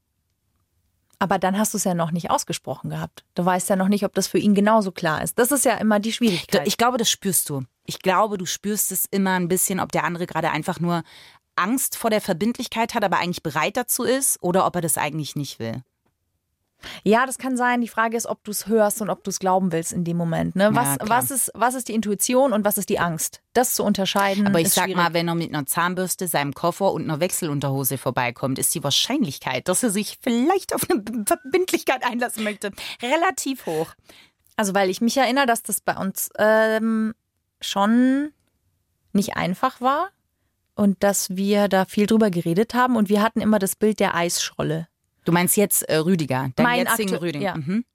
aber 1.21 1.37
dann 1.37 1.57
hast 1.57 1.73
du 1.73 1.77
es 1.77 1.83
ja 1.83 1.93
noch 1.93 2.11
nicht 2.11 2.31
ausgesprochen 2.31 2.89
gehabt. 2.89 3.25
Du 3.35 3.43
weißt 3.43 3.69
ja 3.69 3.75
noch 3.75 3.89
nicht, 3.89 4.05
ob 4.05 4.13
das 4.13 4.27
für 4.27 4.37
ihn 4.37 4.55
genauso 4.55 4.91
klar 4.91 5.21
ist. 5.21 5.37
Das 5.37 5.51
ist 5.51 5.65
ja 5.65 5.73
immer 5.75 5.99
die 5.99 6.13
Schwierigkeit. 6.13 6.65
Ich 6.65 6.77
glaube, 6.77 6.97
das 6.97 7.09
spürst 7.09 7.49
du. 7.49 7.63
Ich 7.85 7.99
glaube, 7.99 8.37
du 8.37 8.45
spürst 8.45 8.91
es 8.91 9.05
immer 9.05 9.33
ein 9.33 9.49
bisschen, 9.49 9.79
ob 9.81 9.91
der 9.91 10.05
andere 10.05 10.27
gerade 10.27 10.51
einfach 10.51 10.79
nur 10.79 11.03
Angst 11.57 11.97
vor 11.97 12.09
der 12.09 12.21
Verbindlichkeit 12.21 12.93
hat, 12.93 13.03
aber 13.03 13.17
eigentlich 13.17 13.43
bereit 13.43 13.75
dazu 13.75 14.03
ist 14.03 14.41
oder 14.41 14.65
ob 14.65 14.75
er 14.75 14.81
das 14.81 14.97
eigentlich 14.97 15.35
nicht 15.35 15.59
will. 15.59 15.83
Ja, 17.03 17.25
das 17.25 17.37
kann 17.37 17.57
sein. 17.57 17.81
Die 17.81 17.87
Frage 17.87 18.15
ist, 18.15 18.25
ob 18.25 18.43
du 18.43 18.51
es 18.51 18.67
hörst 18.67 19.01
und 19.01 19.09
ob 19.09 19.23
du 19.23 19.29
es 19.29 19.39
glauben 19.39 19.71
willst 19.71 19.93
in 19.93 20.03
dem 20.03 20.17
Moment. 20.17 20.55
Ne? 20.55 20.69
Was, 20.73 20.97
klar. 20.97 21.09
was, 21.09 21.31
ist, 21.31 21.51
was 21.53 21.75
ist 21.75 21.87
die 21.87 21.93
Intuition 21.93 22.53
und 22.53 22.65
was 22.65 22.77
ist 22.77 22.89
die 22.89 22.99
Angst? 22.99 23.41
Das 23.53 23.75
zu 23.75 23.83
unterscheiden. 23.83 24.47
Aber 24.47 24.59
ich 24.59 24.69
sag 24.69 24.85
schwierig. 24.85 24.97
mal, 24.97 25.13
wenn 25.13 25.27
er 25.27 25.35
mit 25.35 25.53
einer 25.53 25.65
Zahnbürste, 25.65 26.27
seinem 26.27 26.53
Koffer 26.53 26.91
und 26.91 27.03
einer 27.03 27.19
Wechselunterhose 27.19 27.97
vorbeikommt, 27.97 28.59
ist 28.59 28.73
die 28.75 28.83
Wahrscheinlichkeit, 28.83 29.67
dass 29.67 29.83
er 29.83 29.89
sich 29.89 30.19
vielleicht 30.21 30.73
auf 30.73 30.89
eine 30.89 31.03
Verbindlichkeit 31.25 32.05
einlassen 32.05 32.43
möchte, 32.43 32.71
relativ 33.01 33.65
hoch. 33.65 33.93
Also, 34.55 34.73
weil 34.73 34.89
ich 34.89 35.01
mich 35.01 35.17
erinnere, 35.17 35.45
dass 35.45 35.63
das 35.63 35.81
bei 35.81 35.95
uns 35.95 36.29
ähm, 36.37 37.13
schon 37.61 38.31
nicht 39.13 39.37
einfach 39.37 39.81
war 39.81 40.09
und 40.75 41.03
dass 41.03 41.35
wir 41.35 41.67
da 41.67 41.85
viel 41.85 42.05
drüber 42.05 42.29
geredet 42.29 42.73
haben 42.73 42.95
und 42.95 43.09
wir 43.09 43.21
hatten 43.21 43.41
immer 43.41 43.59
das 43.59 43.75
Bild 43.75 43.99
der 43.99 44.15
Eisscholle. 44.15 44.87
Du 45.25 45.31
meinst 45.31 45.57
jetzt 45.57 45.83
äh, 45.83 45.97
Rüdiger, 45.97 46.49
dein 46.55 46.63
Mein 46.65 46.79
jetzigen 46.85 47.13
aktu- 47.15 47.21
Rüdiger. 47.21 47.45
ja. 47.45 47.55
Mhm. 47.55 47.85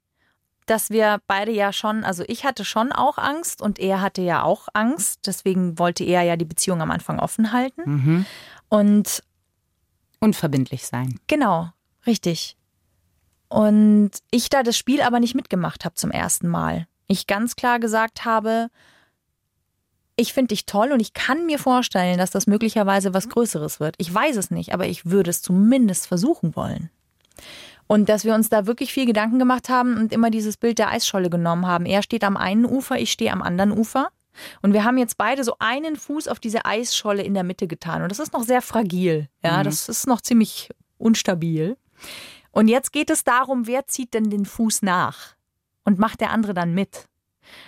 dass 0.67 0.89
wir 0.89 1.19
beide 1.27 1.51
ja 1.51 1.71
schon, 1.73 2.03
also 2.03 2.23
ich 2.27 2.43
hatte 2.43 2.65
schon 2.65 2.91
auch 2.91 3.17
Angst 3.19 3.61
und 3.61 3.77
er 3.77 4.01
hatte 4.01 4.21
ja 4.23 4.41
auch 4.43 4.67
Angst. 4.73 5.21
Deswegen 5.27 5.77
wollte 5.77 6.03
er 6.03 6.23
ja 6.23 6.37
die 6.37 6.45
Beziehung 6.45 6.81
am 6.81 6.89
Anfang 6.91 7.19
offen 7.19 7.51
halten. 7.51 7.81
Mhm. 7.85 8.25
Und 8.69 9.21
Unverbindlich 10.19 10.87
sein. 10.87 11.19
genau, 11.27 11.69
richtig. 12.07 12.57
Und 13.47 14.11
ich 14.31 14.49
da 14.49 14.63
das 14.63 14.75
Spiel 14.77 15.01
aber 15.01 15.19
nicht 15.19 15.35
mitgemacht 15.35 15.85
habe 15.85 15.93
zum 15.95 16.09
ersten 16.09 16.47
Mal. 16.47 16.87
Ich 17.07 17.27
ganz 17.27 17.55
klar 17.55 17.79
gesagt 17.79 18.25
habe, 18.25 18.69
ich 20.15 20.33
finde 20.33 20.47
dich 20.49 20.65
toll 20.65 20.91
und 20.91 20.99
ich 20.99 21.13
kann 21.13 21.45
mir 21.45 21.59
vorstellen, 21.59 22.17
dass 22.17 22.31
das 22.31 22.47
möglicherweise 22.47 23.13
was 23.13 23.29
Größeres 23.29 23.79
wird. 23.79 23.95
Ich 23.99 24.11
weiß 24.11 24.35
es 24.37 24.49
nicht, 24.49 24.73
aber 24.73 24.87
ich 24.87 25.05
würde 25.05 25.29
es 25.29 25.41
zumindest 25.43 26.07
versuchen 26.07 26.55
wollen. 26.55 26.89
Und 27.87 28.09
dass 28.09 28.25
wir 28.25 28.33
uns 28.33 28.49
da 28.49 28.65
wirklich 28.65 28.91
viel 28.91 29.05
Gedanken 29.05 29.37
gemacht 29.37 29.69
haben 29.69 29.97
und 29.97 30.11
immer 30.11 30.31
dieses 30.31 30.57
Bild 30.57 30.79
der 30.79 30.89
Eisscholle 30.89 31.29
genommen 31.29 31.67
haben. 31.67 31.85
Er 31.85 32.01
steht 32.01 32.23
am 32.23 32.35
einen 32.35 32.65
Ufer, 32.65 32.97
ich 32.97 33.11
stehe 33.11 33.31
am 33.31 33.41
anderen 33.41 33.71
Ufer. 33.71 34.09
Und 34.61 34.73
wir 34.73 34.83
haben 34.83 34.97
jetzt 34.97 35.17
beide 35.17 35.43
so 35.43 35.55
einen 35.59 35.95
Fuß 35.95 36.27
auf 36.27 36.39
diese 36.39 36.65
Eisscholle 36.65 37.23
in 37.23 37.33
der 37.33 37.43
Mitte 37.43 37.67
getan. 37.67 38.01
Und 38.01 38.09
das 38.09 38.19
ist 38.19 38.33
noch 38.33 38.43
sehr 38.43 38.61
fragil. 38.61 39.29
Ja, 39.43 39.63
das 39.63 39.87
ist 39.87 40.07
noch 40.07 40.21
ziemlich 40.21 40.69
unstabil. 40.97 41.77
Und 42.51 42.67
jetzt 42.67 42.91
geht 42.91 43.09
es 43.09 43.23
darum, 43.23 43.67
wer 43.67 43.87
zieht 43.87 44.13
denn 44.13 44.29
den 44.29 44.45
Fuß 44.45 44.81
nach? 44.81 45.35
Und 45.83 45.99
macht 45.99 46.21
der 46.21 46.31
andere 46.31 46.53
dann 46.53 46.73
mit? 46.73 47.07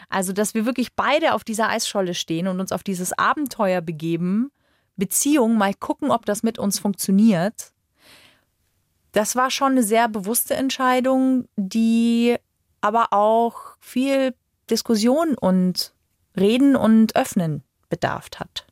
Also, 0.10 0.34
dass 0.34 0.54
wir 0.54 0.66
wirklich 0.66 0.96
beide 0.96 1.34
auf 1.34 1.44
dieser 1.44 1.70
Eisscholle 1.70 2.14
stehen 2.14 2.48
und 2.48 2.60
uns 2.60 2.72
auf 2.72 2.84
dieses 2.84 3.14
Abenteuer 3.14 3.82
begeben, 3.82 4.52
Beziehung, 4.96 5.58
mal 5.58 5.74
gucken, 5.74 6.10
ob 6.10 6.26
das 6.26 6.42
mit 6.42 6.58
uns 6.58 6.80
funktioniert. 6.80 7.72
Das 9.18 9.36
war 9.36 9.50
schon 9.50 9.72
eine 9.72 9.82
sehr 9.82 10.08
bewusste 10.08 10.54
Entscheidung, 10.54 11.48
die 11.56 12.36
aber 12.82 13.14
auch 13.14 13.76
viel 13.80 14.36
Diskussion 14.70 15.34
und 15.34 15.96
Reden 16.40 16.76
und 16.76 17.16
Öffnen 17.16 17.64
bedarf 17.90 18.30
hat. 18.38 18.68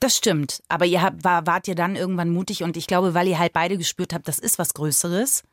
Das 0.00 0.16
stimmt. 0.16 0.60
Aber 0.66 0.86
ihr 0.86 1.02
habt, 1.02 1.22
war, 1.22 1.46
wart 1.46 1.68
ihr 1.68 1.76
dann 1.76 1.94
irgendwann 1.94 2.30
mutig 2.30 2.64
und 2.64 2.76
ich 2.76 2.88
glaube, 2.88 3.14
weil 3.14 3.28
ihr 3.28 3.38
halt 3.38 3.52
beide 3.52 3.78
gespürt 3.78 4.12
habt, 4.12 4.26
das 4.26 4.40
ist 4.40 4.58
was 4.58 4.74
Größeres, 4.74 5.44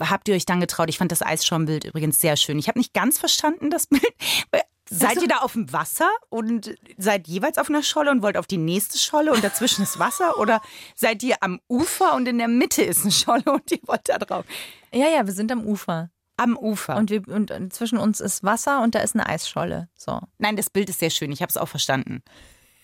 habt 0.00 0.26
ihr 0.26 0.34
euch 0.34 0.44
dann 0.44 0.58
getraut. 0.58 0.88
Ich 0.88 0.98
fand 0.98 1.12
das 1.12 1.22
Eisschaumbild 1.22 1.84
übrigens 1.84 2.20
sehr 2.20 2.36
schön. 2.36 2.58
Ich 2.58 2.66
habe 2.66 2.80
nicht 2.80 2.92
ganz 2.92 3.16
verstanden, 3.16 3.70
das 3.70 3.86
Bild. 3.86 4.02
Seid 4.92 5.22
ihr 5.22 5.28
da 5.28 5.38
auf 5.38 5.54
dem 5.54 5.72
Wasser 5.72 6.10
und 6.28 6.74
seid 6.98 7.26
jeweils 7.26 7.58
auf 7.58 7.68
einer 7.68 7.82
Scholle 7.82 8.10
und 8.10 8.22
wollt 8.22 8.36
auf 8.36 8.46
die 8.46 8.58
nächste 8.58 8.98
Scholle 8.98 9.32
und 9.32 9.42
dazwischen 9.42 9.82
ist 9.82 9.98
Wasser? 9.98 10.38
Oder 10.38 10.60
seid 10.94 11.22
ihr 11.22 11.36
am 11.40 11.60
Ufer 11.68 12.14
und 12.14 12.28
in 12.28 12.38
der 12.38 12.48
Mitte 12.48 12.82
ist 12.82 13.02
eine 13.02 13.12
Scholle 13.12 13.44
und 13.46 13.70
ihr 13.70 13.80
wollt 13.86 14.08
da 14.08 14.18
drauf? 14.18 14.44
Ja, 14.92 15.08
ja, 15.08 15.26
wir 15.26 15.32
sind 15.32 15.50
am 15.50 15.64
Ufer. 15.64 16.10
Am 16.36 16.56
Ufer. 16.56 16.96
Und, 16.96 17.10
wir, 17.10 17.26
und 17.28 17.50
und 17.50 17.72
zwischen 17.72 17.98
uns 17.98 18.20
ist 18.20 18.42
Wasser 18.42 18.82
und 18.82 18.94
da 18.94 19.00
ist 19.00 19.14
eine 19.14 19.26
Eisscholle. 19.26 19.88
So. 19.96 20.20
Nein, 20.38 20.56
das 20.56 20.70
Bild 20.70 20.88
ist 20.88 20.98
sehr 21.00 21.10
schön. 21.10 21.32
Ich 21.32 21.40
habe 21.40 21.50
es 21.50 21.56
auch 21.56 21.68
verstanden. 21.68 22.22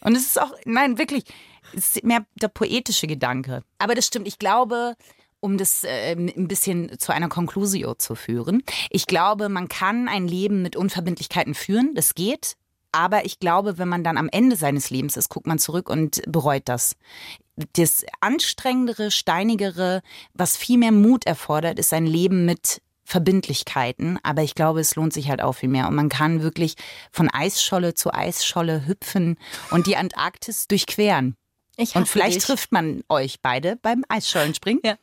Und 0.01 0.17
es 0.17 0.27
ist 0.27 0.41
auch, 0.41 0.53
nein, 0.65 0.99
wirklich, 0.99 1.25
es 1.75 1.97
ist 1.97 2.05
mehr 2.05 2.25
der 2.37 2.49
poetische 2.49 3.07
Gedanke. 3.07 3.63
Aber 3.79 3.95
das 3.95 4.07
stimmt. 4.07 4.29
Ich 4.29 4.39
glaube, 4.39 4.95
um 5.41 5.59
das 5.59 5.85
äh, 5.85 6.13
ein 6.13 6.49
bisschen 6.49 6.99
zu 6.99 7.13
einer 7.13 7.29
Conclusio 7.29 7.95
zu 7.95 8.15
führen, 8.15 8.63
ich 8.91 9.07
glaube, 9.07 9.49
man 9.49 9.69
kann 9.69 10.09
ein 10.09 10.27
Leben 10.27 10.63
mit 10.63 10.77
Unverbindlichkeiten 10.77 11.55
führen. 11.55 11.95
Das 11.95 12.15
geht. 12.15 12.57
Aber 12.91 13.27
ich 13.27 13.39
glaube, 13.39 13.77
wenn 13.79 13.89
man 13.89 14.03
dann 14.03 14.17
am 14.17 14.29
Ende 14.31 14.57
seines 14.57 14.89
Lebens 14.91 15.17
ist, 15.17 15.29
guckt 15.29 15.47
man 15.47 15.59
zurück 15.59 15.91
und 15.91 16.23
bereut 16.27 16.63
das. 16.65 16.97
Das 17.75 18.05
anstrengendere, 18.21 19.11
steinigere, 19.11 20.01
was 20.33 20.57
viel 20.57 20.79
mehr 20.79 20.93
Mut 20.93 21.27
erfordert, 21.27 21.79
ist 21.79 21.93
ein 21.93 22.07
Leben 22.07 22.47
mit 22.47 22.81
Verbindlichkeiten, 23.05 24.19
aber 24.23 24.43
ich 24.43 24.55
glaube, 24.55 24.81
es 24.81 24.95
lohnt 24.95 25.15
sich 25.15 25.31
halt 25.31 25.41
auch 25.41 25.55
viel 25.55 25.71
mehr. 25.71 25.89
Und 25.89 25.95
man 25.95 26.09
kann 26.09 26.43
wirklich 26.43 26.75
von 27.11 27.31
Eisscholle 27.31 27.95
zu 27.95 28.13
Eisscholle 28.13 28.87
hüpfen 28.87 29.39
und 29.71 29.87
die 29.87 29.97
Antarktis 29.97 30.69
durchqueren. 30.69 31.35
Ich 31.77 31.95
Und 31.95 32.09
vielleicht 32.09 32.37
dich. 32.37 32.45
trifft 32.45 32.71
man 32.71 33.03
euch 33.09 33.41
beide 33.41 33.77
beim 33.77 34.05
Eisschollenspringen. 34.09 34.83
Ja. 34.85 34.97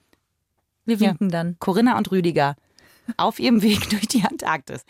Wir 0.86 1.00
winken 1.00 1.30
dann. 1.30 1.58
Corinna 1.60 1.98
und 1.98 2.12
Rüdiger 2.12 2.56
auf 3.18 3.40
ihrem 3.40 3.62
Weg 3.62 3.90
durch 3.90 4.08
die 4.08 4.24
Antarktis. 4.24 4.84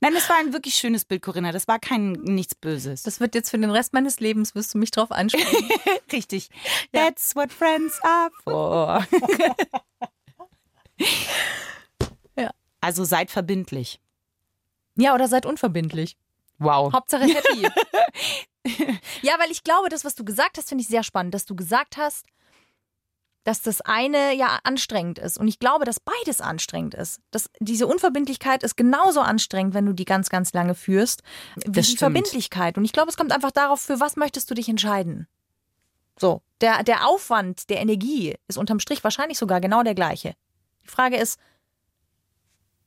Nein, 0.00 0.14
das 0.14 0.28
war 0.28 0.36
ein 0.38 0.52
wirklich 0.52 0.74
schönes 0.74 1.04
Bild, 1.04 1.22
Corinna. 1.22 1.52
Das 1.52 1.68
war 1.68 1.78
kein 1.78 2.12
nichts 2.12 2.54
Böses. 2.54 3.02
Das 3.02 3.20
wird 3.20 3.34
jetzt 3.34 3.50
für 3.50 3.58
den 3.58 3.70
Rest 3.70 3.92
meines 3.92 4.20
Lebens, 4.20 4.54
wirst 4.54 4.74
du 4.74 4.78
mich 4.78 4.90
drauf 4.90 5.10
ansprechen. 5.10 5.68
Richtig. 6.12 6.48
That's 6.92 7.34
what 7.36 7.52
friends 7.52 8.00
are 8.02 8.30
for. 8.44 9.06
Ja. 12.36 12.50
Also 12.80 13.04
seid 13.04 13.30
verbindlich. 13.30 14.00
ja, 14.96 15.14
oder 15.14 15.28
seid 15.28 15.46
unverbindlich. 15.46 16.16
Wow. 16.58 16.92
Hauptsache 16.92 17.22
happy. 17.24 17.68
ja, 19.22 19.38
weil 19.38 19.50
ich 19.52 19.62
glaube, 19.62 19.88
das, 19.90 20.04
was 20.04 20.16
du 20.16 20.24
gesagt 20.24 20.58
hast, 20.58 20.68
finde 20.68 20.82
ich 20.82 20.88
sehr 20.88 21.04
spannend, 21.04 21.34
dass 21.34 21.44
du 21.44 21.54
gesagt 21.54 21.96
hast, 21.96 22.26
dass 23.48 23.62
das 23.62 23.80
eine 23.80 24.34
ja 24.34 24.58
anstrengend 24.64 25.18
ist. 25.18 25.38
Und 25.38 25.48
ich 25.48 25.58
glaube, 25.58 25.86
dass 25.86 26.00
beides 26.00 26.42
anstrengend 26.42 26.92
ist. 26.92 27.22
Dass 27.30 27.48
diese 27.60 27.86
Unverbindlichkeit 27.86 28.62
ist 28.62 28.76
genauso 28.76 29.20
anstrengend, 29.22 29.72
wenn 29.72 29.86
du 29.86 29.94
die 29.94 30.04
ganz, 30.04 30.28
ganz 30.28 30.52
lange 30.52 30.74
führst, 30.74 31.22
wie 31.56 31.72
Das 31.72 31.86
die 31.86 31.92
stimmt. 31.92 31.98
Verbindlichkeit. 32.00 32.76
Und 32.76 32.84
ich 32.84 32.92
glaube, 32.92 33.08
es 33.08 33.16
kommt 33.16 33.32
einfach 33.32 33.50
darauf, 33.50 33.80
für 33.80 34.00
was 34.00 34.16
möchtest 34.16 34.50
du 34.50 34.54
dich 34.54 34.68
entscheiden. 34.68 35.28
So, 36.20 36.42
der, 36.60 36.82
der 36.82 37.08
Aufwand 37.08 37.70
der 37.70 37.80
Energie 37.80 38.34
ist 38.48 38.58
unterm 38.58 38.80
Strich 38.80 39.02
wahrscheinlich 39.02 39.38
sogar 39.38 39.62
genau 39.62 39.82
der 39.82 39.94
gleiche. 39.94 40.34
Die 40.84 40.88
Frage 40.88 41.16
ist, 41.16 41.40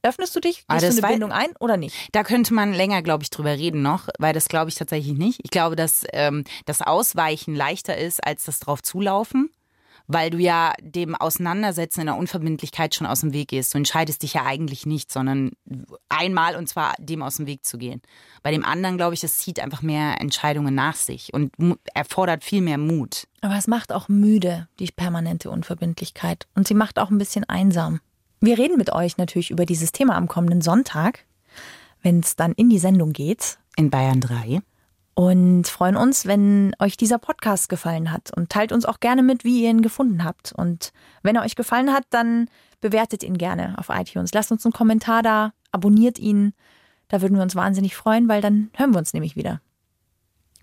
öffnest 0.04 0.36
du 0.36 0.41
dich, 0.41 0.63
Ah, 0.67 0.76
gehst 0.76 0.84
du 0.84 0.95
das 0.95 1.04
eine 1.04 1.13
Bindung 1.13 1.32
ein 1.32 1.56
oder 1.60 1.76
nicht? 1.76 1.95
Da 2.12 2.24
könnte 2.24 2.54
man 2.54 2.71
länger, 2.71 3.02
glaube 3.02 3.24
ich, 3.24 3.32
drüber 3.32 3.52
reden 3.58 3.82
noch, 3.82 4.10
weil 4.19 4.34
das 4.34 4.47
glaube 4.47 4.69
ich 4.69 4.76
tatsächlich 4.76 5.17
nicht. 5.17 5.39
Ich 5.43 5.50
glaube, 5.50 5.76
dass 5.76 6.06
ähm, 6.13 6.43
das 6.67 6.84
Ausweichen 6.84 7.56
leichter 7.56 7.97
ist, 7.97 8.24
als 8.24 8.43
das 8.43 8.60
drauf 8.60 8.84
zulaufen, 8.84 9.50
weil 10.13 10.30
du 10.30 10.38
ja 10.38 10.74
dem 10.82 11.15
Auseinandersetzen 11.15 12.02
in 12.02 12.08
der 12.08 12.17
Unverbindlichkeit 12.17 12.93
schon 12.93 13.08
aus 13.08 13.21
dem 13.21 13.34
Weg 13.34 13.50
gehst. 13.50 13.74
Du 13.74 13.78
entscheidest 13.78 14.24
dich 14.24 14.34
ja 14.34 14.45
eigentlich 14.45 14.86
nicht, 14.86 15.12
sondern 15.12 15.52
einmal 16.10 16.56
und 16.56 16.67
zwar 16.67 16.93
dem 17.00 17.21
aus 17.21 17.38
dem 17.38 17.47
Weg 17.47 17.65
zu 17.65 17.78
gehen. 17.78 18.02
Bei 18.43 18.52
dem 18.52 18.65
anderen, 18.65 18.97
glaube 18.97 19.13
ich, 19.13 19.21
das 19.21 19.38
zieht 19.38 19.60
einfach 19.60 19.82
mehr 19.82 20.19
Entscheidungen 20.19 20.76
nach 20.76 20.95
sich 20.95 21.34
und 21.34 21.54
erfordert 21.93 22.43
viel 22.43 22.62
mehr 22.62 22.78
Mut. 22.78 23.28
Aber 23.41 23.56
es 23.56 23.67
macht 23.67 23.91
auch 23.93 24.10
müde, 24.10 24.67
die 24.80 24.88
permanente 24.88 25.50
Unverbindlichkeit. 25.50 26.47
Und 26.56 26.67
sie 26.67 26.74
macht 26.74 27.00
auch 27.00 27.10
ein 27.10 27.17
bisschen 27.17 27.43
einsam. 27.45 28.02
Wir 28.41 28.58
reden 28.58 28.78
mit 28.78 28.91
euch 28.91 29.17
natürlich 29.17 29.52
über 29.52 29.65
dieses 29.65 29.91
Thema 29.91 30.15
am 30.15 30.28
kommenden 30.28 30.62
Sonntag, 30.62 31.26
wenn 32.02 32.19
es 32.19 32.36
dann 32.36 32.54
in 32.54 32.69
die 32.69 32.80
Sendung 32.80 33.13
geht. 33.13 33.60
In 33.78 33.89
Bayern 33.89 34.19
3. 34.19 34.62
Und 35.21 35.67
freuen 35.67 35.97
uns, 35.97 36.25
wenn 36.25 36.73
euch 36.79 36.97
dieser 36.97 37.19
Podcast 37.19 37.69
gefallen 37.69 38.12
hat. 38.12 38.36
Und 38.36 38.49
teilt 38.49 38.71
uns 38.71 38.86
auch 38.86 38.99
gerne 38.99 39.21
mit, 39.21 39.43
wie 39.43 39.62
ihr 39.62 39.69
ihn 39.69 39.84
gefunden 39.84 40.23
habt. 40.23 40.51
Und 40.51 40.93
wenn 41.21 41.36
er 41.36 41.43
euch 41.43 41.55
gefallen 41.55 41.93
hat, 41.93 42.05
dann 42.10 42.49
bewertet 42.79 43.21
ihn 43.21 43.38
gerne 43.38 43.75
auf 43.77 43.89
iTunes. 43.89 44.34
Lasst 44.34 44.51
uns 44.51 44.65
einen 44.65 44.73
Kommentar 44.73 45.21
da, 45.21 45.53
abonniert 45.71 46.17
ihn. 46.17 46.53
Da 47.07 47.21
würden 47.21 47.36
wir 47.36 47.43
uns 47.43 47.55
wahnsinnig 47.55 47.95
freuen, 47.95 48.27
weil 48.29 48.41
dann 48.41 48.71
hören 48.75 48.95
wir 48.95 48.97
uns 48.97 49.13
nämlich 49.13 49.36
wieder. 49.36 49.62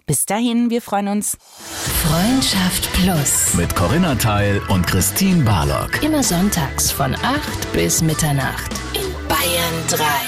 Bis 0.07 0.27
dahin, 0.27 0.71
wir 0.71 0.83
freuen 0.83 1.07
uns. 1.07 1.39
Freundschaft 1.41 2.93
Plus. 2.95 3.55
Mit 3.55 3.77
Corinna 3.77 4.17
Teil 4.17 4.61
und 4.71 4.85
Christine 4.89 5.45
Barlock. 5.45 6.03
Immer 6.03 6.25
sonntags 6.25 6.91
von 6.91 7.15
8 7.15 7.73
bis 7.73 8.03
Mitternacht. 8.03 8.73
In 8.95 9.13
Bayern 9.29 9.87
3. 9.89 10.28